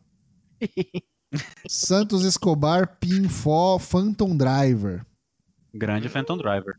[1.68, 5.04] Santos Escobar, Pinfall, Phantom Driver.
[5.74, 6.78] Grande Phantom Driver.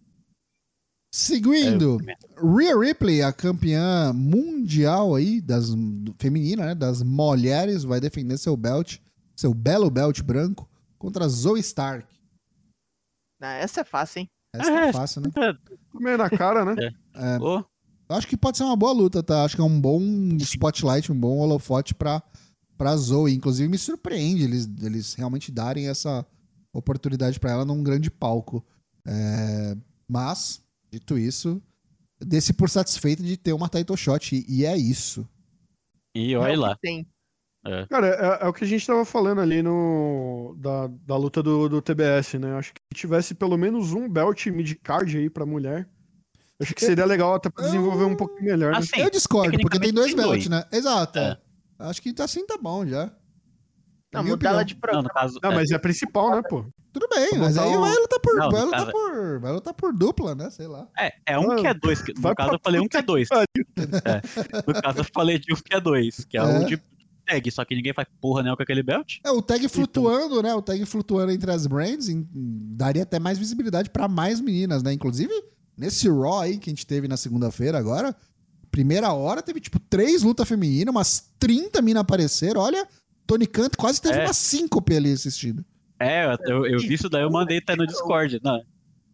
[1.12, 6.76] Seguindo, É, Rhea Ripley, a campeã mundial aí, das, do- feminina, né?
[6.76, 8.98] Das mulheres, vai defender seu belt,
[9.36, 10.70] seu belo belt branco,
[11.00, 12.06] contra Zoe Stark.
[13.42, 14.30] Ah, essa é fácil, hein?
[14.54, 15.30] Essa tá É, fácil, né?
[15.96, 16.76] Meio na cara, né?
[17.42, 17.64] Ô,
[18.10, 19.44] Acho que pode ser uma boa luta, tá?
[19.44, 20.02] Acho que é um bom
[20.40, 22.22] spotlight, um bom holofote pra,
[22.78, 23.34] pra Zoe.
[23.34, 26.26] Inclusive, me surpreende eles, eles realmente darem essa
[26.74, 28.66] oportunidade pra ela num grande palco.
[29.08, 29.78] É,
[30.08, 30.60] mas,
[30.92, 31.62] dito isso,
[32.20, 34.36] desse por satisfeito de ter uma title shot.
[34.36, 35.28] E, e é isso.
[36.16, 36.78] e É olha o lá.
[36.82, 37.08] Tem.
[37.90, 41.68] Cara, é, é o que a gente tava falando ali no da, da luta do,
[41.68, 42.56] do TBS, né?
[42.56, 45.88] Acho que se tivesse pelo menos um belt mid-card aí pra mulher,
[46.60, 48.78] acho que seria legal até pra desenvolver um pouquinho melhor, né?
[48.78, 50.64] Assim, Eu discordo, porque tem dois belts, né?
[50.72, 51.20] Exato.
[51.20, 51.32] É.
[51.32, 51.38] é.
[51.80, 53.12] Acho que assim tá bom já.
[54.14, 55.04] Não, mudar ela de Não, programa.
[55.04, 55.40] no caso.
[55.44, 56.66] Não, é, mas é a principal, né, pô?
[56.92, 59.74] Tudo bem, mas aí vai lutar por, Não, no vai lutar caso- por, vai lutar
[59.76, 60.50] por dupla, né?
[60.50, 60.88] Sei lá.
[60.98, 62.02] É, é um que é dois.
[62.02, 63.30] que- Vai No caso, eu falei um que é dois.
[63.32, 64.22] É.
[64.68, 66.44] No caso, eu falei de um que é dois, que é, É.
[66.60, 66.82] o de
[67.28, 69.18] tag, só que ninguém faz porra nenhuma com aquele belt.
[69.24, 70.54] É, o tag flutuando, né?
[70.56, 74.92] O tag flutuando entre as brands em- daria até mais visibilidade pra mais meninas, né?
[74.92, 75.32] Inclusive,
[75.78, 78.16] nesse Raw aí que a gente teve na segunda-feira agora,
[78.72, 82.62] primeira hora teve tipo três lutas femininas, umas 30 minas apareceram.
[82.62, 82.88] Olha,
[83.30, 84.24] Tony Khan quase teve É.
[84.26, 85.64] uma síncope ali assistindo.
[86.00, 88.40] É, eu, eu, vi isso daí, eu mandei até no Discord.
[88.44, 88.60] Não,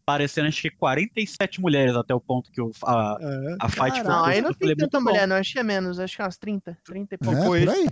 [0.05, 3.55] parecendo acho que 47 mulheres até o ponto que o, a, É.
[3.59, 5.35] a fight Não, aí não tem tanta mulher, não.
[5.35, 5.99] Acho que é menos.
[5.99, 6.77] Acho que é umas 30.
[6.85, 7.35] 30 e pouco.
[7.35, 7.89] É, Depois- por aí.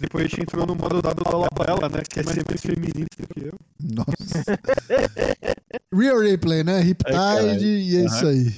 [0.00, 2.02] Depois a gente entrou no modo dado da Labela, né?
[2.08, 3.58] Que é sempre mais feminista que eu.
[3.82, 4.44] Nossa.
[5.92, 6.80] Real Replay, né?
[6.80, 7.60] Riptide caralho.
[7.60, 8.54] e é isso aí.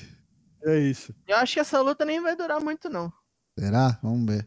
[0.65, 1.15] É isso.
[1.27, 3.11] Eu acho que essa luta nem vai durar muito, não.
[3.59, 3.99] Será?
[4.03, 4.47] Vamos ver.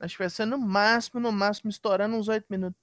[0.00, 2.78] Acho que vai ser no máximo, no máximo, estourando uns 8 minutos.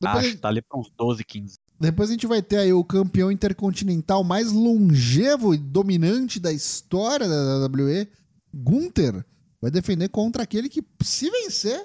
[0.00, 1.58] Depois, Acho que tá ali pra uns 12, 15.
[1.80, 7.26] depois a gente vai ter aí o campeão intercontinental mais longevo e dominante da história
[7.28, 8.06] da WWE,
[8.54, 9.24] Gunther,
[9.60, 11.84] vai defender contra aquele que, se vencer,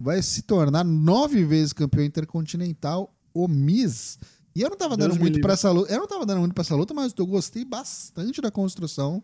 [0.00, 4.18] vai se tornar nove vezes campeão intercontinental, o Miz.
[4.54, 5.92] E eu não tava Deus dando muito pra essa luta.
[5.92, 9.22] Eu não tava dando muito pra essa luta, mas eu gostei bastante da construção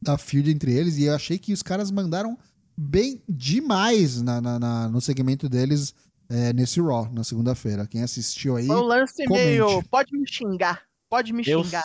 [0.00, 0.96] da feud entre eles.
[0.96, 2.38] E eu achei que os caras mandaram
[2.82, 5.94] bem demais na, na- na- no segmento deles
[6.30, 7.86] é, nesse Raw, na segunda-feira.
[7.86, 8.66] Quem assistiu aí.
[8.66, 9.44] Foi um lance comente.
[9.46, 9.82] meio.
[9.88, 10.86] Pode me xingar.
[11.10, 11.84] Pode me Eu xingar.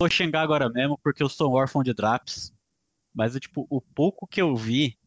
[0.00, 2.52] vou xingar agora mesmo porque eu sou um órfão de Draps.
[3.14, 4.98] Mas, tipo, o pouco que eu vi.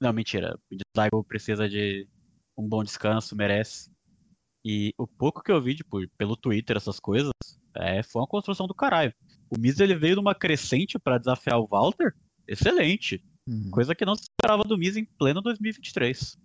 [0.00, 0.58] Não, mentira.
[0.72, 2.08] O Daigo precisa de
[2.56, 3.90] um bom descanso, merece.
[4.64, 7.32] E o pouco que eu vi, tipo, pelo Twitter, essas coisas,
[7.76, 9.12] é, foi uma construção do caralho.
[9.50, 12.14] O Miz ele veio numa crescente pra desafiar o Walter.
[12.48, 13.22] Excelente.
[13.48, 13.70] Hum.
[13.70, 16.36] Coisa que não se esperava do Miz em pleno 2023.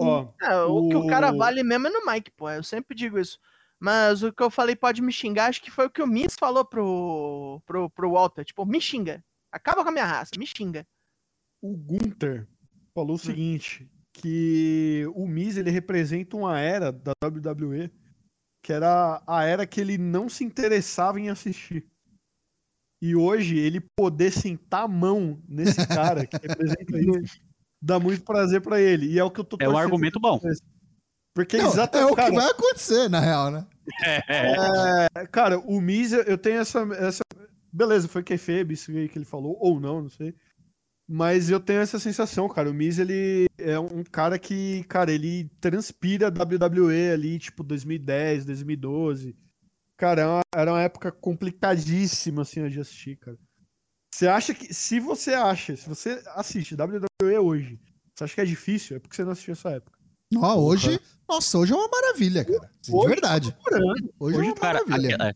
[0.00, 2.48] Ó, É, o que o cara o- vale mesmo é no Mike, pô.
[2.48, 3.36] Eu sempre digo isso.
[3.80, 6.36] Mas o que eu falei pode me xingar, acho que foi o que o Miz
[6.38, 8.44] falou pro, pro, pro Walter.
[8.44, 9.24] Tipo, me xinga.
[9.50, 10.86] Acaba com a minha raça, me xinga.
[11.60, 12.46] o Gunther
[12.94, 13.14] falou Hum.
[13.14, 17.90] o seguinte, que o Miz ele representa uma era da WWE
[18.64, 21.84] que era a era que ele não se interessava em assistir.
[23.00, 27.48] E hoje ele poder sentar a mão nesse cara que representa isso
[27.80, 29.06] dá muito prazer pra ele.
[29.06, 30.40] E é o que eu tô É um argumento bom.
[31.34, 33.66] Porque Não, exatamente, é o cara, que vai acontecer, na real, né?
[34.28, 37.22] É, cara, o Miz, eu tenho essa, essa.
[37.72, 40.34] Beleza, foi kayfabe isso aí que ele falou, ou não, não sei.
[41.08, 42.70] Mas eu tenho essa sensação, cara.
[42.70, 49.36] O Miz, ele é um cara que, cara, ele transpira WWE ali, tipo, 2010, 2012.
[49.98, 53.36] Cara, é uma- era uma época complicadíssima, assim, de assistir, cara.
[54.14, 54.72] Você acha que.
[54.72, 57.78] Se você acha, se você assiste WWE hoje,
[58.14, 58.96] você acha que é difícil?
[58.96, 59.98] É porque você não assistiu essa época.
[60.36, 61.00] Ó, hoje.
[61.28, 62.70] Nossa, hoje é uma maravilha, cara.
[62.80, 63.56] De Hoje verdade.
[63.64, 63.86] Caramba.
[64.18, 65.16] Hoje, é hoje, uma Cara, maravilha.
[65.20, 65.34] é,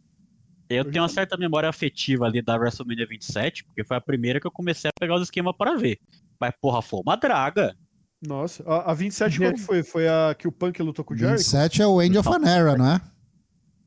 [0.76, 4.00] eu Hoje tenho uma tá- certa memória afetiva ali da WrestleMania 27, porque foi a
[4.00, 5.98] primeira que eu comecei a pegar os esquemas para ver.
[6.40, 7.76] Mas, porra, foi uma draga.
[8.24, 9.82] Nossa, a, a 27 qual que foi?
[9.82, 11.38] Foi a que o Punk lutou com o Jericho?
[11.38, 13.00] 27 é o End of an Era, não é?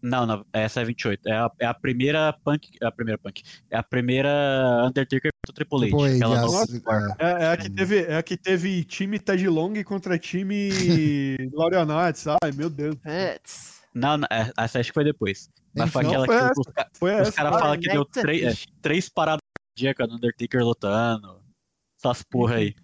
[0.08, 1.28] Não, não, essa é 28.
[1.28, 2.70] É a, é a primeira Punk.
[2.80, 3.42] É a primeira Punk.
[3.72, 5.98] É a primeira Undertaker contra o Triple H.
[5.98, 7.26] Triple H, nova- é.
[7.26, 10.70] É, é a que teve, é a que teve time Ted Long contra time
[11.54, 12.28] Lauria Knights.
[12.28, 12.96] Ai, meu Deus.
[13.96, 15.50] Não, não, é, essa acho que foi depois.
[15.76, 16.60] Mas foi Não, aquela foi que essa.
[16.60, 19.40] os, Foi os caras falam que deu três, é, três paradas
[19.76, 21.42] cardíacas no Undertaker lutando.
[22.00, 22.76] Essas porra aí.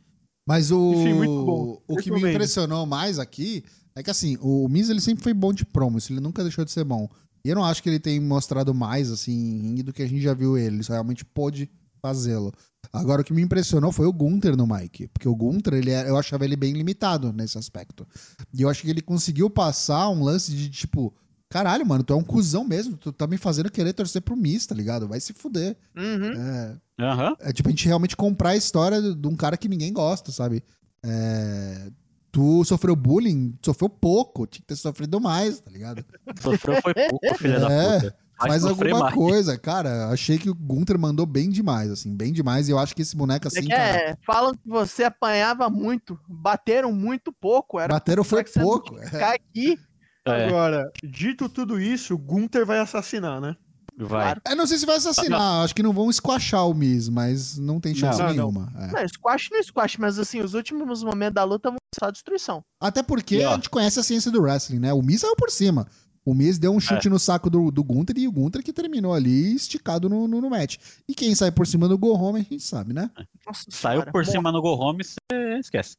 [0.47, 1.81] Mas o, Enfim, muito bom.
[1.87, 3.63] o que me impressionou mais aqui
[3.95, 6.63] é que assim, o Miz ele sempre foi bom de promo, isso ele nunca deixou
[6.65, 7.09] de ser bom.
[7.43, 10.33] E eu não acho que ele tem mostrado mais assim do que a gente já
[10.33, 11.69] viu ele, ele só realmente pôde
[12.01, 12.51] fazê-lo.
[12.93, 16.09] Agora o que me impressionou foi o Gunter no Mike, porque o Gunter, ele é-
[16.09, 18.07] eu achava ele bem limitado nesse aspecto.
[18.53, 21.13] E eu acho que ele conseguiu passar um lance de tipo,
[21.49, 24.65] caralho, mano, tu é um cuzão mesmo, tu tá me fazendo querer torcer pro Miz,
[24.65, 25.07] tá ligado?
[25.07, 25.77] Vai se fuder.
[25.95, 26.31] Uhum.
[26.33, 27.35] É, Aham.
[27.39, 30.63] é tipo a gente realmente comprar a história de um cara que ninguém gosta, sabe?
[31.05, 31.91] É,
[32.31, 36.03] tu sofreu bullying, sofreu pouco, tinha que ter sofrido mais, tá ligado?
[36.41, 38.15] Sofreu foi pouco, filha da É, puta.
[38.39, 39.13] Vai Faz alguma mais.
[39.13, 40.07] coisa, cara.
[40.09, 42.67] Achei que o Gunter mandou bem demais, assim, bem demais.
[42.67, 45.69] E eu acho que esse boneco É assim, que cara, é, falam que você apanhava
[45.69, 47.79] muito, bateram muito pouco.
[47.79, 48.95] Era bateram foi não pouco.
[48.95, 49.77] que Ficar aqui,
[50.25, 53.55] É, Agora, dito tudo isso, o Gunther vai assassinar, né?
[53.95, 54.07] vai.
[54.33, 54.41] claro.
[54.49, 57.79] Eu não sei se vai assassinar, acho que não vão esquachar o Miz, mas não
[57.79, 58.33] tem chance Não, não.
[58.33, 58.73] nenhuma.
[58.75, 59.01] é.
[59.01, 62.63] Não, squash não squash, mas assim, os últimos momentos da luta só destruição.
[62.79, 64.93] Até porque E, a gente conhece a ciência do wrestling, né?
[64.93, 65.87] O Miz saiu por cima.
[66.23, 69.13] O Miz deu um chute no saco do, do Gunter e o Gunter que terminou
[69.13, 70.77] ali esticado no, no, no match.
[71.07, 73.09] E quem sai por cima do Go Home, a gente sabe, né?
[73.45, 74.11] Nossa Saiu senhora.
[74.11, 75.15] por Bom, cima no Go Home, você
[75.59, 75.97] esquece.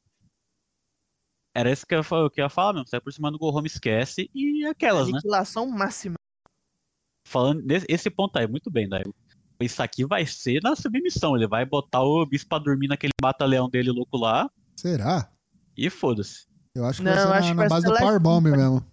[1.55, 2.89] Era isso que eu, que eu ia falar mesmo.
[2.89, 4.31] Saiu por cima no Go Home, esquece.
[4.33, 5.15] E aquelas, né?
[5.15, 6.15] Aniquilação máxima.
[7.27, 9.13] Falando desse, esse ponto aí, muito bem, Daio.
[9.61, 11.37] Isso aqui vai ser na submissão.
[11.37, 14.49] Ele vai botar o bicho pra dormir naquele mata-leão dele louco lá.
[14.77, 15.32] Será?
[15.77, 16.47] E foda-se.
[16.75, 18.51] Eu acho que Não, vai ser acho na, que na vai base ser do Powerbomb
[18.51, 18.87] mesmo.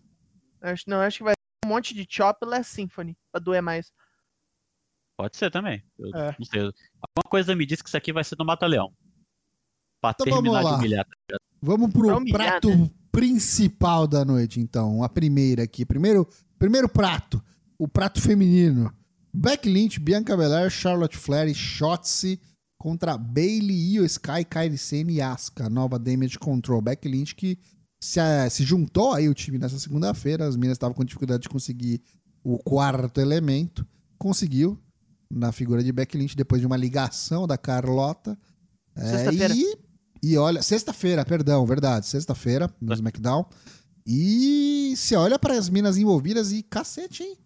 [0.62, 3.92] Acho, não, acho que vai ter um monte de chop Last Symphony, pra doer mais.
[5.18, 5.84] Pode ser também.
[5.98, 6.36] Eu É.
[6.38, 6.62] não sei.
[6.62, 8.94] Alguma coisa me diz que isso aqui vai ser no mata-leão.
[10.02, 11.06] Pra Então vamos terminar de humilhar.
[11.62, 12.90] Vamos pro humilhar, prato né?
[13.12, 15.04] principal da noite, então.
[15.04, 15.86] A primeira aqui.
[15.86, 16.28] Primeiro,
[16.58, 17.44] primeiro prato.
[17.78, 18.94] O prato feminino.
[19.34, 22.42] Beck Lynch, Bianca Belair, Charlotte Flair e Shotzi
[22.80, 25.70] contra Bailey, Io Sky, Kairi Sane e Asuka.
[25.70, 26.82] Nova Damage Control.
[26.82, 27.60] Beck Lynch que
[28.02, 30.48] se, eh, se juntou aí o time nessa segunda-feira.
[30.48, 32.02] As meninas estavam com dificuldade de conseguir
[32.44, 33.86] o quarto elemento.
[34.18, 34.80] Conseguiu
[35.32, 38.38] na figura de Beck Lynch depois de uma ligação da Carlota.
[38.96, 39.54] É, Sexta-feira.
[39.54, 39.78] e,
[40.24, 43.46] e olha, sexta-feira, perdão, verdade, sexta-feira no SmackDown.
[44.08, 47.38] E se olha para as minas envolvidas e cacete, hein?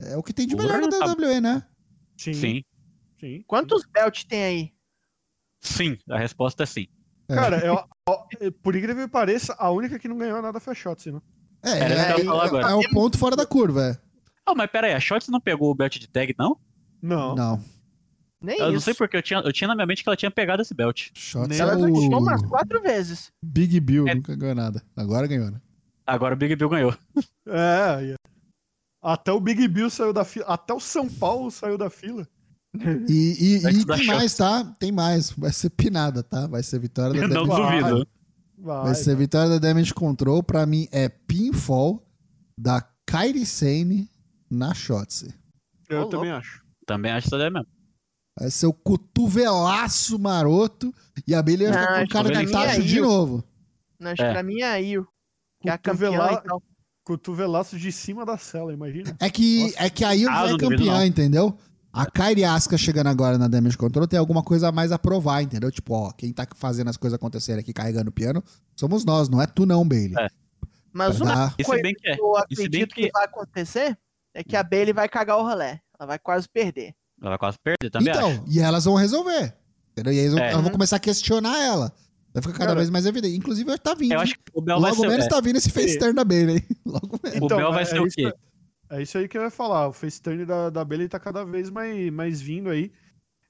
[0.00, 1.62] É o que tem de melhor na Porra, WWE, né?
[2.16, 2.34] Sim.
[2.34, 2.62] Sim.
[3.20, 3.42] sim.
[3.46, 4.72] Quantos belt tem aí?
[5.60, 6.86] Sim, a resposta é sim.
[7.28, 7.34] É.
[7.34, 11.12] Cara, eu- por incrível que pareça, a única que não ganhou nada foi a Shotzi,
[11.12, 11.20] né?
[11.62, 12.70] É, é, agora.
[12.70, 13.98] é o ponto fora da curva, é.
[14.46, 16.56] Ah, mas pera aí, a Shotzi não pegou o belt de tag, não?
[17.02, 17.34] Não.
[17.34, 17.64] Não,
[18.40, 18.72] Nem Eu isso.
[18.74, 20.72] não sei porque eu tinha, eu tinha na minha mente que ela tinha pegado esse
[20.72, 21.10] belt.
[21.14, 23.30] Shots Ela é ganhou o umas quatro vezes.
[23.44, 24.14] Big Bill, É.
[24.14, 24.82] nunca ganhou nada.
[24.96, 25.60] Agora ganhou, né?
[26.06, 26.94] Agora o Big Bill ganhou.
[27.46, 28.14] É,
[29.02, 30.46] até o Big Bill saiu da fila.
[30.46, 32.26] Até o São Paulo saiu da fila.
[33.08, 34.64] E, e- e tem mais, tá?
[34.78, 35.30] Tem mais.
[35.30, 36.46] Vai ser pinada, tá?
[36.46, 38.08] Vai ser vitória da não Damage duvido.
[38.58, 40.42] Vai, Vai ser vitória da Damage Control.
[40.42, 42.04] Pra mim é pinfall
[42.58, 44.10] da Kairi Sane
[44.50, 45.34] na Shotzi.
[45.88, 46.62] Eu também acho.
[46.86, 47.66] Também acho que daí mesmo.
[48.38, 50.94] Vai ser o cotovelaço maroto
[51.26, 53.44] e a Bailey vai ficar com cara que de tacho é de novo.
[53.98, 54.26] Não, acho É.
[54.26, 55.06] que pra mim é a Io.
[55.60, 56.62] Que é a campeã Cotovela- e tal.
[57.04, 59.16] Cotovelaço de cima da cela, imagina.
[59.18, 61.04] É que, é que a Io Ah, é duvido, campeã, não.
[61.06, 61.58] entendeu?
[61.98, 65.42] A Kairi Asuka chegando agora na Damage Control tem alguma coisa a mais a provar,
[65.42, 65.70] entendeu?
[65.70, 68.42] Tipo, ó, quem tá fazendo as coisas acontecerem aqui carregando o piano
[68.76, 70.14] somos nós, não é tu não, Bailey.
[70.18, 70.28] É.
[70.92, 72.14] Mas Pra uma dar- coisa bem que é.
[72.16, 73.02] que eu acredito que...
[73.06, 73.98] que- vai acontecer
[74.34, 75.78] é que a Bailey vai cagar o rolê.
[75.98, 76.94] Ela vai quase perder.
[77.20, 78.44] Ela vai quase perder, também então, acho.
[78.46, 79.54] e elas vão resolver.
[79.92, 80.12] Entendeu?
[80.12, 80.50] E aí É.
[80.52, 81.92] elas vão começar a questionar ela.
[82.32, 83.36] Vai ficar cada Cara, vez mais evidente.
[83.36, 84.12] Inclusive, tá vindo.
[84.12, 85.08] Eu acho que o Bel vai Logo ser.
[85.08, 86.62] menos é, tá vindo esse face turn da Bailey.
[86.86, 87.40] Logo menos.
[87.42, 88.30] O Bel vai é- ser é o isso quê?
[88.30, 88.38] que-
[88.90, 89.88] É isso aí que eu ia falar.
[89.88, 92.90] O face turn da, da Bailey tá cada vez mais, mais vindo aí.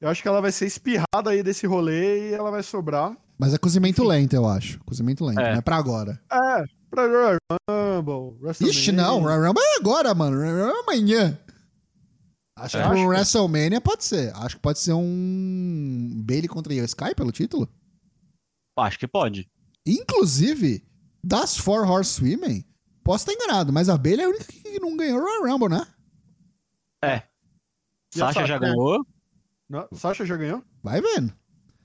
[0.01, 3.17] Eu acho que ela vai ser espirrada aí desse rolê e ela vai sobrar.
[3.39, 4.79] Mas é cozimento lento, eu acho.
[4.85, 5.53] Cozimento lento, É.
[5.53, 6.21] não é pra agora.
[6.33, 7.37] É, pra Royal
[7.71, 8.79] Rumble, WrestleMania.
[8.79, 9.21] Ixi, não.
[9.21, 10.37] Royal Rumble é agora, mano.
[10.37, 11.39] Royal Rumble é amanhã.
[12.57, 12.81] Acho É.
[12.83, 14.35] que pro Acho que- WrestleMania pode ser.
[14.37, 17.69] Acho que pode ser um Bailey contra Io Sky pelo título.
[18.77, 19.49] Acho que pode.
[19.87, 20.85] Inclusive,
[21.23, 22.65] das Four Horsewomen,
[23.09, 25.69] posso estar enganado, mas a Bailey é a única que não ganhou o Royal Rumble,
[25.79, 25.87] né?
[27.05, 27.23] E a
[28.27, 28.59] Sasha já Sasha?
[28.59, 29.07] ganhou.
[29.69, 30.63] Não, Sasha já ganhou?
[30.83, 31.33] Vai vendo.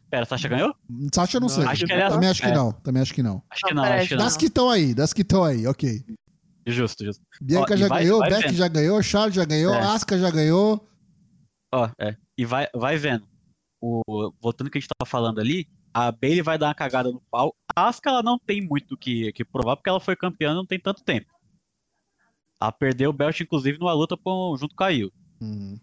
[0.10, 0.76] Pera, Sasha ganhou?
[1.14, 1.66] Sasha eu não Não, sei.
[1.66, 2.54] acho que ele- Também acho que é.
[2.54, 2.72] não.
[2.72, 3.44] Também acho que não.
[3.50, 4.24] Acho que Não, acho que não.
[4.24, 6.04] Das que estão aí, das que estão aí, ok.
[6.68, 7.22] Justo, justo.
[7.42, 8.56] Bianca Ó, já vai- ganhou, vai Beck vendo.
[8.56, 9.80] já ganhou, Charles já ganhou, É.
[9.82, 10.88] Asuka já ganhou.
[11.74, 12.16] Ó, é.
[12.38, 13.28] E vai, vai vendo.
[13.82, 14.02] O,
[14.42, 17.22] voltando ao que a gente tava falando ali, a Bailey vai dar uma cagada no
[17.30, 17.56] pau.
[17.76, 20.66] A Asuka, ela não tem muito o que, que provar, porque ela foi campeã não
[20.66, 21.32] tem tanto tempo.
[22.62, 25.12] Ela perdeu o belt, inclusive, numa luta com, junto com a Io.
[25.42, 25.80] Hum,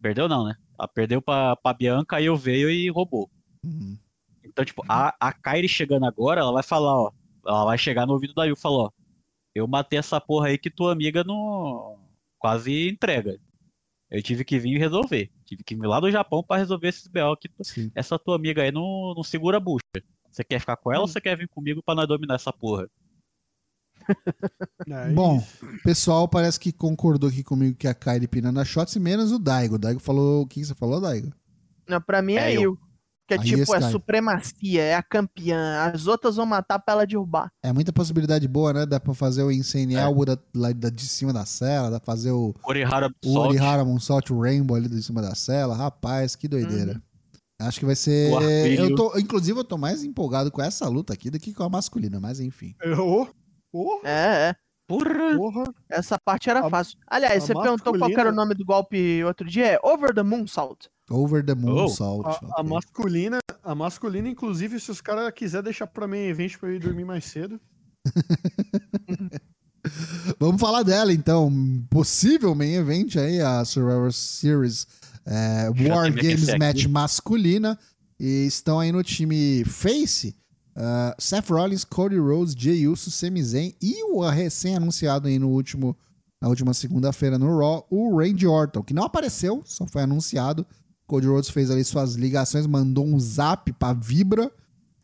[0.00, 0.54] Perdeu não, né?
[0.78, 3.30] Ela perdeu pra, pra Bianca, a Io veio e roubou.
[3.64, 3.96] hum.
[4.44, 7.12] Então, tipo, a, a Kairi chegando agora, ela vai falar, ó.
[7.46, 8.90] Ela vai chegar no ouvido da Yu e falar, ó.
[9.54, 11.98] Eu matei essa porra aí que tua amiga não.
[12.38, 13.40] Quase entrega.
[14.14, 15.30] Eu tive que vir e resolver.
[15.44, 17.90] Tive que vir lá do Japão pra resolver esses BO que Sim.
[17.94, 19.80] essa tua amiga aí não, não segura a bucha.
[20.30, 22.88] Você quer ficar com ela ou você quer vir comigo pra nós dominar essa porra?
[24.88, 25.42] É Bom,
[25.82, 29.76] pessoal parece que concordou aqui comigo que a Kylie pinando a shots, menos o Daigo.
[29.76, 30.42] O Daigo falou.
[30.42, 31.32] O que que você falou, Daigo?
[31.88, 32.78] Não, pra mim é, É, eu- eu.
[33.26, 35.90] Que é Aí tipo, é supremacia, é a campeã.
[35.92, 37.48] As outras vão matar pra ela derrubar.
[37.62, 38.86] É muita possibilidade boa, né?
[38.86, 39.98] Dá pra fazer o Insane É.
[40.26, 43.48] Da, lá da- de cima da cela, dá pra fazer o, Orihara o Salt.
[43.48, 45.74] Orihara Moonsault o Rainbow ali de cima da cela.
[45.74, 47.00] Rapaz, que doideira.
[47.60, 48.30] Acho que vai ser.
[48.78, 51.68] Eu tô, inclusive, eu tô mais empolgado com essa luta aqui do que com a
[51.70, 52.74] masculina, mas enfim.
[53.72, 54.54] Ô, É, é.
[54.86, 55.34] Porra!
[55.36, 55.64] porra.
[55.88, 56.98] Essa parte era A- fácil.
[57.06, 59.66] Aliás, você perguntou qual era o nome do golpe outro dia?
[59.66, 60.90] É Over the Moonsault.
[61.10, 62.26] Over the Moonsault.
[62.26, 62.70] A, a ok.
[62.70, 66.78] masculina, a masculina, inclusive, se os caras quiserem deixar pra mim evento pra eu ir
[66.78, 67.60] dormir mais cedo.
[70.40, 71.52] Vamos falar dela então.
[71.90, 74.86] Possível main event aí, a Survivor Series
[75.26, 76.88] é, War Games Match aqui.
[76.88, 77.78] masculina.
[78.18, 80.34] E estão aí no time Face.
[80.76, 85.96] ah, Seth Rollins, Cody Rhodes, Jey Uso, Sami Zayn e o recém-anunciado aí no último,
[86.40, 90.66] na última segunda-feira no Raw, o Randy Orton, que não apareceu, só foi anunciado.
[91.06, 94.50] Cody Rhodes fez ali suas ligações, mandou um zap pra Vibra,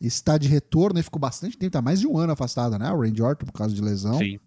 [0.01, 2.91] está de retorno e ficou bastante tempo, tá mais de um ano afastado, né?
[2.91, 4.19] O Randy Orton por causa de lesão.
[4.19, 4.39] Sim.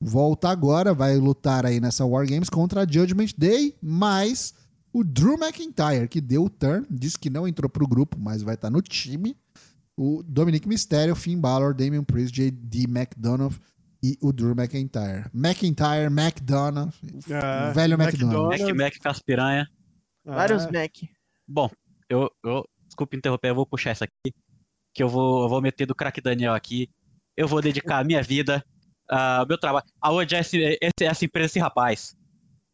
[0.00, 4.54] Volta agora, vai lutar aí nessa War Games contra a Judgment Day, mas
[4.92, 8.54] o Drew McIntyre, que deu o turn, disse que não entrou pro grupo, mas vai
[8.54, 9.36] estar no time.
[9.96, 13.54] O Dominic Mysterio, Finn Balor, Damian Priest, JD McDonough
[14.02, 15.24] e o Drew McIntyre.
[15.32, 18.52] McIntyre, McDonough, o É, velho McDonough.
[18.52, 18.74] McDonough.
[18.74, 19.66] Mac Mac com as piranha.
[20.26, 20.92] Vários É, Mac.
[21.46, 21.70] Bom,
[22.08, 22.64] eu, eu.
[22.86, 24.34] Desculpa interromper, eu vou puxar essa aqui.
[24.94, 26.88] Que eu vou, eu vou meter do craque Daniel aqui.
[27.36, 28.64] Eu vou dedicar a minha vida,
[29.10, 32.16] ah, o meu trabalho, a odiar esse, esse- essa empresa, esse rapaz.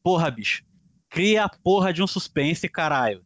[0.02, 0.62] Porra, bicho.
[1.10, 3.24] Cria a porra de um suspense, caralho.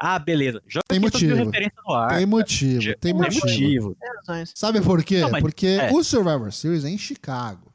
[0.00, 0.62] Ah, beleza.
[0.66, 1.34] Joga Tem motivo.
[1.34, 2.16] referências no ar.
[2.16, 3.46] Tem motivo, tem motivo.
[3.46, 3.96] motivo.
[4.26, 4.46] Tem.
[4.54, 5.20] Sabe por quê?
[5.20, 5.90] Não, mas- Porque é.
[5.92, 7.67] o Survivor Series é em Chicago.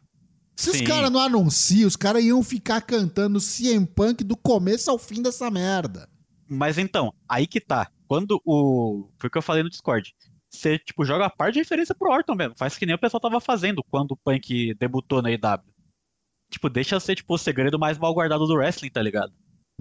[0.55, 0.83] Se os Sim.
[0.83, 5.49] caras não anunciam, os caras iam ficar cantando CM Punk do começo ao fim dessa
[5.49, 6.07] merda.
[6.47, 7.89] Mas então, aí que tá.
[8.07, 9.09] Quando o.
[9.17, 10.13] Foi o que eu falei no Discord.
[10.49, 12.53] Você, tipo, joga a parte de referência pro Orton mesmo.
[12.55, 15.63] Faz que nem o pessoal tava fazendo quando o Punk debutou na EW.
[16.51, 19.33] Tipo, deixa ser, tipo, o segredo mais mal guardado do wrestling, tá ligado?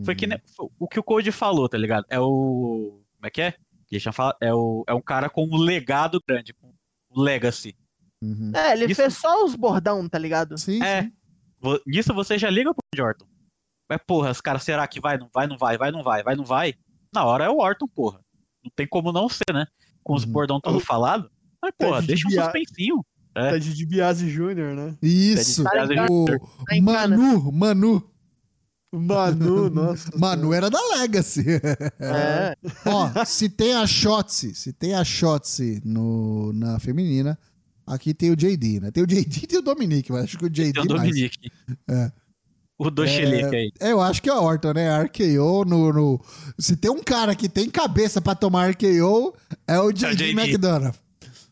[0.03, 0.19] Foi Uhum.
[0.19, 2.07] que nem, foi o que o Code falou, tá ligado?
[2.09, 3.03] É o.
[3.15, 3.55] Como é que é?
[3.91, 4.35] Deixa eu falar.
[4.41, 6.73] É, o, é um cara com um legado grande, com
[7.11, 7.77] um legacy.
[8.23, 8.53] Uhum.
[8.55, 10.57] É, ele Isso- fez só os bordão, tá ligado?
[10.57, 11.03] Sim, É.
[11.03, 11.13] sim.
[11.87, 13.27] Nisso você já liga pro Orton.
[13.91, 16.35] Mas, porra, os caras, será que vai, não vai, não vai, vai, não vai, vai,
[16.37, 16.75] não vai?
[17.15, 18.21] Na hora é o Orton, porra.
[18.65, 19.67] Não tem como não ser, né?
[20.03, 20.33] Com os Uhum.
[20.33, 21.31] bordão tudo falado.
[21.61, 23.05] Mas, porra, de deixa um Bia- suspensinho.
[23.35, 23.53] É.
[23.53, 24.97] Ted DiBiase Jr., né?
[25.03, 25.65] Isso.
[25.65, 25.71] Tá?
[26.11, 26.37] O Tá.
[26.83, 28.11] Manu, Manu.
[28.95, 30.11] Manu, nossa.
[30.19, 31.45] Manu era da Legacy.
[31.99, 32.55] É.
[32.87, 37.39] Ó, se tem a Shotzi, se tem a Shotzi no, na feminina,
[37.95, 38.91] aqui tem o JD, né?
[38.91, 41.09] Tem o JD e tem o Dominique, mas acho que o JD Tem o mais.
[41.11, 41.53] Dominique.
[41.89, 42.13] É.
[42.79, 43.73] O Dochelique aí.
[43.81, 45.03] É, eu acho que é o Orton, né?
[45.05, 46.21] RKO no, no-
[46.59, 49.35] Se tem um cara que tem cabeça pra tomar RKO,
[49.69, 50.31] é o JD, JD.
[50.33, 50.95] McDonough.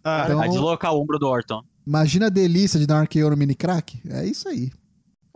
[0.02, 1.62] Ah, Então- Vai deslocar o ombro do Orton.
[1.86, 4.00] Imagina a delícia de dar um RKO no mini crack.
[4.08, 4.70] É isso aí.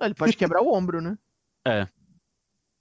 [0.01, 1.17] Ele pode quebrar o ombro, né?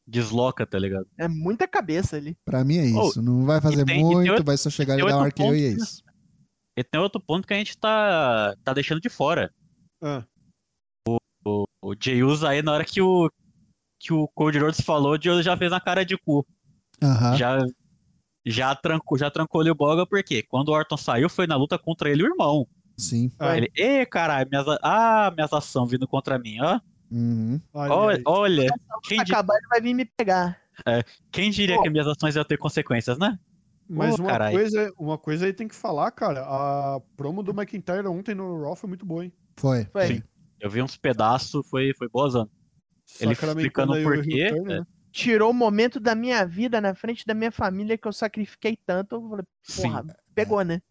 [0.08, 1.08] Desloca, tá ligado?
[1.18, 2.36] É muita cabeça ali.
[2.44, 3.22] Pra mim é isso.
[3.22, 5.24] Não vai fazer e tem- e tem muito, vai só chegar e tem dar um
[5.26, 5.84] RKO e é ponto, né?
[5.84, 6.04] isso.
[6.78, 9.54] E tem outro ponto que a gente tá, tá deixando de fora.
[10.02, 10.24] ah.
[11.86, 13.30] O Jey Uso aí, na hora que o,
[14.00, 16.46] que o Cody Rhodes falou, o Jey Uso já fez na cara de cu.
[17.02, 17.36] Aham.
[17.36, 17.58] Já,
[18.46, 21.78] já, trancou, já trancou ele o boga, porque quando o Orton saiu, foi na luta
[21.78, 22.66] contra ele e o irmão.
[22.98, 23.30] Sim.
[23.38, 26.80] Ah, Ele, ê, caralho, minhas, a- ah, minhas ações vindo contra mim, ó.
[27.12, 27.60] Uhum.
[27.74, 28.68] olha Olha,
[29.04, 30.60] quem, di- Acabar, ele vai vir me pegar.
[31.32, 31.84] quem diria Pô.
[31.84, 33.38] que minhas ações iam ter consequências, né?
[33.88, 36.42] Mas uma, coisa, uma coisa aí tem que falar, cara.
[36.42, 39.34] A promo do McIntyre ontem no Raw foi muito boa, hein?
[39.58, 39.86] Foi.
[39.92, 40.08] Foi.
[40.08, 40.24] Sim.
[40.60, 42.50] Eu vi uns pedaços, foi, foi boazão.
[43.20, 44.62] Ele explicando aí por o quê, é.
[44.62, 44.84] né?
[45.12, 49.16] tirou o momento da minha vida na frente da minha família que eu sacrifiquei tanto.
[49.16, 49.46] Eu falei,
[49.76, 50.82] porra, pegou, né?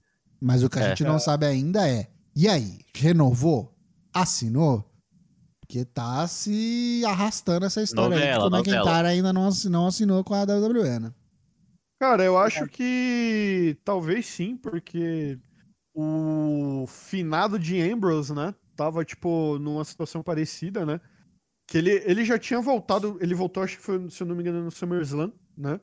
[0.40, 0.88] Mas o que a É.
[0.90, 2.08] gente não sabe ainda é.
[2.34, 2.78] E aí?
[2.94, 3.76] Renovou?
[4.14, 4.88] Assinou?
[5.60, 8.20] Porque tá se arrastando essa história aí.
[8.20, 8.90] Novela, Como é que novela.
[8.90, 11.12] cara ainda não assinou, assinou com a WWE, né?
[12.02, 15.38] Cara, eu acho que talvez sim, porque
[15.94, 18.52] o finado de Ambrose, né?
[18.74, 21.00] Tava, tipo, numa situação parecida, né?
[21.70, 24.42] Que ele, ele já tinha voltado, ele voltou, acho que foi, se eu não me
[24.42, 25.78] engano, no SummerSlam, né?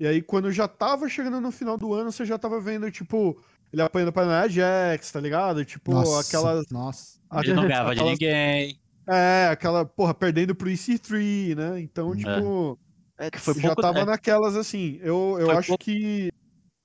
[0.00, 3.38] E aí, quando já tava chegando no final do ano, você já tava vendo, tipo,
[3.70, 5.62] ele apanhando pra Nia Jax, tá ligado?
[5.62, 6.64] Tipo, Nossa, aquelas.
[6.70, 7.20] Nossa.
[7.42, 8.80] Ele não ganhava de ninguém.
[9.06, 11.80] É, aquela, porra, perdendo pro EC3, né?
[11.82, 12.16] Então, É.
[12.16, 12.78] tipo.
[13.18, 14.04] É, Que foi já pouco- tava é.
[14.04, 14.98] naquelas assim.
[15.00, 16.32] Eu, eu Foi acho pouco- que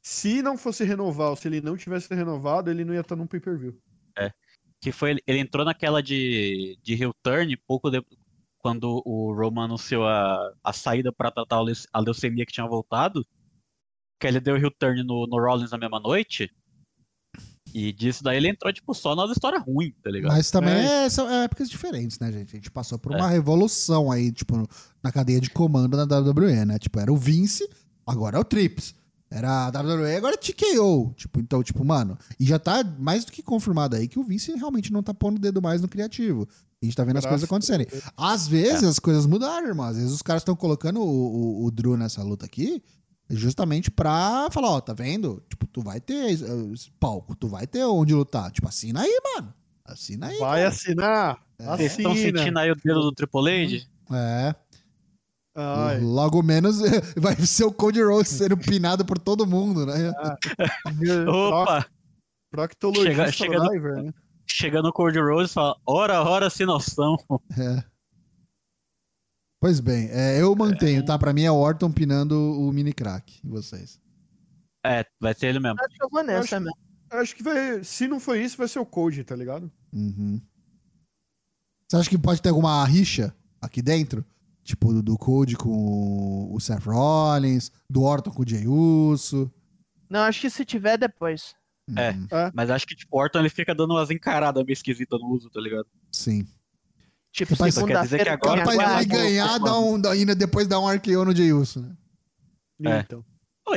[0.02, 3.28] se não fosse renovar, ou se ele não tivesse renovado, ele não ia estar num
[3.28, 3.78] pay-per-view.
[4.82, 8.02] Que foi, ele- entrou naquela de, de heel turn pouco de,
[8.60, 11.58] quando o Roman anunciou a, a saída pra tratar
[11.92, 13.26] a leucemia que tinha voltado.
[14.20, 16.50] Que ele deu heel turn no, no Rollins na mesma noite.
[17.74, 20.32] E disso daí ele entrou, tipo, só nas histórias ruins, tá ligado?
[20.32, 21.06] Mas também É.
[21.06, 22.54] é, são épocas diferentes, né, gente?
[22.54, 23.34] A gente passou por uma É.
[23.34, 24.68] revolução aí, tipo,
[25.04, 26.80] na cadeia de comando da WWE, né?
[26.80, 27.68] Tipo, era o Vince,
[28.06, 28.94] agora é o Trips.
[29.32, 31.14] Era a WWE, agora é TKO.
[31.16, 34.52] Tipo, então, tipo, mano, e já tá mais do que confirmado aí que o Vince
[34.54, 36.48] realmente não tá pondo o dedo mais no criativo.
[36.82, 38.12] A gente tá vendo as Graças coisas a acontecerem.
[38.18, 39.86] Às vezes as coisas mudaram, irmão.
[39.86, 41.04] Às vezes os caras estão colocando o,
[41.62, 42.82] o, o Drew nessa luta aqui
[43.30, 45.44] justamente pra falar, ó, tá vendo?
[45.50, 46.32] Tipo, tu vai ter eh,
[46.74, 48.52] esse palco, tu vai ter onde lutar.
[48.52, 49.54] Tipo, assina aí, mano.
[49.86, 50.38] Assina aí.
[50.38, 50.68] Vai cara.
[50.68, 51.38] assinar!
[51.60, 53.88] Vocês estão sentindo aí o dedo do Triple H?
[54.16, 54.56] É.
[55.56, 56.80] Ai, Logo menos
[57.18, 60.14] vai ser o Cody Rhodes sendo pinado por todo mundo, né?
[61.28, 61.86] Opa!
[62.52, 64.14] Proctologista Chega- chega no- Driver, né?
[64.48, 67.18] Chega no Cody Rhodes e fala, ora, ora, sem noção.
[67.58, 67.84] É.
[69.62, 71.18] Pois bem, é, eu mantenho, tá?
[71.20, 73.40] Pra mim é o Orton pinando o mini crack.
[73.44, 74.00] E vocês?
[74.86, 75.78] É, vai ser ele mesmo.
[75.82, 76.78] Acho que eu vou nessa acho- mesmo.
[77.12, 77.84] Eu Acho que vai.
[77.84, 79.70] Se não for isso, vai ser o Code, tá ligado?
[79.92, 80.40] Uhum.
[81.88, 84.24] Você acha que pode ter alguma rixa aqui dentro?
[84.64, 89.52] Tipo, do, do Cody com o Seth Rollins, do Orton com o Jey Uso.
[90.08, 91.56] Não, acho que se tiver depois.
[91.98, 92.12] É.
[92.12, 95.30] Uhum, Mas acho que, tipo, o Orton ele fica dando umas encaradas meio esquisitas no
[95.30, 95.88] uso, tá ligado?
[96.12, 96.48] Sim.
[97.32, 98.00] Tipo, segunda-feira.
[98.00, 100.80] quer dizer que agora Capaz agora- de ele ganhar dá um, dá- ainda depois dar
[100.80, 101.96] um arqueou no Uso, né?
[102.86, 103.00] É.
[103.02, 103.24] Então.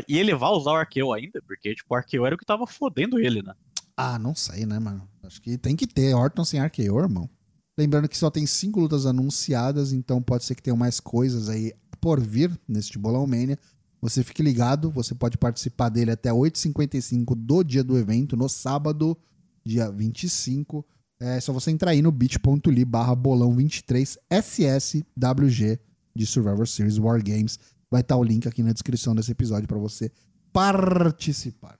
[0.09, 1.43] E ele vai usar o Arqueu ainda?
[1.47, 3.53] Porque, tipo, o Arqueu era o que tava fodendo ele, né?
[3.95, 5.07] Ah, não sei, né, mano?
[5.23, 7.29] Acho que tem que ter Orton sem arqueou, irmão.
[7.77, 11.75] Lembrando que só tem cinco lutas anunciadas, então pode ser que tenham mais coisas aí
[12.01, 13.59] por vir neste Bolão Mania.
[14.01, 19.17] Você fique ligado, você pode participar dele até 8h55 do dia do evento, no sábado,
[19.65, 20.85] dia 25.
[21.25, 25.79] É só você entrar aí no bit.ly barra bolão 23 SSWG
[26.17, 27.61] de Survivor Series War Games.
[27.89, 30.11] Vai estar o link aqui na descrição desse episódio para você
[30.53, 31.79] participar.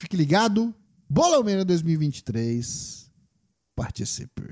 [0.00, 0.74] Fique ligado,
[1.08, 3.08] Bolão Mania 2023.
[3.76, 4.42] Participe.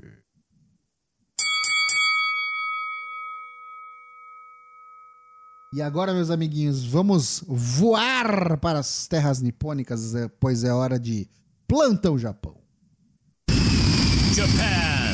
[5.73, 11.27] E agora, meus amiguinhos, vamos voar para as terras nipônicas, é, pois é hora de
[11.67, 12.62] Plantão Japão.
[14.33, 15.13] Japan.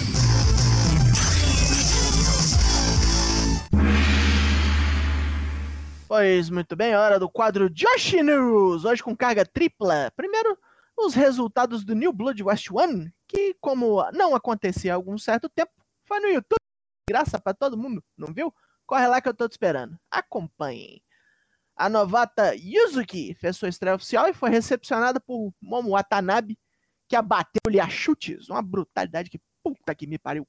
[6.07, 10.09] Pois muito bem, hora do quadro Josh News, hoje com carga tripla.
[10.15, 10.57] Primeiro,
[10.97, 15.73] os resultados do New Blood West One, que como não acontecia há algum certo tempo,
[16.05, 16.55] foi no YouTube,
[17.09, 18.53] graça pra todo mundo, não viu?
[18.85, 19.99] Corre lá que eu tô te esperando.
[20.09, 21.03] Acompanhem.
[21.75, 26.57] A novata Yuzuki fez sua estreia oficial e foi recepcionada por Momo Watanabe,
[27.10, 30.48] que abateu-lhe a chutes, uma brutalidade que puta que me pariu.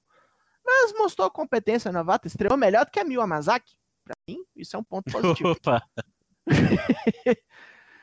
[0.64, 3.74] Mas mostrou competência novata, estreou melhor do que a Miyu Amazaki.
[4.04, 5.50] Pra mim, isso é um ponto positivo.
[5.58, 5.82] Opa!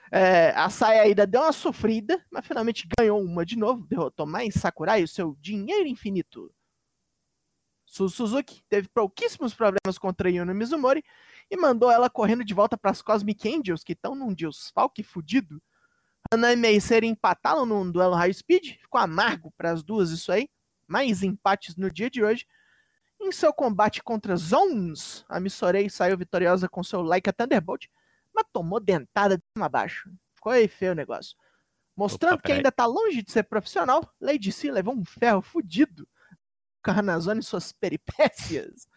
[0.10, 4.54] É, a Saia ainda deu uma sofrida, mas finalmente ganhou uma de novo, derrotou mais
[4.54, 6.50] Sakurai o seu dinheiro infinito.
[7.86, 11.04] Su Suzuki teve pouquíssimos problemas contra Yuno Mizumori
[11.52, 15.62] e mandou ela correndo de volta para as Cosmic Angels, que estão num desfalque fudido.
[16.32, 20.50] Ana e Meiser empataram num duelo high speed, ficou amargo para as duas isso aí.
[20.88, 22.46] Mais empates no dia de hoje.
[23.20, 27.88] Em seu combate contra Zones, a Missorei saiu vitoriosa com seu Laika Thunderbolt,
[28.34, 30.10] mas tomou dentada de cima a baixo.
[30.36, 31.36] Ficou aí feio o negócio.
[31.96, 36.08] Mostrando Opa, que ainda tá longe de ser profissional, Lady C levou um ferro fudido.
[36.84, 38.88] Carnazone e suas peripécias.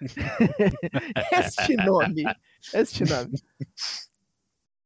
[1.32, 2.24] este nome.
[2.74, 3.32] Este nome.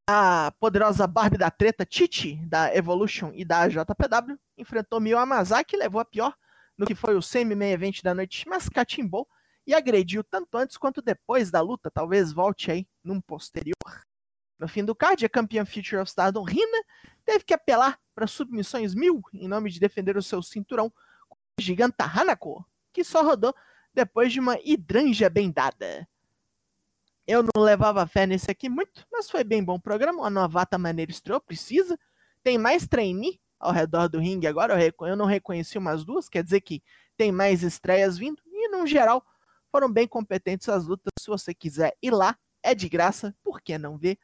[0.06, 5.98] A poderosa Barbie da treta, Titi, da Evolution e da JPW, enfrentou Mio Amazaki levou
[5.98, 6.36] a pior
[6.76, 9.26] no que foi o semi-main event da noite, mas catimbou
[9.66, 14.04] e agrediu tanto antes quanto depois da luta, talvez volte aí num posterior.
[14.58, 16.84] No fim do card, a campeã Future of Stardom, Rina,
[17.24, 20.90] teve que apelar para submissões mil em nome de defender o seu cinturão
[21.30, 22.62] com a giganta Hanako,
[22.92, 23.54] que só rodou
[23.94, 26.06] depois de uma hidrangea bem dada.
[27.26, 30.20] Eu não levava fé nesse aqui muito, mas foi bem bom programa.
[30.20, 31.98] Uma novata maneira estreou, precisa.
[32.42, 34.74] Tem mais trainee ao redor do ringue agora.
[34.82, 36.82] Eu, eu não reconheci umas duas, quer dizer que
[37.16, 38.42] tem mais estreias vindo.
[38.46, 39.24] E no geral,
[39.70, 41.12] foram bem competentes as lutas.
[41.18, 44.18] Se você quiser ir lá, é de graça, por que não ver?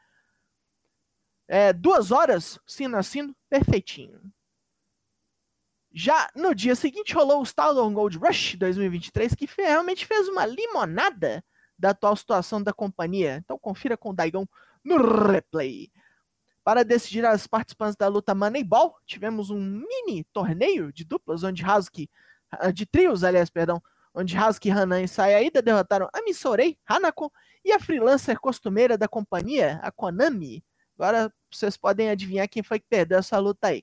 [1.48, 4.20] É, duas horas, sino a sino, perfeitinho.
[5.92, 11.42] Já no dia seguinte rolou o Stardom Gold Rush 2023, que realmente fez uma limonada
[11.80, 13.40] da atual situação da companhia.
[13.42, 14.46] Então confira com o Daigão
[14.84, 14.96] no
[15.26, 15.90] replay.
[16.62, 22.08] Para decidir as participantes da luta Moneyball, tivemos um mini torneio de duplas onde Hazuki,
[22.50, 23.82] ah, de trios, aliás, perdão,
[24.14, 27.32] onde Hazuki, Hanan e Sayaida derrotaram a Misorei, Hanako
[27.64, 30.62] e a freelancer costumeira da companhia, a Konami.
[30.98, 33.82] Agora vocês podem adivinhar quem foi que perdeu essa luta aí.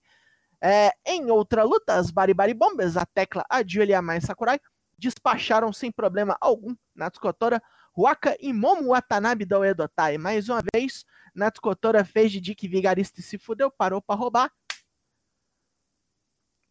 [0.61, 4.22] É, em outra luta, as Bari Bari Bombers, a Tecla, a Julia e a Mai
[4.22, 4.60] Sakurai,
[4.98, 7.61] despacharam sem problema algum Natsuko Tora,
[7.98, 10.19] Waka e Momo Watanabe da Uedotai.
[10.19, 11.03] Mais uma vez,
[11.34, 14.53] Natsuko Tora fez de Dick Vigarista e se fudeu, parou para roubar.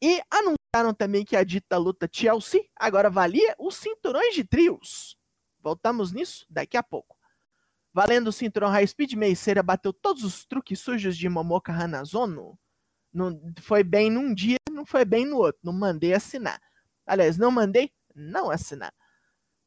[0.01, 5.19] E anunciaram também que a dita luta TLC agora valia os cinturões de trios.
[5.59, 7.17] Voltamos nisso daqui a pouco.
[7.93, 12.57] Valendo o cinturão High Speed, Meiceira bateu todos os truques sujos de Momoka Hanazono.
[13.13, 15.61] Não, foi bem num dia, não foi bem no outro.
[15.65, 16.61] Não mandei assinar.
[17.05, 18.93] Aliás, não mandei não assinar.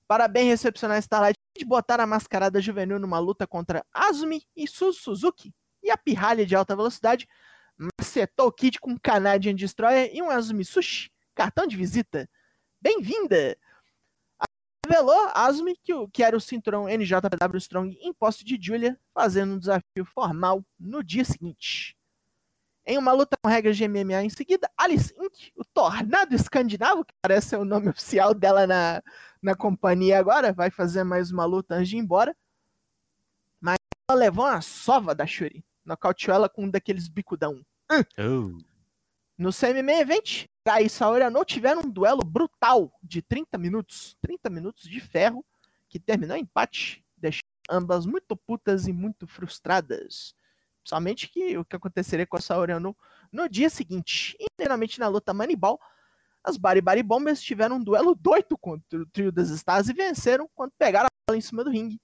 [0.09, 4.91] Para bem recepcionar Starlight, de botar a mascarada juvenil numa luta contra Azumi e Su
[4.91, 5.53] Suzuki.
[5.83, 7.27] E a pirralha de alta velocidade
[7.77, 11.11] macetou o Kid com Canadian Destroyer e um Azumi Sushi.
[11.35, 12.27] Cartão de visita.
[12.81, 13.55] Bem-vinda!
[14.83, 19.53] Revelou Azumi que, o- que era o cinturão NJPW Strong em posse de Julia, fazendo
[19.53, 21.95] um desafio formal no dia seguinte.
[22.83, 27.13] Em uma luta com regras de MMA em seguida, Alice Inc., o Tornado Escandinavo, que
[27.21, 29.03] parece ser o nome oficial dela na,
[29.41, 32.35] na companhia agora, vai fazer mais uma luta antes de ir embora.
[33.59, 33.77] Mas
[34.09, 35.63] ela levou uma sova da Shuri.
[35.85, 37.65] Nocauteou ela com um daqueles bicudão.
[37.91, 38.61] Oh.
[39.37, 44.15] No semi-main event, Kai e Saori não tiveram um duelo brutal de 30 minutos.
[44.21, 45.45] 30 minutos de ferro,
[45.87, 50.35] que terminou em empate, deixando ambas muito putas e muito frustradas.
[50.83, 52.95] Somente que o que aconteceria com a Saori no,
[53.31, 54.35] no dia seguinte.
[54.39, 54.47] E
[54.99, 55.79] na luta Moneyball,
[56.49, 60.71] as Bari Bombers tiveram um duelo doido contra o trio das Stars e venceram quando
[60.77, 62.01] pegaram a bola em cima do ringue.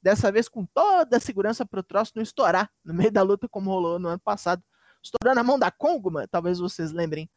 [0.00, 3.70] Dessa vez com toda a segurança pro troço não estourar no meio da luta como
[3.70, 4.62] rolou no ano passado.
[5.02, 7.28] Estourou na mão da Konguma, talvez vocês lembrem.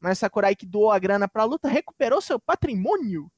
[0.00, 3.30] Mas Sakurai que doou a grana pra luta recuperou seu patrimônio.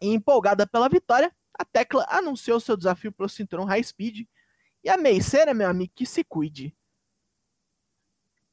[0.00, 4.26] E empolgada pela vitória, a Tecla anunciou seu desafio pro cinturão High Speed.
[4.82, 6.74] E a Meiceira, meu amigo, que se cuide.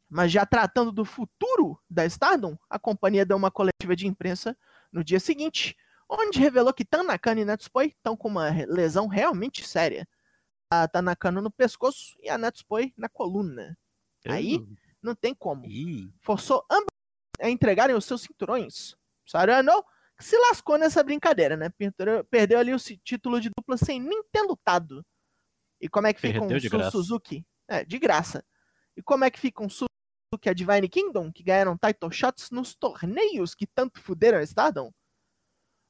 [0.10, 4.58] Mas já tratando do futuro da Stardom, a companhia deu uma coletiva de imprensa
[4.92, 5.76] no dia seguinte,
[6.10, 10.08] onde revelou que Tanakana e Natsupoi estão com uma lesão realmente séria.
[10.72, 13.78] A Tanakana no pescoço e a Natsupoi na coluna.
[14.26, 14.66] Aí?
[15.02, 15.66] Não tem como.
[16.22, 16.88] Forçou ambos
[17.40, 18.96] a entregarem os seus cinturões.
[19.26, 19.84] Sarano
[20.18, 21.70] que se lascou nessa brincadeira, né?
[22.30, 25.06] Perdeu, ali o título de dupla sem nem ter lutado.
[25.80, 26.92] E como é que fica Perdeu um de Su graça.
[26.92, 27.46] Suzuki?
[27.68, 28.44] É, de graça.
[28.96, 29.97] E como é que fica um Suzuki
[30.46, 34.92] e a Divine Kingdom, que ganharam title shots nos torneios que tanto fuderam a Stardom?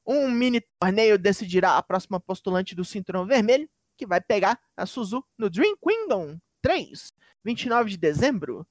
[0.06, 5.24] Um mini torneio decidirá a próxima postulante do cinturão vermelho, que vai pegar a Suzu
[5.36, 7.12] no Dream Kingdom 3,
[7.44, 8.66] 29 de dezembro.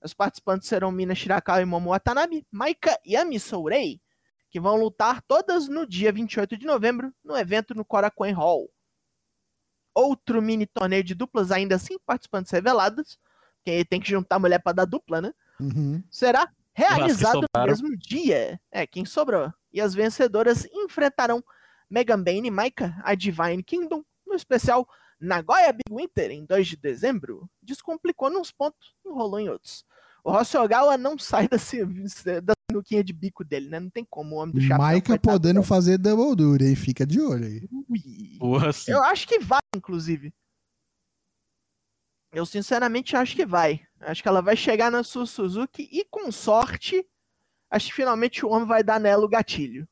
[0.00, 4.00] Os participantes serão Mina Shirakawa e Momo Watanabe, Maika e Ami Sourei,
[4.48, 8.70] que vão lutar todas no dia 28 de novembro, no evento no Korakuen Hall.
[9.92, 13.18] Outro mini torneio de duplas, ainda assim, participantes revelados,
[13.68, 15.32] que tem que juntar mulher para dar dupla, né?
[15.60, 16.02] Uhum.
[16.08, 18.60] será realizado no mesmo dia.
[18.70, 19.52] É, quem sobrou.
[19.72, 21.42] E as vencedoras enfrentarão
[21.90, 24.88] Megan Bane e Maika, a Divine Kingdom, no especial
[25.20, 27.50] Nagoya Big Winter, em 2 de dezembro.
[27.62, 29.84] Descomplicou nos pontos, enrolou em outros.
[30.22, 31.56] O Rossi Ogawa não sai da,
[32.40, 33.80] da sinuquinha de bico dele, né?
[33.80, 34.78] Não tem como o homem do chapéu.
[34.78, 36.76] Maika podendo fazer double dura, hein?
[36.76, 37.68] Fica de olho aí.
[37.88, 38.36] Ui.
[38.38, 38.70] porra.
[38.86, 40.32] Eu acho que vai, inclusive.
[42.38, 43.80] Eu sinceramente acho que vai.
[44.00, 47.04] Acho que ela vai chegar na Su Suzuki e com sorte,
[47.68, 49.88] acho que finalmente o homem vai dar nela o gatilho.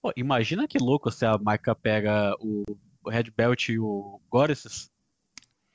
[0.00, 2.64] Pô, imagina que louco se a marca pega o,
[3.04, 4.90] o Red Belt e o Goddesses.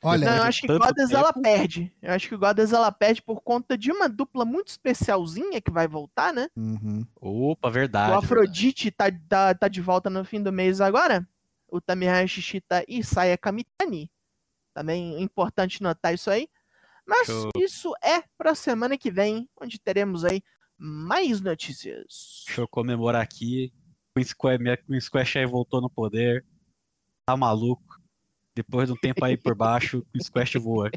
[0.04, 1.44] Olha, Não, eu acho que tanto Goddess ela tempo.
[1.44, 1.94] perde.
[2.02, 5.70] Eu acho que o Goddess ela perde por conta de uma dupla muito especialzinha que
[5.70, 6.50] vai voltar, né?
[6.58, 7.06] uhum.
[7.22, 8.14] Opa, o verdade.
[8.14, 11.28] Afrodite tá, tá, tá de volta no fim do mês agora.
[11.68, 14.10] O Tamihashi Shita e Saya Kamitani.
[14.78, 16.48] Também é importante notar isso aí.
[17.04, 17.50] Mas Show.
[17.58, 20.40] isso é pra semana que vem, onde teremos aí
[20.78, 22.44] mais notícias.
[22.46, 23.74] Deixa eu comemorar aqui.
[24.24, 26.46] Square, minha Queen Square aí voltou no poder.
[27.26, 28.00] Tá maluco.
[28.56, 30.92] Depois de um tempo aí por baixo, Queen Square voa.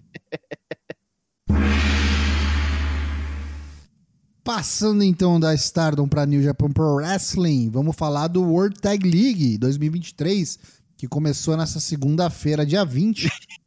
[4.44, 9.57] Passando então da Stardom para New Japan Pro Wrestling, vamos falar do World Tag League
[9.57, 10.59] 2023,
[10.98, 13.31] que começou nessa segunda-feira, dia 20.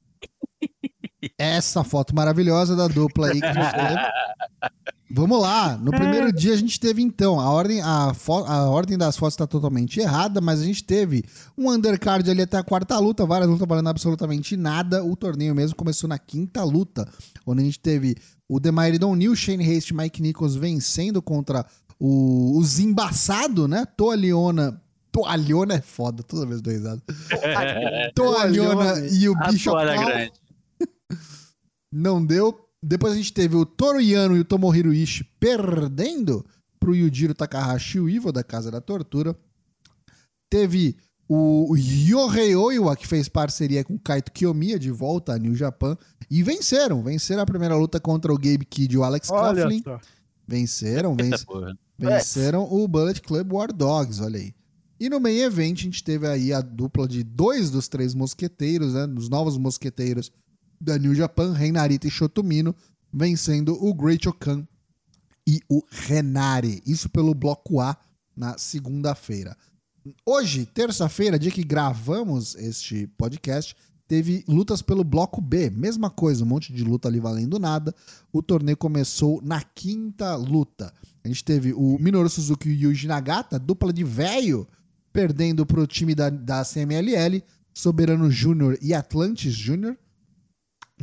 [1.44, 4.72] Essa foto maravilhosa da dupla aí que a gente teve.
[5.16, 8.12] Vamos lá, no primeiro dia a gente teve então, a ordem, a,
[8.48, 11.24] a ordem das fotos está totalmente errada, mas a gente teve
[11.56, 15.04] um undercard ali até a quarta luta, várias lutas valendo absolutamente nada.
[15.04, 17.08] O torneio mesmo começou na quinta luta,
[17.46, 18.16] onde a gente teve
[18.50, 21.64] o Demaire Don New, Shane Haste e Mike Nichols vencendo contra
[22.00, 23.86] o, o Zimbaçado, né?
[23.96, 24.82] Toalhona.
[25.12, 27.02] Toalhona é foda, toda vez dou risada.
[28.16, 30.06] Toalhona e o toalha Claw.
[30.08, 30.32] grande.
[31.94, 32.60] Não deu.
[32.82, 36.46] Depois a gente teve o Toru Yano e o Tomohiro Ishii perdendo
[36.80, 39.38] pro Yujiro Takahashi, o Ivo da Casa da Tortura.
[40.50, 40.98] Teve
[41.28, 45.56] o o Yohei Oiwa, que fez parceria com o Kaito Kiyomiya de volta a New
[45.56, 45.96] Japan.
[46.30, 47.02] E venceram.
[47.04, 49.82] Venceram a primeira luta contra o Gabe Kidd e o Alex Olha Coughlin.
[49.84, 50.00] só.
[50.48, 51.46] Venceram, Eita venceram.
[51.46, 51.78] porra.
[51.98, 54.54] Venceram o Bullet Club War Dogs, olha aí.
[55.00, 58.94] E no main event a gente teve aí a dupla de dois dos três mosqueteiros,
[58.94, 59.08] né?
[59.08, 60.32] Dos novos mosqueteiros
[60.84, 62.76] da New Japan, Reinarita e Shotomino,
[63.12, 64.68] vencendo o Great Okan
[65.48, 66.82] e o Renari.
[66.86, 67.98] Isso pelo bloco A
[68.36, 69.56] na segunda-feira.
[70.26, 73.76] Hoje, terça-feira, dia que gravamos este podcast,
[74.08, 75.70] teve lutas pelo bloco B.
[75.70, 77.96] Mesma coisa, um monte de luta ali valendo nada.
[78.32, 80.94] O torneio começou na quinta luta.
[81.24, 84.68] A gente teve o Minoru Suzuki e o Yuji Nagata, dupla de velho,
[85.14, 87.42] perdendo pro time da, da CMLL,
[87.74, 89.98] Soberano Júnior e Atlantis Júnior.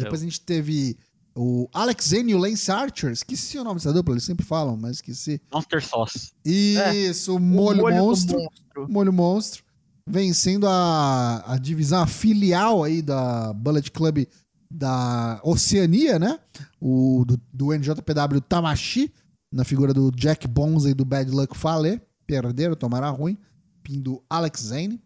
[0.05, 0.97] Depois a gente teve
[1.35, 3.11] o Alex Zane e o Lance Archer.
[3.13, 5.41] Esqueci o nome dessa dupla, eles sempre falam, mas esqueci.
[5.53, 6.33] Monster Sauce.
[6.45, 8.39] Isso, o O Molho, do Monstro.
[8.39, 8.89] monstro.
[8.89, 9.65] Molho Monstro,
[10.07, 14.27] vencendo a, a divisão, a filial aí da Bullet Club
[14.71, 16.39] da Oceania, né?
[16.81, 19.13] O, do, do NJPW Tamashi,
[19.53, 22.01] na figura do Jack Bonza e do Bad Luck Fale.
[22.27, 23.37] Perderam, tomaram ruim.
[23.83, 25.01] Pin do Alex Zane.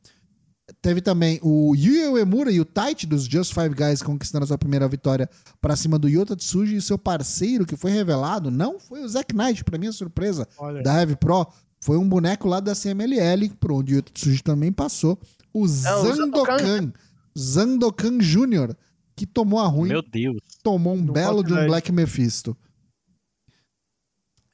[0.84, 4.58] Teve também o Yuya Uemura e o Taichi dos Just Five Guys conquistando a sua
[4.58, 9.02] primeira vitória para cima do Yota Tsuji e seu parceiro que foi revelado não foi
[9.02, 10.82] o Zack Knight, para minha surpresa, Olha.
[10.82, 11.46] da Heavy Pro
[11.80, 15.18] foi um boneco lá da CMLL, por onde o Yotsuji também passou.
[15.54, 16.92] O Zandokan.
[17.38, 18.74] Zandokan Jr.,
[19.16, 20.36] que tomou a ruim, Meu Deus.
[20.62, 21.66] tomou um Não belo de um.
[21.66, 22.54] Black Mephisto.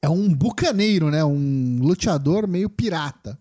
[0.01, 1.25] É um bucaneiro, né?
[1.25, 3.37] Um luteador meio pirata.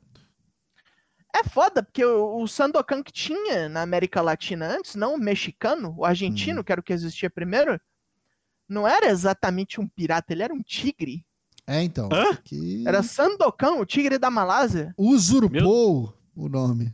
[1.36, 5.90] É foda, porque o, o Sandokan que tinha na América Latina antes, não o mexicano,
[5.98, 6.06] o Hum.
[6.06, 7.80] argentino, que era o que existia primeiro,
[8.68, 11.26] não era exatamente um pirata, ele era um tigre.
[11.68, 12.10] É, então.
[12.44, 14.94] Que Era Sandokan, o tigre da Malásia.
[14.98, 16.94] usurpou o nome.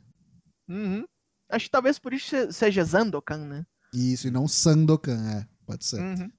[0.68, 1.06] Uhum.
[1.50, 3.66] Acho que talvez por isso se- seja Zandokan, né?
[3.94, 5.48] Isso, e não Sandokan, é.
[5.66, 6.02] Pode ser.
[6.02, 6.30] Uhum.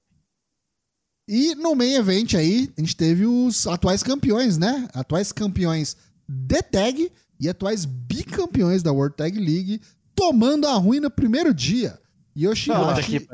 [1.27, 4.87] E no main event aí, a gente teve os atuais campeões, né?
[4.93, 5.97] Atuais campeões
[6.27, 9.81] de tag e atuais bicampeões da World Tag League
[10.15, 11.99] tomando a ruim no primeiro dia.
[12.35, 13.27] Yoshihashi,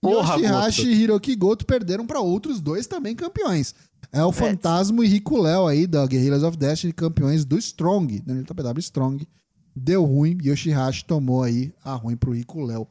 [0.00, 3.74] Porra, Yoshihashi e Hiroki Goto perderam para outros dois também campeões.
[4.10, 8.34] É o Fantasma e Rico Léo aí da Guerrillas of Destiny, campeões do Strong, da
[8.34, 9.26] NWW Strong.
[9.74, 12.86] Deu ruim, Yoshihashi tomou aí a ruim pro Rico Léo.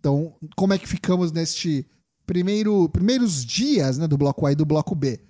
[0.00, 1.86] Então, como é que ficamos neste
[2.26, 5.20] primeiro, primeiros dias né, do bloco A e do bloco B?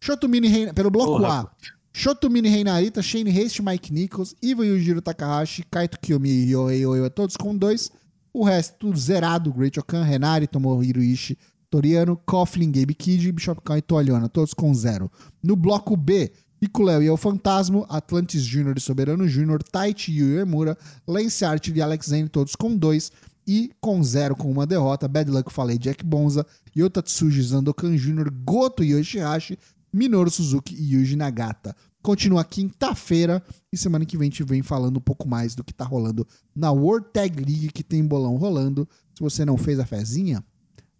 [0.00, 1.50] Shotomini Reina, pelo bloco Porra, A.
[1.92, 7.36] Shotomini Reinarita, Shane Haste, Mike Nichols, Iva Yujiro Takahashi, Kaito Kiyomi e Yohei Oiwa, todos
[7.36, 7.90] com dois.
[8.32, 9.52] O resto tudo zerado.
[9.52, 11.36] Great Okan, Renari, Tomohiro Ishii,
[11.70, 15.10] Toriano, Coughlin, Gabe Kid, Bishop Khan e Toalhona, todos com zero.
[15.42, 16.32] No bloco B,
[16.62, 18.74] Rico Léo e El Fantasma, Atlantis Jr.
[18.76, 23.12] e Soberano Jr., Taichi e Uemura, Lance Archer e Alex Zane, todos com dois.
[23.46, 26.46] E com zero, com uma derrota, Bad Luck Falei, Jack Bonza,
[26.76, 29.58] Yotatsuji Zandokan Jr., Goto Yoshihashi,
[29.92, 31.76] Minoru Suzuki e Yuji Nagata.
[32.02, 33.42] Continua quinta-feira
[33.72, 36.26] e semana que vem a gente vem falando um pouco mais do que tá rolando
[36.54, 38.88] na World Tag League, que tem bolão rolando.
[39.14, 40.42] Se você não fez a fezinha,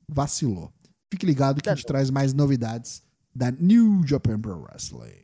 [0.09, 0.73] vacilou.
[1.11, 3.03] Fique ligado que a gente traz mais novidades
[3.35, 5.23] da New Japan Pro Wrestling.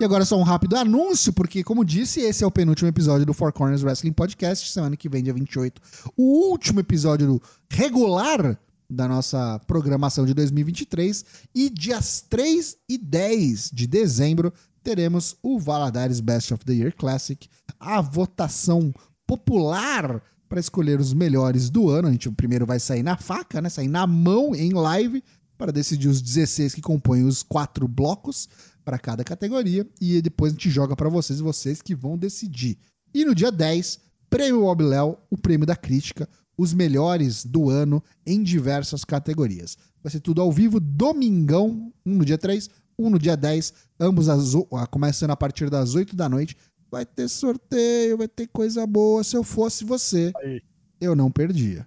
[0.00, 3.34] E agora só um rápido anúncio, porque, como disse, esse é o penúltimo episódio do
[3.34, 4.70] Four Corners Wrestling Podcast.
[4.70, 5.82] Semana que vem, dia 28,
[6.16, 8.56] o último episódio regular
[8.90, 11.24] da nossa programação de 2023.
[11.54, 14.52] E dias 3 e 10 de dezembro
[14.82, 17.48] teremos o Valadares Best of the Year Classic,
[17.78, 18.92] a votação
[19.26, 22.08] popular para escolher os melhores do ano.
[22.08, 23.68] A gente primeiro vai sair na faca, né?
[23.68, 25.22] Sair na mão em live
[25.58, 28.48] para decidir os 16 que compõem os quatro blocos
[28.84, 32.78] para cada categoria e depois a gente joga para vocês, vocês que vão decidir.
[33.12, 34.00] E no dia 10,
[34.30, 36.28] Prêmio Bob Léo, o prêmio da crítica,
[36.58, 39.78] os melhores do ano em diversas categorias.
[40.02, 42.68] Vai ser tudo ao vivo, domingão, um no dia 3,
[42.98, 46.56] um no dia 10, ambos às ah, começando a partir das 8 da noite.
[46.90, 49.22] Vai ter sorteio, vai ter coisa boa.
[49.22, 50.60] Se eu fosse você, Aí.
[51.00, 51.86] eu não perdia.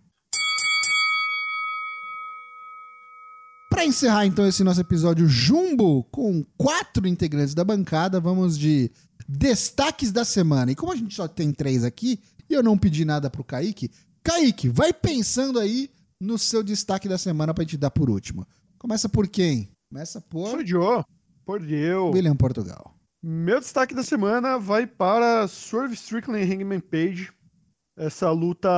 [3.70, 8.92] Para encerrar então esse nosso episódio jumbo com quatro integrantes da bancada, vamos de
[9.28, 10.72] destaques da semana.
[10.72, 12.20] E como a gente só tem três aqui
[12.50, 13.90] e eu não pedi nada pro Kaique,
[14.24, 15.90] Kaique, vai pensando aí
[16.20, 18.48] no seu destaque da semana pra gente dar por último.
[18.78, 19.72] Começa por quem?
[19.92, 21.04] Começa por Sou Joe,
[21.46, 22.12] por eu.
[22.12, 22.96] William Portugal.
[23.24, 27.32] Meu destaque da semana vai para Swerve Strickland e Hangman Page.
[27.98, 28.70] Essa luta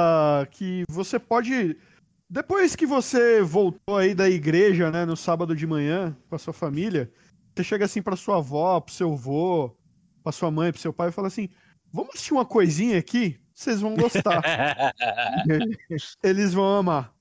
[0.52, 1.78] que você pode.
[2.30, 6.54] Depois que você voltou aí da igreja, né, no sábado de manhã com a sua
[6.54, 7.12] família,
[7.54, 9.76] você chega assim pra sua avó, pro seu avô,
[10.24, 11.50] pra sua mãe, pro seu pai e fala assim:
[11.92, 13.40] Vamos assistir uma coisinha aqui?
[13.64, 14.42] Vocês vão gostar.
[16.22, 17.14] Eles vão amar.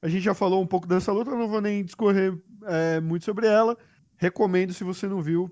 [0.00, 3.24] A gente já falou um pouco dessa luta, eu não vou nem discorrer é, muito
[3.24, 3.76] sobre ela.
[4.16, 5.50] Recomendo, se você não viu,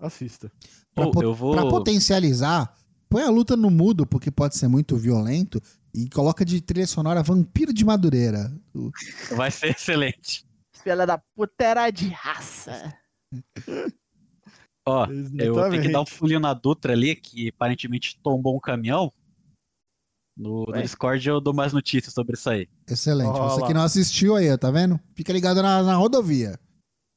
[0.00, 0.50] assista.
[0.94, 1.52] Pra, po- eu vou.
[1.52, 2.74] pra potencializar,
[3.08, 5.60] põe a luta no mudo, porque pode ser muito violento,
[5.94, 8.52] e coloca de trilha sonora Vampiro de Madureira.
[9.36, 10.44] Vai ser excelente.
[10.82, 12.92] Filha da puta era de raça.
[14.84, 15.06] Ó,
[15.38, 19.12] eu tenho que dar um pulinho na Dutra ali, que aparentemente tombou um caminhão.
[20.36, 20.72] No, no?
[20.80, 22.68] Discord eu dou mais notícias sobre isso aí.
[22.88, 23.28] Excelente.
[23.28, 24.98] Ó Você que não assistiu aí, tá vendo?
[25.14, 26.58] Fica ligado na, na rodovia.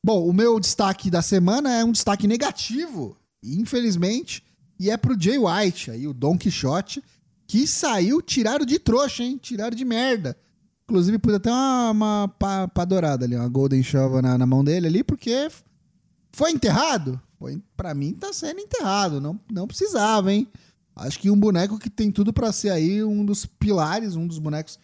[0.04, 4.44] Bom, o meu destaque da semana é um destaque negativo, infelizmente,
[4.80, 7.04] e é pro Jay White, aí o Don Quixote,
[7.48, 9.40] que saiu, tiraram de trouxa, hein?
[9.42, 10.38] Tiraram de merda.
[10.84, 14.64] Inclusive, pus até uma, uma pá, pá dourada ali, uma Golden Shovel na, na mão
[14.64, 15.50] dele ali, porque
[16.32, 17.20] foi enterrado.
[17.40, 19.20] Foi, pra mim, tá sendo enterrado.
[19.20, 20.48] Não, não precisava, hein?
[20.96, 24.40] Acho que um boneco que tem tudo pra ser aí um dos pilares, um dos
[24.40, 24.80] bonecos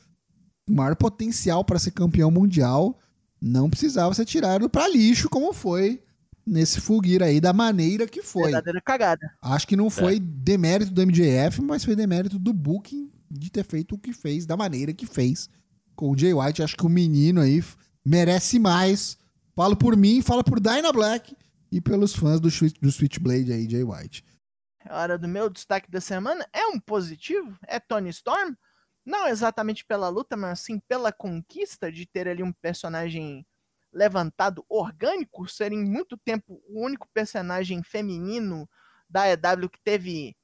[0.68, 3.00] com maior potencial pra ser campeão mundial,
[3.42, 6.02] não precisava ser tirado pra lixo como foi
[6.46, 8.46] nesse Fugir aí, da maneira que foi.
[8.52, 9.32] Verdadeira cagada.
[9.42, 13.96] Acho que não foi demérito do MJF, mas foi demérito do Booking de ter feito
[13.96, 15.50] o que fez, da maneira que fez
[15.96, 16.62] com o Jay White.
[16.62, 17.64] Acho que o menino aí
[18.06, 19.18] merece mais.
[19.56, 21.36] Falo por mim, falo por Dyna Black
[21.72, 22.50] e pelos fãs do,
[22.82, 24.24] do Switchblade aí, Jay White.
[24.86, 28.56] A hora do meu destaque da semana é um positivo, é Tony Storm.
[29.06, 33.46] Não exatamente pela luta, mas sim pela conquista de ter ali um personagem
[33.92, 38.70] levantado orgânico, ser em muito tempo o único personagem feminino
[39.10, 40.36] da EW que teve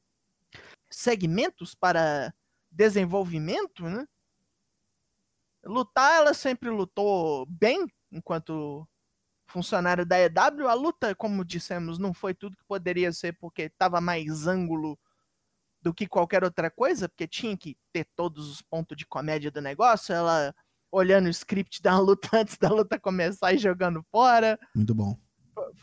[0.90, 2.34] segmentos para
[2.70, 4.06] desenvolvimento, né?
[5.64, 8.88] Lutar, ela sempre lutou bem enquanto
[9.48, 10.68] funcionário da EW.
[10.68, 15.00] A luta, como dissemos, não foi tudo que poderia ser porque estava mais ângulo
[15.82, 19.62] do que qualquer outra coisa, porque tinha que ter todos os pontos de comédia do
[19.62, 20.14] negócio.
[20.14, 20.54] Ela
[20.92, 24.60] olhando o script da luta antes da luta começar e jogando fora.
[24.76, 25.18] Muito bom.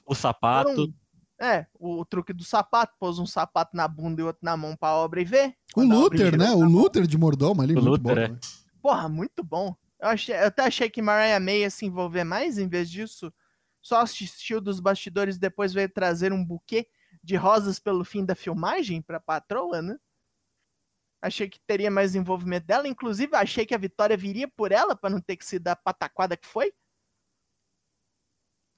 [0.06, 0.92] O sapato.
[1.40, 4.94] É, o truque do sapato, pôs um sapato na bunda e outro na mão pra
[4.94, 5.54] obra e ver.
[5.74, 6.46] O Luther, né?
[6.46, 6.64] tá O.
[6.64, 8.20] Luther de Mordoma ali, O muito Luther, bom.
[8.20, 8.28] é.
[8.28, 8.38] né?
[8.80, 9.74] Porra, muito bom.
[10.00, 13.32] Eu, achei, eu até achei que Mariah May ia se envolver mais, em vez disso,
[13.84, 16.88] só assistiu dos bastidores depois veio trazer um buquê
[17.22, 19.98] de rosas pelo fim da filmagem pra patroa, né?
[21.20, 22.88] Achei que teria mais envolvimento dela.
[22.88, 25.76] Inclusive, achei que a vitória viria por ela, pra não ter que se dar a
[25.76, 26.72] pataquada que foi.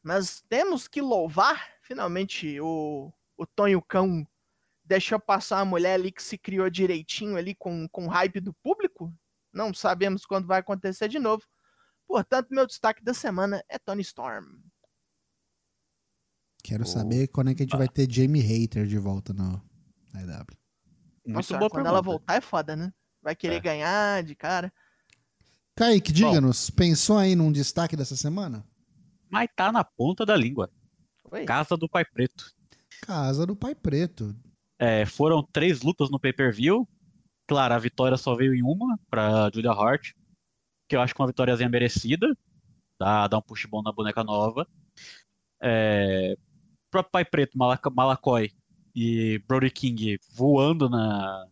[0.03, 4.27] Mas temos que louvar, finalmente, o, o Tonho Cão
[4.85, 8.53] deixou passar uma mulher ali que se criou direitinho ali com, com o hype do
[8.55, 9.13] público.
[9.53, 11.45] Não sabemos quando vai acontecer de novo.
[12.09, 14.47] Portanto, meu destaque da semana é Tony Storm.
[16.67, 16.87] Quero Oh.
[16.87, 19.63] saber quando é que a gente vai ter Jamie Hater de volta no
[20.13, 20.29] na EW.
[21.25, 21.89] Muito Nossa, boa quando pergunta.
[21.89, 22.93] ela voltar é foda, né?
[23.23, 23.61] Vai querer É.
[23.61, 24.73] ganhar de cara.
[25.77, 28.67] Kaique, diga-nos, pensou aí num destaque dessa semana?
[29.31, 30.69] Mas tá na ponta da língua.
[31.31, 31.45] Oi.
[31.45, 32.51] Casa do Pai Preto.
[33.03, 34.35] Casa do Pai Preto.
[34.79, 36.89] É, foram três lutas no pay-per-view.
[37.47, 40.13] Claro, a vitória só veio em uma pra Julia Hart,
[40.89, 42.27] que eu acho que uma vitóriazinha merecida.
[42.99, 44.67] Dá, dá um push bom na boneca nova.
[45.63, 46.37] É,
[46.97, 48.51] próprio Pai Preto, Malacói
[48.95, 51.47] e Brody King voando na,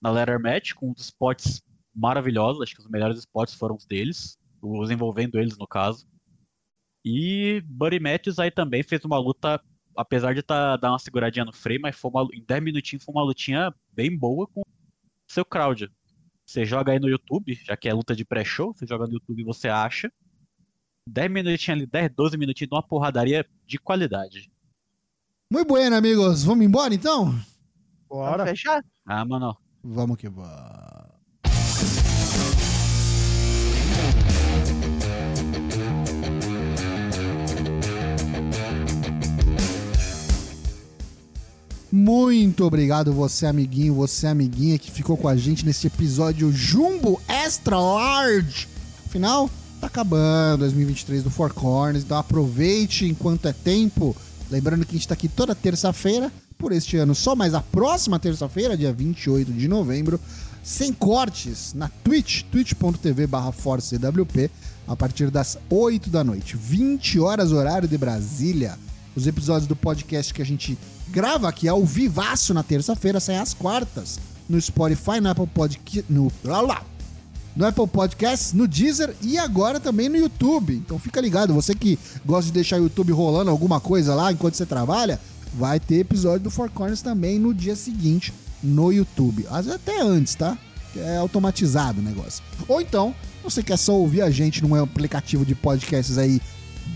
[0.00, 1.62] na ladder match com uns spots
[1.94, 2.62] maravilhosos.
[2.62, 6.06] Acho que os melhores spots foram os deles, os envolvendo eles no caso.
[7.04, 9.60] E Buddy Matthews aí também fez uma luta,
[9.94, 13.12] apesar de tá, dar uma seguradinha no freio, mas foi uma, em 10 minutinhos foi
[13.12, 14.62] uma lutinha bem boa com
[15.28, 15.90] seu crowd.
[16.46, 19.40] Você joga aí no YouTube, já que é luta de pré-show, você joga no YouTube
[19.40, 20.10] e você acha.
[21.08, 24.51] 10 minutinhos ali, 10, 12 minutinhos de uma porradaria de qualidade.
[25.52, 26.42] Muito bueno, amigos.
[26.44, 27.38] Vamos embora então?
[28.08, 28.38] Bora.
[28.38, 28.82] Vamos fechar?
[29.04, 29.54] Ah, mano.
[29.84, 30.48] Vamos que vamos.
[41.92, 47.78] Muito obrigado, você amiguinho, você amiguinha que ficou com a gente nesse episódio Jumbo Extra
[47.78, 48.66] Large.
[49.04, 54.16] Afinal, tá acabando 2023 do Four Corners, então aproveite enquanto é tempo.
[54.52, 58.18] Lembrando que a gente tá aqui toda terça-feira, por este ano só mais a próxima
[58.18, 60.20] terça-feira, dia 28 de novembro,
[60.62, 64.50] sem cortes, na Twitch, twitch.tv barra ForceWP,
[64.86, 68.78] a partir das 8 da noite, 20 horas horário de Brasília.
[69.16, 70.76] Os episódios do podcast que a gente
[71.08, 76.30] grava aqui ao vivaço na terça-feira saem às quartas, no Spotify, no Apple Podcast, no...
[76.44, 76.84] Lá, lá,
[77.54, 80.74] no Apple Podcasts, no Deezer e agora também no YouTube.
[80.74, 84.54] Então fica ligado, você que gosta de deixar o YouTube rolando alguma coisa lá enquanto
[84.54, 85.20] você trabalha,
[85.54, 89.46] vai ter episódio do Four Corners também no dia seguinte no YouTube.
[89.50, 90.56] Às vezes até antes, tá?
[90.96, 92.42] É automatizado o negócio.
[92.68, 96.40] Ou então, você quer só ouvir a gente num aplicativo de podcasts aí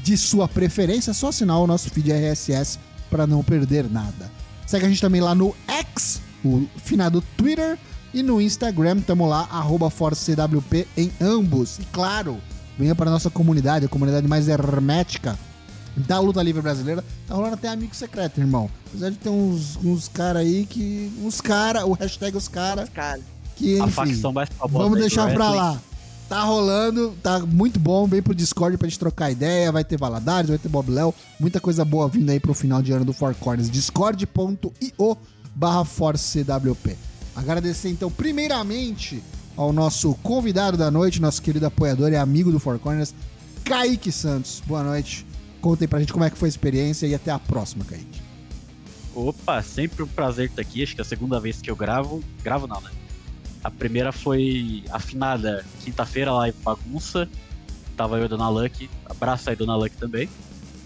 [0.02, 2.78] de sua preferência, é só assinar o nosso feed RSS
[3.10, 4.30] para não perder nada.
[4.66, 7.78] Segue a gente também lá no X, o finado Twitter,
[8.16, 11.78] e no Instagram, tamo lá, arroba ForceCWP em ambos.
[11.78, 12.38] E claro,
[12.78, 15.38] venha para nossa comunidade, a comunidade mais hermética
[15.94, 17.04] da luta livre brasileira.
[17.28, 18.70] Tá rolando até amigo secreto, irmão.
[18.86, 21.12] Apesar de ter uns, uns caras aí que.
[21.22, 23.20] Uns caras, o hashtag os caras, Cara,
[23.54, 23.92] que A enfim.
[23.92, 25.78] facção mais famosa Vamos deixar pra lá.
[26.26, 28.06] Tá rolando, tá muito bom.
[28.06, 29.70] Vem pro Discord pra gente trocar ideia.
[29.70, 31.14] Vai ter Valadares, vai ter Bob Léo.
[31.38, 33.68] Muita coisa boa vindo aí pro final de ano do Four Corners.
[33.70, 35.18] Discord.io
[35.54, 36.96] barra ForceCWP.
[37.36, 39.22] Agradecer então, primeiramente,
[39.54, 43.14] ao nosso convidado da noite, nosso querido apoiador e amigo do Four Corners,
[43.62, 44.62] Kaique Santos.
[44.66, 45.26] Boa noite.
[45.60, 48.22] Contem pra gente como é que foi a experiência e até a próxima, Kaique.
[49.14, 50.82] Opa, sempre um prazer estar aqui.
[50.82, 52.24] Acho que é a segunda vez que eu gravo.
[52.42, 52.90] Gravo não, né?
[53.62, 57.28] A primeira foi afinada quinta-feira lá em Bagunça.
[57.96, 58.88] Tava eu e a Dona Luck.
[59.04, 60.28] Abraço aí, Dona Luck também.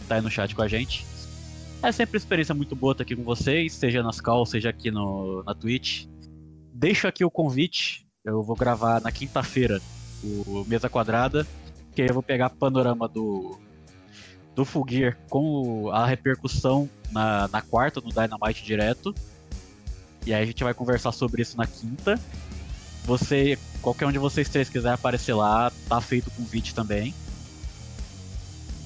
[0.08, 1.06] Tá aí no chat com a gente.
[1.82, 4.90] É sempre uma experiência muito boa estar aqui com vocês, seja nas calls, seja aqui
[4.90, 6.09] no, na Twitch.
[6.72, 8.06] Deixo aqui o convite.
[8.24, 9.80] Eu vou gravar na quinta-feira
[10.22, 11.46] o Mesa Quadrada.
[11.94, 13.58] Que aí eu vou pegar panorama do,
[14.54, 19.14] do Full Gear com a repercussão na, na quarta, no Dynamite direto.
[20.26, 22.20] E aí a gente vai conversar sobre isso na quinta.
[23.04, 27.14] Você, qualquer um de vocês três quiser aparecer lá, tá feito o convite também.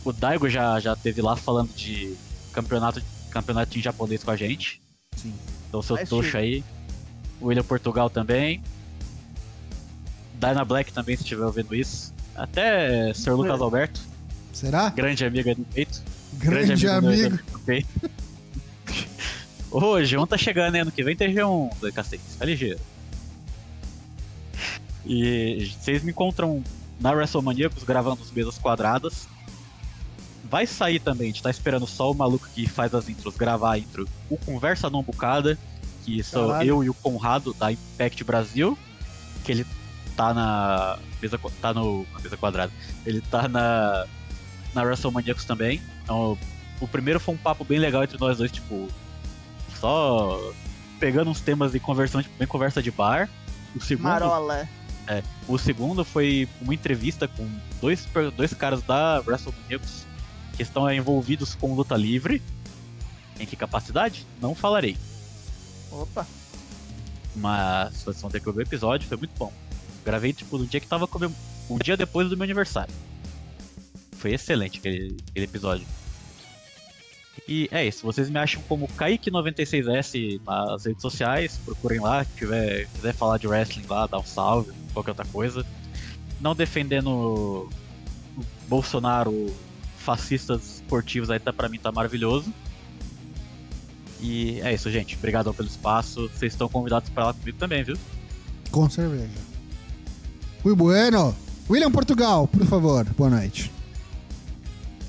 [0.05, 2.15] O Daigo já, já teve lá falando de
[2.52, 4.81] campeonato, campeonatinho japonês com a gente.
[5.16, 5.35] Sim.
[5.69, 6.36] Então seu Mas, Chico.
[6.36, 6.65] aí.
[7.44, 8.62] William Portugal também.
[10.40, 12.12] Dyna Black também, se estiver ouvindo isso.
[12.34, 13.34] Até Sr.
[13.34, 14.00] Lucas Alberto,
[14.52, 14.90] Será?
[14.90, 16.02] grande amigo aí do peito.
[16.34, 17.36] Grande do- amigo.
[17.52, 17.88] do peito.
[19.70, 20.82] Ô, G1 tá chegando, hein?
[20.82, 22.22] Ano que vem tem G1, do cacete.
[22.38, 22.78] Tá ligeiro.
[25.06, 26.62] E vocês me encontram
[27.00, 29.26] na WrestleManiacos gravando os mesas quadradas.
[30.50, 33.72] Vai sair também, a gente tá esperando só o maluco que faz as intros gravar
[33.74, 34.08] a intro.
[34.30, 35.58] O Conversa Não Bucada,
[36.05, 36.68] que sou Caralho.
[36.68, 38.78] eu e o Conrado da Impact Brasil,
[39.44, 39.66] que ele
[40.16, 42.72] tá na mesa, tá no na mesa quadrada.
[43.06, 44.06] Ele tá na
[44.74, 45.81] na WrestleManiacos também.
[46.02, 46.36] Então,
[46.81, 48.89] o primeiro foi um papo bem legal entre nós dois, tipo,
[49.78, 50.52] só
[50.98, 53.28] pegando uns temas e conversando, tipo, bem conversa de bar.
[53.74, 54.68] O segundo, Marola.
[55.47, 57.48] o segundo foi uma entrevista com
[57.81, 58.06] dois,
[58.36, 60.05] dois caras da WrestleManiacos
[60.56, 62.43] que estão envolvidos com luta livre.
[63.39, 64.26] Em que capacidade?
[64.40, 64.97] Não falarei.
[65.94, 66.26] Opa.
[67.36, 69.52] Mas vocês vão ter que ouvir o episódio, foi muito bom.
[70.04, 71.34] Gravei, tipo, no dia que tava comem...
[71.70, 72.94] um dia depois do meu aniversário.
[74.12, 75.86] Foi excelente aquele, aquele episódio.
[77.46, 82.86] E é isso, vocês me acham como Kaique96S nas redes sociais, procurem lá, se tiver,
[82.94, 85.66] quiser falar de wrestling lá, dá um salve, qualquer outra coisa.
[86.40, 87.68] Não defendendo
[88.66, 89.54] Bolsonaro,
[89.98, 92.52] fascistas esportivos aí, tá, pra mim tá maravilhoso.
[94.20, 95.16] E é isso, gente.
[95.16, 96.28] Obrigado pelo espaço.
[96.28, 97.96] Vocês estão convidados pra lá comigo também, viu?
[98.70, 99.28] Com cerveja.
[100.64, 101.34] Muy bueno.
[101.68, 103.04] William Portugal, por favor.
[103.16, 103.70] Boa noite.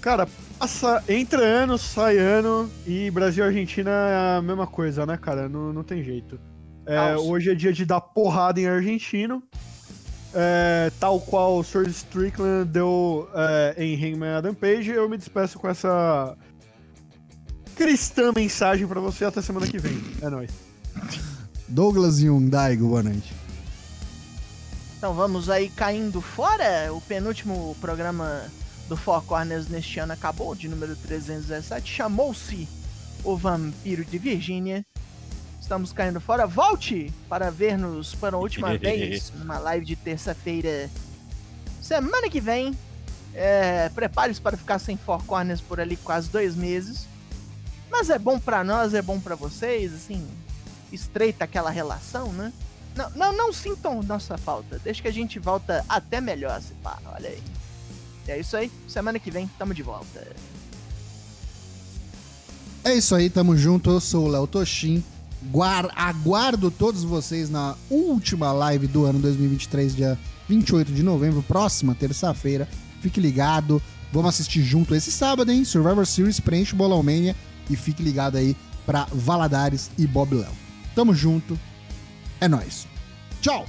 [0.01, 0.27] Cara,
[0.59, 5.49] passa, entra ano, sai ano e Brasil e Argentina é a mesma coisa, né, cara?
[5.49, 6.39] Não, não tem jeito.
[6.85, 9.41] É, hoje é dia de dar porrada em argentino.
[10.33, 15.57] É, tal qual o Sir Strickland deu é, em Hangman Adam Page, eu me despeço
[15.57, 16.37] com essa
[17.75, 20.01] cristã mensagem pra você até semana que vem.
[20.21, 20.49] É nóis.
[21.67, 23.33] Douglas Hyundai, boa noite.
[24.97, 26.91] Então vamos aí caindo fora.
[26.93, 28.43] O penúltimo programa
[28.87, 31.91] do Four Corners neste ano acabou, de número 317.
[31.91, 32.67] Chamou-se
[33.23, 34.85] O Vampiro de Virgínia.
[35.61, 36.45] Estamos caindo fora.
[36.47, 40.89] Volte para ver-nos pela última vez numa live de terça-feira.
[41.81, 42.75] Semana que vem.
[43.33, 47.05] É, Prepare-se para ficar sem Four Corners por ali quase dois meses.
[47.97, 50.21] Mas é bom pra nós, é bom pra vocês, assim,
[50.91, 52.51] estreita aquela relação, né?
[52.93, 54.79] Não, não, não sintam nossa falta.
[54.83, 56.97] Deixa que a gente volta até melhor, se pá.
[57.13, 57.41] Olha aí.
[58.27, 58.69] É isso aí.
[58.87, 60.27] Semana que vem, tamo de volta.
[62.83, 63.89] É isso aí, tamo junto.
[63.89, 65.01] Eu sou o Léo Toshin.
[65.51, 70.19] Guar- aguardo todos vocês na última live do ano 2023, dia
[70.49, 72.67] 28 de novembro, próxima terça-feira.
[73.01, 73.81] Fique ligado.
[74.11, 75.63] Vamos assistir junto esse sábado, hein?
[75.63, 77.35] Survivor Series preenche o Bolão Mania
[77.69, 78.55] e fique ligado aí
[78.85, 80.51] pra Valadares e Bob Léo.
[80.93, 81.59] Tamo junto.
[82.39, 82.87] É nóis.
[83.41, 83.65] Tchau!